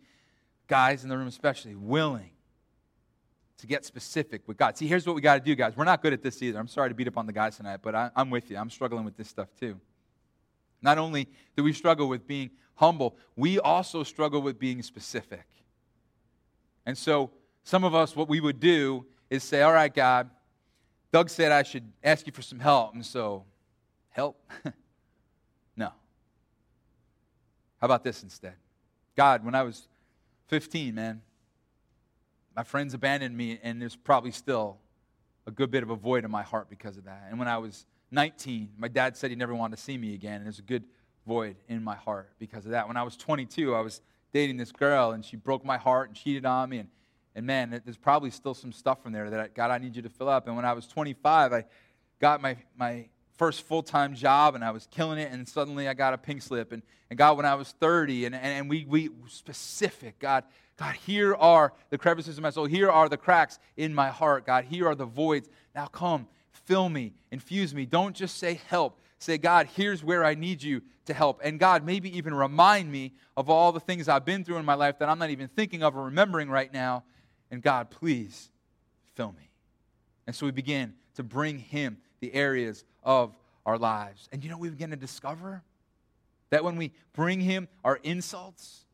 guys 0.69 1.03
in 1.03 1.09
the 1.09 1.17
room 1.17 1.27
especially, 1.27 1.75
willing 1.75 2.31
to 3.59 3.67
get 3.67 3.85
specific 3.85 4.47
with 4.47 4.57
God. 4.57 4.77
See, 4.77 4.87
here's 4.87 5.07
what 5.07 5.17
we 5.17 5.21
got 5.21 5.35
to 5.35 5.41
do, 5.41 5.55
guys. 5.55 5.77
We're 5.77 5.85
not 5.85 6.01
good 6.01 6.13
at 6.13 6.23
this 6.23 6.41
either. 6.43 6.59
I'm 6.59 6.69
sorry 6.69 6.91
to 6.91 6.95
beat 6.95 7.09
up 7.09 7.19
on 7.19 7.27
the 7.27 7.33
guys 7.33 7.57
tonight, 7.57 7.81
but 7.83 7.95
I, 7.95 8.11
am 8.15 8.31
with 8.31 8.51
you. 8.51 8.57
I'm 8.57 8.71
struggling 8.71 9.05
with 9.05 9.17
this 9.17 9.29
stuff 9.29 9.49
too. 9.59 9.81
Not 10.81 10.97
only 10.97 11.29
do 11.57 11.65
we 11.65 11.73
struggle 11.73 12.09
with 12.09 12.27
being 12.27 12.51
humble, 12.77 13.17
we 13.35 13.59
also 13.59 14.05
struggle 14.05 14.41
with 14.41 14.59
being 14.59 14.83
specific. 14.83 15.45
And 16.87 16.97
so, 16.97 17.33
some 17.65 17.85
of 17.85 17.95
us, 17.95 18.15
what 18.15 18.29
we 18.29 18.41
would 18.41 18.61
do 18.61 19.05
is 19.29 19.43
say, 19.43 19.63
All 19.63 19.73
right, 19.73 19.93
God, 19.93 20.31
Doug 21.13 21.29
said 21.29 21.51
I 21.51 21.65
should 21.65 21.91
ask 22.05 22.27
you 22.27 22.33
for 22.33 22.43
some 22.43 22.61
help. 22.61 22.95
And 22.95 23.05
so, 23.05 23.45
help? 24.11 24.41
no. 25.77 25.89
How 27.81 27.85
about 27.85 28.05
this 28.05 28.23
instead? 28.23 28.55
God, 29.17 29.45
when 29.45 29.55
I 29.57 29.65
was 29.65 29.89
15, 30.49 30.95
man, 30.95 31.23
my 32.57 32.65
friends 32.65 32.95
abandoned 32.95 33.37
me, 33.37 33.59
and 33.63 33.81
there's 33.81 33.97
probably 33.97 34.33
still 34.33 34.79
a 35.47 35.51
good 35.51 35.71
bit 35.71 35.83
of 35.83 35.91
a 35.91 35.97
void 35.97 36.25
in 36.25 36.31
my 36.31 36.43
heart 36.43 36.69
because 36.69 36.97
of 36.97 37.05
that. 37.05 37.27
And 37.29 37.39
when 37.39 37.49
I 37.49 37.59
was 37.59 37.87
19, 38.11 38.71
my 38.79 38.89
dad 38.89 39.17
said 39.17 39.31
he 39.31 39.37
never 39.37 39.55
wanted 39.55 39.77
to 39.77 39.83
see 39.83 39.97
me 39.97 40.15
again, 40.15 40.37
and 40.37 40.45
there's 40.47 40.59
a 40.59 40.63
good 40.63 40.85
void 41.27 41.57
in 41.69 41.85
my 41.85 41.95
heart 41.95 42.31
because 42.39 42.65
of 42.65 42.73
that. 42.73 42.89
When 42.89 42.97
I 42.97 43.03
was 43.03 43.17
22, 43.17 43.75
I 43.75 43.81
was 43.81 44.01
dating 44.33 44.57
this 44.57 44.73
girl, 44.73 45.13
and 45.13 45.25
she 45.25 45.37
broke 45.37 45.65
my 45.65 45.77
heart 45.77 46.09
and 46.09 46.17
cheated 46.17 46.47
on 46.47 46.71
me. 46.71 46.79
And, 46.79 46.89
and 47.35 47.47
man, 47.47 47.81
there's 47.85 47.99
probably 47.99 48.31
still 48.31 48.55
some 48.55 48.73
stuff 48.73 49.03
from 49.03 49.13
there 49.13 49.29
that, 49.31 49.55
God, 49.55 49.71
I 49.71 49.79
need 49.79 49.95
you 49.95 50.03
to 50.03 50.09
fill 50.09 50.31
up. 50.31 50.47
And 50.47 50.57
when 50.57 50.65
I 50.65 50.73
was 50.73 50.87
25, 50.87 51.53
I 51.53 51.65
got 52.21 52.41
my, 52.41 52.57
my 52.77 53.09
first 53.39 53.63
full 53.63 53.83
time 53.83 54.15
job, 54.15 54.55
and 54.55 54.65
I 54.65 54.73
was 54.73 54.87
killing 54.91 55.19
it, 55.19 55.33
and 55.33 55.49
suddenly 55.49 55.89
I 55.89 55.95
got 55.95 56.13
a 56.13 56.19
pink 56.19 56.43
slip. 56.43 56.73
And, 56.73 56.83
and 57.09 57.17
God, 57.17 57.37
when 57.37 57.47
I 57.47 57.55
was 57.55 57.71
30, 57.81 58.27
and, 58.27 58.35
and, 58.35 58.45
and 58.45 58.69
we, 58.69 58.85
we 58.85 59.09
specific, 59.29 60.19
God, 60.19 60.45
God, 60.77 60.95
here 61.07 61.35
are 61.35 61.73
the 61.91 61.99
crevices 61.99 62.37
of 62.37 62.43
my 62.43 62.51
soul. 62.51 62.67
Here 62.67 62.91
are 62.91 63.09
the 63.09 63.17
cracks 63.17 63.59
in 63.77 63.95
my 63.95 64.09
heart. 64.09 64.45
God, 64.45 64.65
here 64.65 64.87
are 64.87 64.95
the 64.95 65.07
voids. 65.07 65.49
Now 65.75 65.87
come, 65.87 66.27
fill 66.53 66.89
me, 66.89 67.15
infuse 67.31 67.75
me. 67.75 67.87
Don't 67.87 68.15
just 68.15 68.37
say 68.37 68.61
help. 68.69 69.01
Say, 69.21 69.39
God, 69.39 69.69
here's 69.75 70.05
where 70.05 70.25
I 70.25 70.35
need 70.35 70.63
you 70.63 70.83
to 71.07 71.15
help. 71.15 71.41
And 71.43 71.59
God, 71.59 71.85
maybe 71.85 72.17
even 72.17 72.33
remind 72.35 72.93
me 72.93 73.15
of 73.37 73.51
all 73.51 73.73
the 73.73 73.81
things 73.81 74.09
I've 74.09 74.25
been 74.25 74.45
through 74.45 74.59
in 74.59 74.65
my 74.65 74.75
life 74.75 74.99
that 75.01 75.09
I'm 75.09 75.19
not 75.19 75.31
even 75.31 75.49
thinking 75.49 75.83
of 75.83 75.97
or 75.97 76.05
remembering 76.05 76.49
right 76.49 76.73
now. 76.73 77.03
And 77.51 77.61
God, 77.61 77.91
please 77.91 78.51
fill 79.15 79.33
me. 79.33 79.51
And 80.29 80.37
so 80.37 80.47
we 80.47 80.53
begin 80.53 80.95
to 81.15 81.25
bring 81.25 81.59
Him 81.59 81.99
the 82.21 82.33
areas 82.35 82.85
of 83.09 83.35
our 83.65 83.79
lives. 83.79 84.29
And 84.31 84.45
you 84.45 84.51
know 84.51 84.59
we 84.59 84.69
begin 84.69 84.91
to 84.91 84.97
discover? 84.97 85.65
That 86.51 86.63
when 86.63 86.77
we 86.77 86.93
bring 87.15 87.41
Him 87.41 87.67
our 87.85 87.97
insults, 88.03 88.85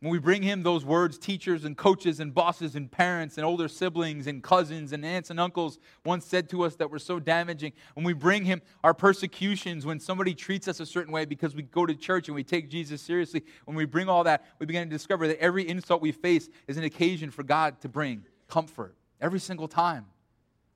when 0.00 0.10
we 0.10 0.18
bring 0.18 0.42
him 0.42 0.62
those 0.62 0.82
words, 0.82 1.18
teachers 1.18 1.66
and 1.66 1.76
coaches 1.76 2.20
and 2.20 2.32
bosses 2.32 2.74
and 2.74 2.90
parents 2.90 3.36
and 3.36 3.44
older 3.44 3.68
siblings 3.68 4.26
and 4.26 4.42
cousins 4.42 4.94
and 4.94 5.04
aunts 5.04 5.28
and 5.28 5.38
uncles 5.38 5.78
once 6.06 6.24
said 6.24 6.48
to 6.48 6.64
us 6.64 6.74
that 6.76 6.90
were 6.90 6.98
so 6.98 7.20
damaging, 7.20 7.74
when 7.92 8.06
we 8.06 8.14
bring 8.14 8.46
him 8.46 8.62
our 8.82 8.94
persecutions, 8.94 9.84
when 9.84 10.00
somebody 10.00 10.32
treats 10.34 10.68
us 10.68 10.80
a 10.80 10.86
certain 10.86 11.12
way 11.12 11.26
because 11.26 11.54
we 11.54 11.62
go 11.64 11.84
to 11.84 11.94
church 11.94 12.28
and 12.28 12.34
we 12.34 12.42
take 12.42 12.70
Jesus 12.70 13.02
seriously, 13.02 13.44
when 13.66 13.76
we 13.76 13.84
bring 13.84 14.08
all 14.08 14.24
that, 14.24 14.46
we 14.58 14.64
begin 14.64 14.88
to 14.88 14.90
discover 14.90 15.28
that 15.28 15.38
every 15.38 15.68
insult 15.68 16.00
we 16.00 16.12
face 16.12 16.48
is 16.66 16.78
an 16.78 16.84
occasion 16.84 17.30
for 17.30 17.42
God 17.42 17.78
to 17.82 17.88
bring 17.90 18.24
comfort 18.48 18.94
every 19.20 19.38
single 19.38 19.68
time. 19.68 20.06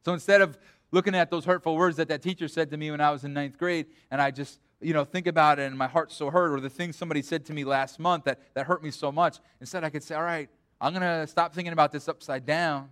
So 0.05 0.13
instead 0.13 0.43
of 0.43 0.59
looking 0.95 1.15
at 1.15 1.31
those 1.31 1.45
hurtful 1.45 1.77
words 1.77 1.97
that 1.97 2.09
that 2.09 2.23
teacher 2.23 2.49
said 2.49 2.71
to 2.71 2.77
me 2.77 2.91
when 2.91 3.01
I 3.01 3.11
was 3.11 3.25
in 3.25 3.33
ninth 3.35 3.59
grade, 3.59 3.87
and 4.11 4.23
I 4.23 4.31
just 4.31 4.61
you 4.81 4.93
know, 4.93 5.05
think 5.05 5.27
about 5.27 5.59
it 5.59 5.63
and 5.63 5.77
my 5.77 5.87
heart's 5.87 6.15
so 6.15 6.31
hurt, 6.31 6.53
or 6.53 6.61
the 6.61 6.71
things 6.71 6.97
somebody 6.97 7.23
said 7.23 7.45
to 7.47 7.55
me 7.55 7.65
last 7.65 7.99
month 7.99 8.25
that, 8.25 8.39
that 8.55 8.67
hurt 8.67 8.83
me 8.83 8.91
so 8.91 9.11
much. 9.11 9.39
Instead, 9.61 9.83
I 9.83 9.91
could 9.91 10.03
say, 10.03 10.15
all 10.15 10.23
right, 10.23 10.49
I'm 10.81 10.93
going 10.93 11.03
to 11.03 11.27
stop 11.27 11.55
thinking 11.55 11.73
about 11.73 11.91
this 11.91 12.09
upside 12.09 12.45
down. 12.45 12.91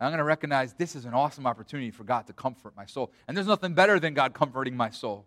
I'm 0.00 0.10
going 0.10 0.18
to 0.18 0.24
recognize 0.24 0.74
this 0.74 0.94
is 0.94 1.04
an 1.04 1.14
awesome 1.14 1.46
opportunity 1.46 1.90
for 1.90 2.04
God 2.04 2.26
to 2.26 2.32
comfort 2.32 2.74
my 2.76 2.84
soul. 2.86 3.12
And 3.28 3.36
there's 3.36 3.46
nothing 3.46 3.72
better 3.72 3.98
than 3.98 4.12
God 4.14 4.34
comforting 4.34 4.76
my 4.76 4.90
soul. 4.90 5.26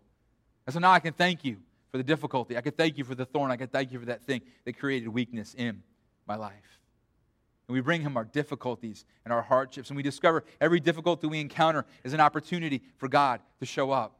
And 0.66 0.74
so 0.74 0.80
now 0.80 0.92
I 0.92 1.00
can 1.00 1.12
thank 1.12 1.44
you 1.44 1.56
for 1.90 1.96
the 1.96 2.04
difficulty. 2.04 2.56
I 2.56 2.60
can 2.60 2.72
thank 2.72 2.98
you 2.98 3.04
for 3.04 3.14
the 3.14 3.24
thorn. 3.24 3.50
I 3.50 3.56
can 3.56 3.68
thank 3.68 3.90
you 3.90 3.98
for 3.98 4.06
that 4.06 4.22
thing 4.22 4.42
that 4.64 4.78
created 4.78 5.08
weakness 5.08 5.54
in 5.56 5.82
my 6.26 6.36
life. 6.36 6.79
And 7.70 7.74
we 7.76 7.82
bring 7.82 8.02
him 8.02 8.16
our 8.16 8.24
difficulties 8.24 9.04
and 9.24 9.32
our 9.32 9.42
hardships. 9.42 9.90
And 9.90 9.96
we 9.96 10.02
discover 10.02 10.42
every 10.60 10.80
difficulty 10.80 11.28
we 11.28 11.38
encounter 11.38 11.86
is 12.02 12.12
an 12.12 12.18
opportunity 12.18 12.82
for 12.96 13.08
God 13.08 13.40
to 13.60 13.64
show 13.64 13.92
up. 13.92 14.18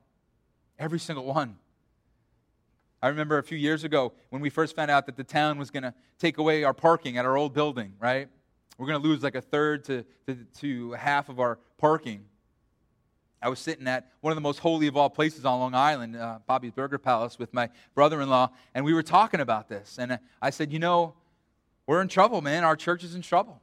Every 0.79 1.01
single 1.01 1.25
one. 1.25 1.57
I 3.03 3.09
remember 3.09 3.39
a 3.39 3.43
few 3.43 3.59
years 3.59 3.83
ago 3.83 4.13
when 4.29 4.41
we 4.41 4.51
first 4.51 4.77
found 4.77 4.89
out 4.89 5.07
that 5.07 5.17
the 5.17 5.25
town 5.25 5.59
was 5.59 5.69
going 5.69 5.83
to 5.83 5.93
take 6.21 6.39
away 6.39 6.63
our 6.63 6.73
parking 6.73 7.19
at 7.19 7.25
our 7.25 7.37
old 7.37 7.53
building, 7.53 7.95
right? 7.99 8.29
We're 8.79 8.87
going 8.87 9.03
to 9.03 9.09
lose 9.09 9.25
like 9.25 9.35
a 9.35 9.41
third 9.41 9.83
to, 9.87 10.05
to, 10.29 10.37
to 10.61 10.93
half 10.93 11.29
of 11.29 11.41
our 11.41 11.59
parking. 11.77 12.27
I 13.43 13.49
was 13.49 13.59
sitting 13.59 13.89
at 13.89 14.13
one 14.21 14.31
of 14.31 14.37
the 14.37 14.43
most 14.43 14.61
holy 14.61 14.87
of 14.87 14.97
all 14.97 15.11
places 15.11 15.45
on 15.45 15.59
Long 15.59 15.75
Island, 15.75 16.15
uh, 16.15 16.39
Bobby's 16.47 16.71
Burger 16.71 16.99
Palace, 16.99 17.37
with 17.37 17.53
my 17.53 17.69
brother 17.97 18.21
in 18.21 18.31
law, 18.31 18.51
and 18.77 18.85
we 18.85 18.95
were 18.95 19.03
talking 19.03 19.41
about 19.41 19.69
this. 19.69 19.99
And 19.99 20.21
I 20.41 20.51
said, 20.51 20.73
You 20.73 20.79
know, 20.79 21.15
we're 21.91 22.01
in 22.01 22.07
trouble, 22.07 22.41
man. 22.41 22.63
Our 22.63 22.77
church 22.77 23.03
is 23.03 23.17
in 23.17 23.23
trouble. 23.23 23.61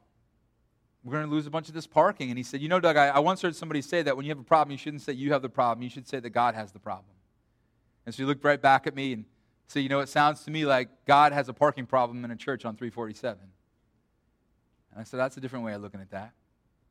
We're 1.02 1.14
going 1.14 1.24
to 1.24 1.30
lose 1.30 1.46
a 1.46 1.50
bunch 1.50 1.68
of 1.68 1.74
this 1.74 1.86
parking. 1.86 2.28
And 2.28 2.36
he 2.36 2.44
said, 2.44 2.60
You 2.60 2.68
know, 2.68 2.78
Doug, 2.78 2.98
I, 2.98 3.06
I 3.06 3.20
once 3.20 3.40
heard 3.40 3.56
somebody 3.56 3.80
say 3.80 4.02
that 4.02 4.14
when 4.18 4.26
you 4.26 4.30
have 4.30 4.38
a 4.38 4.42
problem, 4.44 4.70
you 4.70 4.76
shouldn't 4.76 5.00
say 5.00 5.14
you 5.14 5.32
have 5.32 5.40
the 5.40 5.48
problem. 5.48 5.82
You 5.82 5.88
should 5.88 6.06
say 6.06 6.20
that 6.20 6.28
God 6.28 6.54
has 6.54 6.70
the 6.70 6.78
problem. 6.78 7.14
And 8.04 8.14
so 8.14 8.22
he 8.22 8.26
looked 8.26 8.44
right 8.44 8.60
back 8.60 8.86
at 8.86 8.94
me 8.94 9.14
and 9.14 9.24
said, 9.66 9.80
You 9.80 9.88
know, 9.88 10.00
it 10.00 10.10
sounds 10.10 10.44
to 10.44 10.50
me 10.50 10.66
like 10.66 10.90
God 11.06 11.32
has 11.32 11.48
a 11.48 11.54
parking 11.54 11.86
problem 11.86 12.22
in 12.22 12.30
a 12.30 12.36
church 12.36 12.66
on 12.66 12.76
347. 12.76 13.38
And 13.40 15.00
I 15.00 15.04
said, 15.04 15.16
That's 15.16 15.38
a 15.38 15.40
different 15.40 15.64
way 15.64 15.72
of 15.72 15.80
looking 15.80 16.02
at 16.02 16.10
that. 16.10 16.32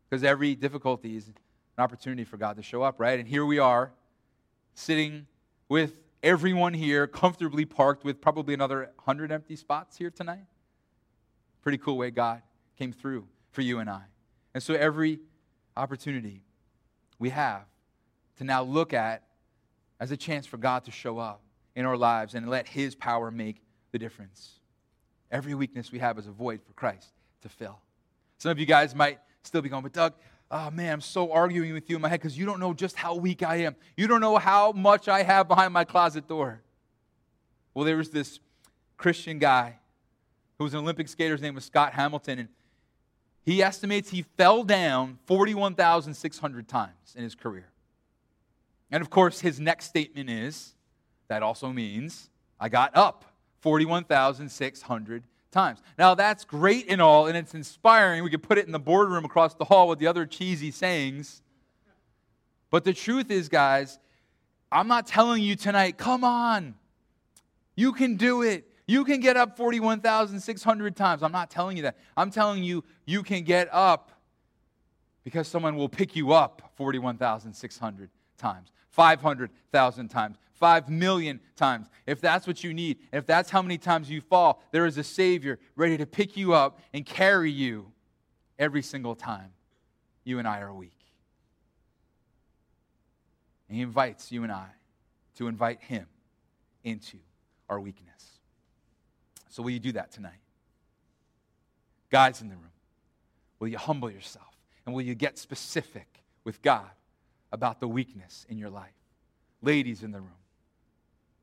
Because 0.10 0.24
every 0.24 0.56
difficulty 0.56 1.18
is 1.18 1.28
an 1.28 1.36
opportunity 1.78 2.24
for 2.24 2.38
God 2.38 2.56
to 2.56 2.64
show 2.64 2.82
up, 2.82 3.00
right? 3.00 3.20
And 3.20 3.28
here 3.28 3.46
we 3.46 3.60
are, 3.60 3.92
sitting 4.74 5.28
with 5.70 6.00
everyone 6.24 6.74
here, 6.74 7.06
comfortably 7.06 7.66
parked 7.66 8.04
with 8.04 8.22
probably 8.22 8.56
another 8.56 8.90
100 8.96 9.32
empty 9.32 9.56
spots 9.56 9.98
here 9.98 10.10
tonight. 10.10 10.46
Pretty 11.68 11.80
cool 11.80 11.98
way 11.98 12.12
God 12.12 12.44
came 12.80 12.94
through 12.94 13.28
for 13.52 13.62
you 13.62 13.80
and 13.80 13.90
I. 13.90 14.04
And 14.54 14.64
so 14.64 14.74
every 14.74 15.20
opportunity 15.76 16.42
we 17.20 17.30
have 17.32 17.66
to 18.38 18.46
now 18.46 18.64
look 18.64 18.94
at 18.94 19.24
as 20.00 20.12
a 20.12 20.16
chance 20.16 20.46
for 20.48 20.56
God 20.56 20.86
to 20.86 20.92
show 20.92 21.18
up 21.18 21.42
in 21.76 21.86
our 21.86 21.98
lives 21.98 22.36
and 22.36 22.50
let 22.50 22.70
His 22.70 22.96
power 22.96 23.32
make 23.32 23.62
the 23.92 24.00
difference. 24.00 24.62
Every 25.30 25.56
weakness 25.56 25.92
we 25.92 26.00
have 26.00 26.18
is 26.18 26.26
a 26.26 26.32
void 26.32 26.62
for 26.66 26.72
Christ 26.72 27.12
to 27.42 27.50
fill. 27.50 27.82
Some 28.38 28.52
of 28.52 28.60
you 28.60 28.66
guys 28.66 28.96
might 28.96 29.20
still 29.44 29.62
be 29.62 29.68
going, 29.68 29.84
but 29.84 29.92
Doug, 29.92 30.14
oh 30.50 30.72
man, 30.72 30.94
I'm 30.94 31.02
so 31.02 31.34
arguing 31.34 31.74
with 31.74 31.90
you 31.90 31.98
in 31.98 32.02
my 32.02 32.08
head 32.08 32.22
because 32.22 32.38
you 32.38 32.46
don't 32.46 32.62
know 32.62 32.74
just 32.74 32.96
how 32.96 33.16
weak 33.16 33.44
I 33.44 33.58
am. 33.58 33.76
You 33.98 34.08
don't 34.08 34.22
know 34.22 34.38
how 34.38 34.72
much 34.72 35.10
I 35.10 35.22
have 35.22 35.50
behind 35.50 35.74
my 35.74 35.84
closet 35.84 36.30
door. 36.30 36.62
Well, 37.74 37.84
there 37.84 37.98
was 37.98 38.10
this 38.10 38.40
Christian 38.96 39.38
guy 39.38 39.80
who 40.58 40.64
was 40.64 40.74
an 40.74 40.80
Olympic 40.80 41.08
skater. 41.08 41.34
His 41.34 41.42
name 41.42 41.56
was 41.56 41.66
Scott 41.66 41.94
Hamilton. 41.94 42.40
And 42.40 42.50
he 43.44 43.62
estimates 43.64 44.10
he 44.10 44.24
fell 44.38 44.64
down 44.64 45.20
41,600 45.26 46.68
times 46.68 47.16
in 47.16 47.24
his 47.24 47.36
career. 47.36 47.70
And 48.92 49.02
of 49.02 49.10
course, 49.10 49.40
his 49.40 49.60
next 49.60 49.86
statement 49.86 50.30
is 50.30 50.74
that 51.28 51.44
also 51.44 51.72
means 51.72 52.30
I 52.60 52.70
got 52.70 52.96
up 52.96 53.26
41,600 53.62 55.24
times. 55.52 55.80
Now, 55.98 56.16
that's 56.16 56.46
great 56.46 56.86
and 56.90 57.02
all, 57.02 57.28
and 57.28 57.38
it's 57.38 57.54
inspiring. 57.54 58.24
We 58.24 58.30
could 58.30 58.44
put 58.44 58.58
it 58.58 58.66
in 58.66 58.72
the 58.72 58.80
boardroom 58.80 59.26
across 59.26 59.54
the 59.56 59.66
hall 59.66 59.88
with 59.88 60.00
the 60.00 60.08
other 60.08 60.26
cheesy 60.26 60.72
sayings. 60.72 61.42
But 62.70 62.84
the 62.84 62.94
truth 62.94 63.32
is, 63.32 63.50
guys, 63.50 64.00
I'm 64.72 64.88
not 64.88 65.08
telling 65.08 65.42
you 65.42 65.56
tonight, 65.56 65.98
come 65.98 66.24
on, 66.24 66.76
you 67.76 67.94
can 67.94 68.18
do 68.18 68.42
it. 68.42 68.66
You 68.88 69.04
can 69.04 69.20
get 69.20 69.36
up 69.36 69.58
41,600 69.58 70.96
times. 70.96 71.22
I'm 71.22 71.32
not 71.32 71.52
telling 71.52 71.76
you 71.78 71.84
that. 71.84 71.98
I'm 72.16 72.32
telling 72.32 72.64
you, 72.64 72.84
you 73.06 73.22
can 73.22 73.44
get 73.44 73.68
up 73.72 74.12
because 75.24 75.48
someone 75.48 75.76
will 75.76 75.90
pick 75.90 76.16
you 76.16 76.32
up 76.32 76.72
41,600 76.78 78.10
times. 78.38 78.72
500,000 78.98 80.08
times, 80.08 80.38
5 80.54 80.90
million 80.90 81.40
times. 81.56 81.88
If 82.08 82.20
that's 82.20 82.48
what 82.48 82.64
you 82.64 82.74
need, 82.74 82.98
if 83.14 83.28
that's 83.28 83.52
how 83.52 83.62
many 83.62 83.78
times 83.78 84.10
you 84.10 84.22
fall, 84.22 84.64
there 84.72 84.88
is 84.88 84.98
a 84.98 85.04
Savior 85.04 85.60
ready 85.76 85.98
to 85.98 86.08
pick 86.08 86.36
you 86.36 86.54
up 86.54 86.80
and 86.94 87.06
carry 87.06 87.52
you 87.52 87.92
every 88.58 88.82
single 88.82 89.14
time 89.14 89.52
you 90.24 90.40
and 90.40 90.48
I 90.48 90.62
are 90.62 90.74
weak. 90.74 90.98
And 93.68 93.76
He 93.76 93.84
invites 93.84 94.32
you 94.32 94.42
and 94.42 94.52
I 94.52 94.70
to 95.36 95.48
invite 95.48 95.82
Him 95.82 96.08
into 96.84 97.18
our 97.70 97.80
weakness. 97.80 98.37
So, 99.58 99.64
will 99.64 99.72
you 99.72 99.80
do 99.80 99.94
that 99.94 100.12
tonight? 100.12 100.38
Guys 102.12 102.44
in 102.44 102.50
the 102.50 102.54
room, 102.54 102.70
will 103.58 103.70
you 103.70 103.80
humble 103.80 104.12
yourself? 104.12 104.46
And 104.86 104.94
will 104.94 105.02
you 105.02 105.16
get 105.16 105.40
specific 105.40 106.06
with 106.44 106.62
God 106.62 106.92
about 107.52 107.80
the 107.80 107.88
weakness 107.88 108.46
in 108.50 108.60
your 108.60 108.70
life? 108.70 108.94
Ladies 109.64 110.04
in 110.04 110.12
the 110.12 110.20
room, 110.20 110.30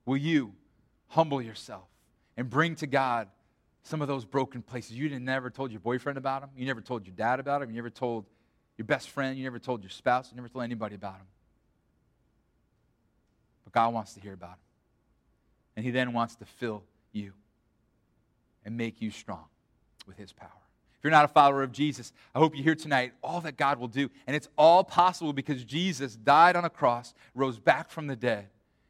will 0.07 0.17
you 0.17 0.53
humble 1.09 1.43
yourself 1.43 1.89
and 2.37 2.49
bring 2.49 2.77
to 2.77 2.87
God 2.87 3.27
some 3.83 4.01
of 4.01 4.07
those 4.07 4.25
broken 4.25 4.62
places? 4.62 4.93
You 4.93 5.19
never 5.19 5.51
told 5.51 5.73
your 5.73 5.81
boyfriend 5.81 6.17
about 6.17 6.43
them. 6.43 6.51
You 6.57 6.67
never 6.67 6.83
told 6.83 7.09
your 7.09 7.17
dad 7.17 7.41
about 7.41 7.62
them. 7.62 7.71
You 7.71 7.75
never 7.75 7.91
told 7.91 8.27
your 8.79 8.85
best 8.85 9.11
friend. 9.11 9.37
You 9.37 9.43
never 9.43 9.59
told 9.59 9.83
your 9.83 9.91
spouse. 9.91 10.31
You 10.31 10.37
never 10.37 10.49
told 10.49 10.62
anybody 10.62 10.95
about 10.95 11.19
them. 11.19 11.27
But 13.65 13.73
God 13.73 13.93
wants 13.93 14.15
to 14.15 14.21
hear 14.21 14.35
about 14.35 14.51
them. 14.51 14.59
And 15.75 15.85
He 15.85 15.91
then 15.91 16.12
wants 16.12 16.37
to 16.37 16.45
fill 16.45 16.85
you 17.11 17.33
and 18.65 18.77
make 18.77 19.01
you 19.01 19.11
strong 19.11 19.45
with 20.07 20.17
His 20.17 20.33
power. 20.33 20.51
If 20.99 21.05
you're 21.05 21.11
not 21.11 21.25
a 21.25 21.29
follower 21.29 21.62
of 21.62 21.73
Jesus, 21.73 22.12
I 22.35 22.39
hope 22.39 22.57
you 22.57 22.62
hear 22.62 22.75
tonight 22.75 23.12
all 23.23 23.41
that 23.43 23.57
God 23.57 23.79
will 23.79 23.89
do. 23.89 24.11
And 24.27 24.35
it's 24.35 24.49
all 24.57 24.83
possible 24.85 25.33
because 25.33 25.62
Jesus 25.65 26.17
died 26.17 26.57
on 26.57 26.65
a 26.65 26.71
cross, 26.71 27.15
rose 27.35 27.59
back 27.59 27.91
from 27.91 28.07
the 28.07 28.17
dead, 28.17 28.49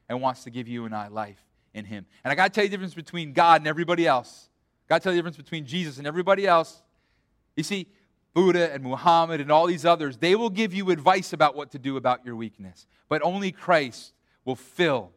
and 0.08 0.20
wants 0.20 0.44
to 0.44 0.50
give 0.50 0.68
you 0.68 0.84
and 0.84 0.94
I 0.94 1.08
life 1.08 1.44
in 1.72 1.84
Him. 1.84 2.06
And 2.22 2.30
I 2.30 2.34
got 2.34 2.44
to 2.44 2.50
tell 2.50 2.64
you 2.64 2.70
the 2.70 2.76
difference 2.76 2.94
between 2.94 3.32
God 3.32 3.60
and 3.60 3.66
everybody 3.66 4.06
else. 4.06 4.48
Got 4.88 4.98
to 4.98 5.02
tell 5.04 5.12
you 5.12 5.16
the 5.16 5.22
difference 5.22 5.36
between 5.36 5.66
Jesus 5.66 5.98
and 5.98 6.06
everybody 6.06 6.46
else. 6.46 6.82
You 7.56 7.64
see, 7.64 7.88
Buddha 8.34 8.72
and 8.72 8.82
Muhammad 8.82 9.40
and 9.40 9.50
all 9.50 9.66
these 9.66 9.84
others, 9.84 10.16
they 10.16 10.34
will 10.34 10.50
give 10.50 10.74
you 10.74 10.90
advice 10.90 11.32
about 11.32 11.54
what 11.54 11.70
to 11.70 11.78
do 11.78 11.96
about 11.96 12.26
your 12.26 12.36
weakness. 12.36 12.86
But 13.08 13.22
only 13.22 13.52
Christ 13.52 14.12
will 14.44 14.56
fill 14.56 15.12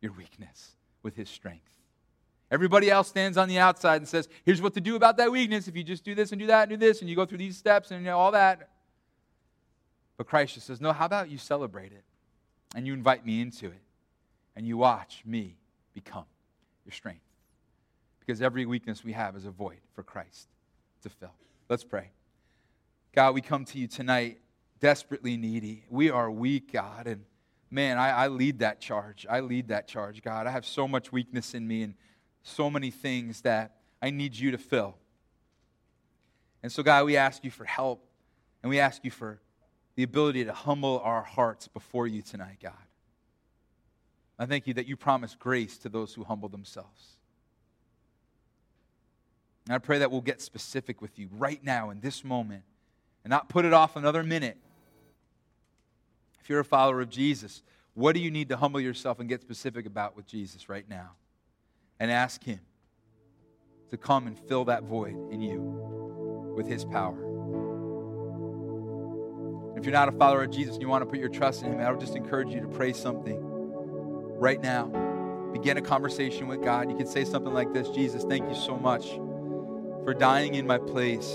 your 0.00 0.12
weakness 0.12 0.76
with 1.02 1.16
his 1.16 1.28
strength. 1.28 1.77
Everybody 2.50 2.90
else 2.90 3.08
stands 3.08 3.36
on 3.36 3.48
the 3.48 3.58
outside 3.58 3.96
and 3.96 4.08
says, 4.08 4.28
here's 4.44 4.62
what 4.62 4.74
to 4.74 4.80
do 4.80 4.96
about 4.96 5.18
that 5.18 5.30
weakness. 5.30 5.68
If 5.68 5.76
you 5.76 5.84
just 5.84 6.04
do 6.04 6.14
this 6.14 6.32
and 6.32 6.40
do 6.40 6.46
that 6.46 6.70
and 6.70 6.70
do 6.70 6.86
this 6.86 7.00
and 7.00 7.10
you 7.10 7.14
go 7.14 7.26
through 7.26 7.38
these 7.38 7.56
steps 7.56 7.90
and 7.90 8.00
you 8.00 8.06
know, 8.06 8.18
all 8.18 8.32
that. 8.32 8.70
But 10.16 10.26
Christ 10.26 10.54
just 10.54 10.66
says, 10.66 10.80
no, 10.80 10.92
how 10.92 11.04
about 11.04 11.30
you 11.30 11.36
celebrate 11.36 11.92
it 11.92 12.04
and 12.74 12.86
you 12.86 12.94
invite 12.94 13.24
me 13.26 13.40
into 13.40 13.66
it 13.66 13.82
and 14.56 14.66
you 14.66 14.76
watch 14.76 15.22
me 15.26 15.56
become 15.92 16.24
your 16.84 16.92
strength. 16.92 17.20
Because 18.18 18.40
every 18.40 18.66
weakness 18.66 19.04
we 19.04 19.12
have 19.12 19.36
is 19.36 19.44
a 19.44 19.50
void 19.50 19.78
for 19.94 20.02
Christ 20.02 20.48
to 21.02 21.08
fill. 21.10 21.34
Let's 21.68 21.84
pray. 21.84 22.10
God, 23.14 23.34
we 23.34 23.40
come 23.40 23.64
to 23.66 23.78
you 23.78 23.86
tonight 23.86 24.38
desperately 24.80 25.36
needy. 25.36 25.84
We 25.90 26.10
are 26.10 26.30
weak, 26.30 26.72
God, 26.72 27.06
and 27.06 27.24
man, 27.70 27.98
I, 27.98 28.10
I, 28.10 28.28
lead 28.28 28.60
that 28.60 28.80
charge. 28.80 29.26
I 29.28 29.40
lead 29.40 29.68
that 29.68 29.88
charge, 29.88 30.22
God. 30.22 30.46
I 30.46 30.50
have 30.50 30.64
so 30.64 30.86
much 30.86 31.12
weakness 31.12 31.54
in 31.54 31.66
me 31.66 31.82
and 31.82 31.94
so 32.42 32.70
many 32.70 32.90
things 32.90 33.42
that 33.42 33.76
I 34.00 34.10
need 34.10 34.36
you 34.36 34.50
to 34.52 34.58
fill. 34.58 34.96
And 36.62 36.70
so, 36.72 36.82
God, 36.82 37.04
we 37.06 37.16
ask 37.16 37.44
you 37.44 37.50
for 37.50 37.64
help 37.64 38.04
and 38.62 38.70
we 38.70 38.80
ask 38.80 39.04
you 39.04 39.10
for 39.10 39.40
the 39.94 40.02
ability 40.02 40.44
to 40.44 40.52
humble 40.52 41.00
our 41.04 41.22
hearts 41.22 41.68
before 41.68 42.06
you 42.06 42.22
tonight, 42.22 42.58
God. 42.62 42.72
I 44.38 44.46
thank 44.46 44.66
you 44.66 44.74
that 44.74 44.86
you 44.86 44.96
promise 44.96 45.34
grace 45.34 45.78
to 45.78 45.88
those 45.88 46.14
who 46.14 46.24
humble 46.24 46.48
themselves. 46.48 47.16
And 49.66 49.74
I 49.74 49.78
pray 49.78 49.98
that 49.98 50.10
we'll 50.10 50.20
get 50.20 50.40
specific 50.40 51.02
with 51.02 51.18
you 51.18 51.28
right 51.32 51.62
now 51.62 51.90
in 51.90 52.00
this 52.00 52.24
moment 52.24 52.62
and 53.24 53.30
not 53.30 53.48
put 53.48 53.64
it 53.64 53.72
off 53.72 53.96
another 53.96 54.22
minute 54.22 54.56
if 56.48 56.50
you're 56.50 56.60
a 56.60 56.64
follower 56.64 57.02
of 57.02 57.10
Jesus, 57.10 57.62
what 57.92 58.14
do 58.14 58.22
you 58.22 58.30
need 58.30 58.48
to 58.48 58.56
humble 58.56 58.80
yourself 58.80 59.20
and 59.20 59.28
get 59.28 59.42
specific 59.42 59.84
about 59.84 60.16
with 60.16 60.26
Jesus 60.26 60.70
right 60.70 60.88
now? 60.88 61.10
And 62.00 62.10
ask 62.10 62.42
Him 62.44 62.60
to 63.90 63.96
come 63.96 64.26
and 64.26 64.38
fill 64.38 64.66
that 64.66 64.84
void 64.84 65.16
in 65.32 65.40
you 65.40 66.54
with 66.56 66.66
His 66.66 66.84
power. 66.84 67.24
If 69.76 69.84
you're 69.84 69.92
not 69.92 70.08
a 70.08 70.12
follower 70.12 70.42
of 70.42 70.50
Jesus 70.50 70.74
and 70.74 70.82
you 70.82 70.88
want 70.88 71.02
to 71.02 71.06
put 71.06 71.18
your 71.18 71.28
trust 71.28 71.62
in 71.62 71.72
Him, 71.72 71.80
I 71.80 71.90
would 71.90 72.00
just 72.00 72.16
encourage 72.16 72.48
you 72.48 72.60
to 72.60 72.68
pray 72.68 72.92
something 72.92 73.38
right 73.40 74.60
now. 74.60 74.86
Begin 75.52 75.76
a 75.76 75.82
conversation 75.82 76.48
with 76.48 76.62
God. 76.62 76.90
You 76.90 76.96
can 76.96 77.06
say 77.06 77.24
something 77.24 77.52
like 77.52 77.72
this 77.72 77.88
Jesus, 77.90 78.24
thank 78.24 78.48
you 78.48 78.54
so 78.54 78.76
much 78.76 79.06
for 80.04 80.14
dying 80.14 80.54
in 80.54 80.66
my 80.66 80.78
place 80.78 81.28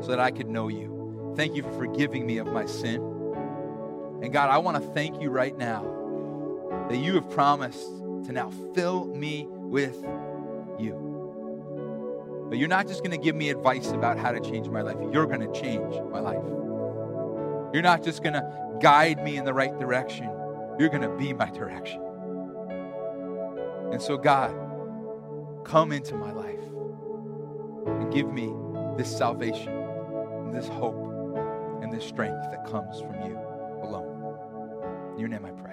so 0.00 0.06
that 0.08 0.20
I 0.20 0.30
could 0.30 0.48
know 0.48 0.68
you. 0.68 1.34
Thank 1.36 1.54
you 1.54 1.62
for 1.62 1.72
forgiving 1.72 2.26
me 2.26 2.38
of 2.38 2.46
my 2.48 2.66
sin. 2.66 3.02
And 4.22 4.32
God, 4.32 4.50
I 4.50 4.58
want 4.58 4.82
to 4.82 4.90
thank 4.92 5.20
you 5.22 5.30
right 5.30 5.56
now 5.56 6.86
that 6.88 6.96
you 6.96 7.14
have 7.14 7.30
promised 7.30 7.86
to 8.24 8.32
now 8.32 8.50
fill 8.74 9.06
me 9.06 9.46
with 9.68 9.96
you. 10.78 12.46
But 12.48 12.58
you're 12.58 12.68
not 12.68 12.86
just 12.88 13.02
going 13.02 13.10
to 13.10 13.22
give 13.22 13.36
me 13.36 13.50
advice 13.50 13.90
about 13.90 14.18
how 14.18 14.32
to 14.32 14.40
change 14.40 14.68
my 14.68 14.80
life, 14.82 14.96
you're 15.12 15.26
going 15.26 15.40
to 15.40 15.60
change 15.60 15.94
my 16.10 16.20
life. 16.20 16.42
You're 17.72 17.82
not 17.82 18.02
just 18.02 18.22
going 18.22 18.32
to 18.32 18.78
guide 18.80 19.22
me 19.22 19.36
in 19.36 19.44
the 19.44 19.52
right 19.52 19.78
direction, 19.78 20.30
you're 20.78 20.88
going 20.88 21.02
to 21.02 21.14
be 21.16 21.32
my 21.32 21.50
direction. 21.50 22.00
And 23.92 24.00
so, 24.00 24.16
God, 24.16 24.54
come 25.64 25.92
into 25.92 26.14
my 26.14 26.32
life 26.32 26.58
and 27.86 28.12
give 28.12 28.30
me 28.32 28.52
this 28.96 29.14
salvation, 29.16 29.68
and 29.68 30.54
this 30.54 30.68
hope, 30.68 30.96
and 31.82 31.92
this 31.92 32.04
strength 32.04 32.50
that 32.50 32.66
comes 32.66 33.00
from 33.00 33.14
you. 33.22 33.38
Alone. 33.82 35.14
In 35.14 35.20
your 35.20 35.28
name 35.28 35.44
I 35.44 35.50
pray. 35.50 35.67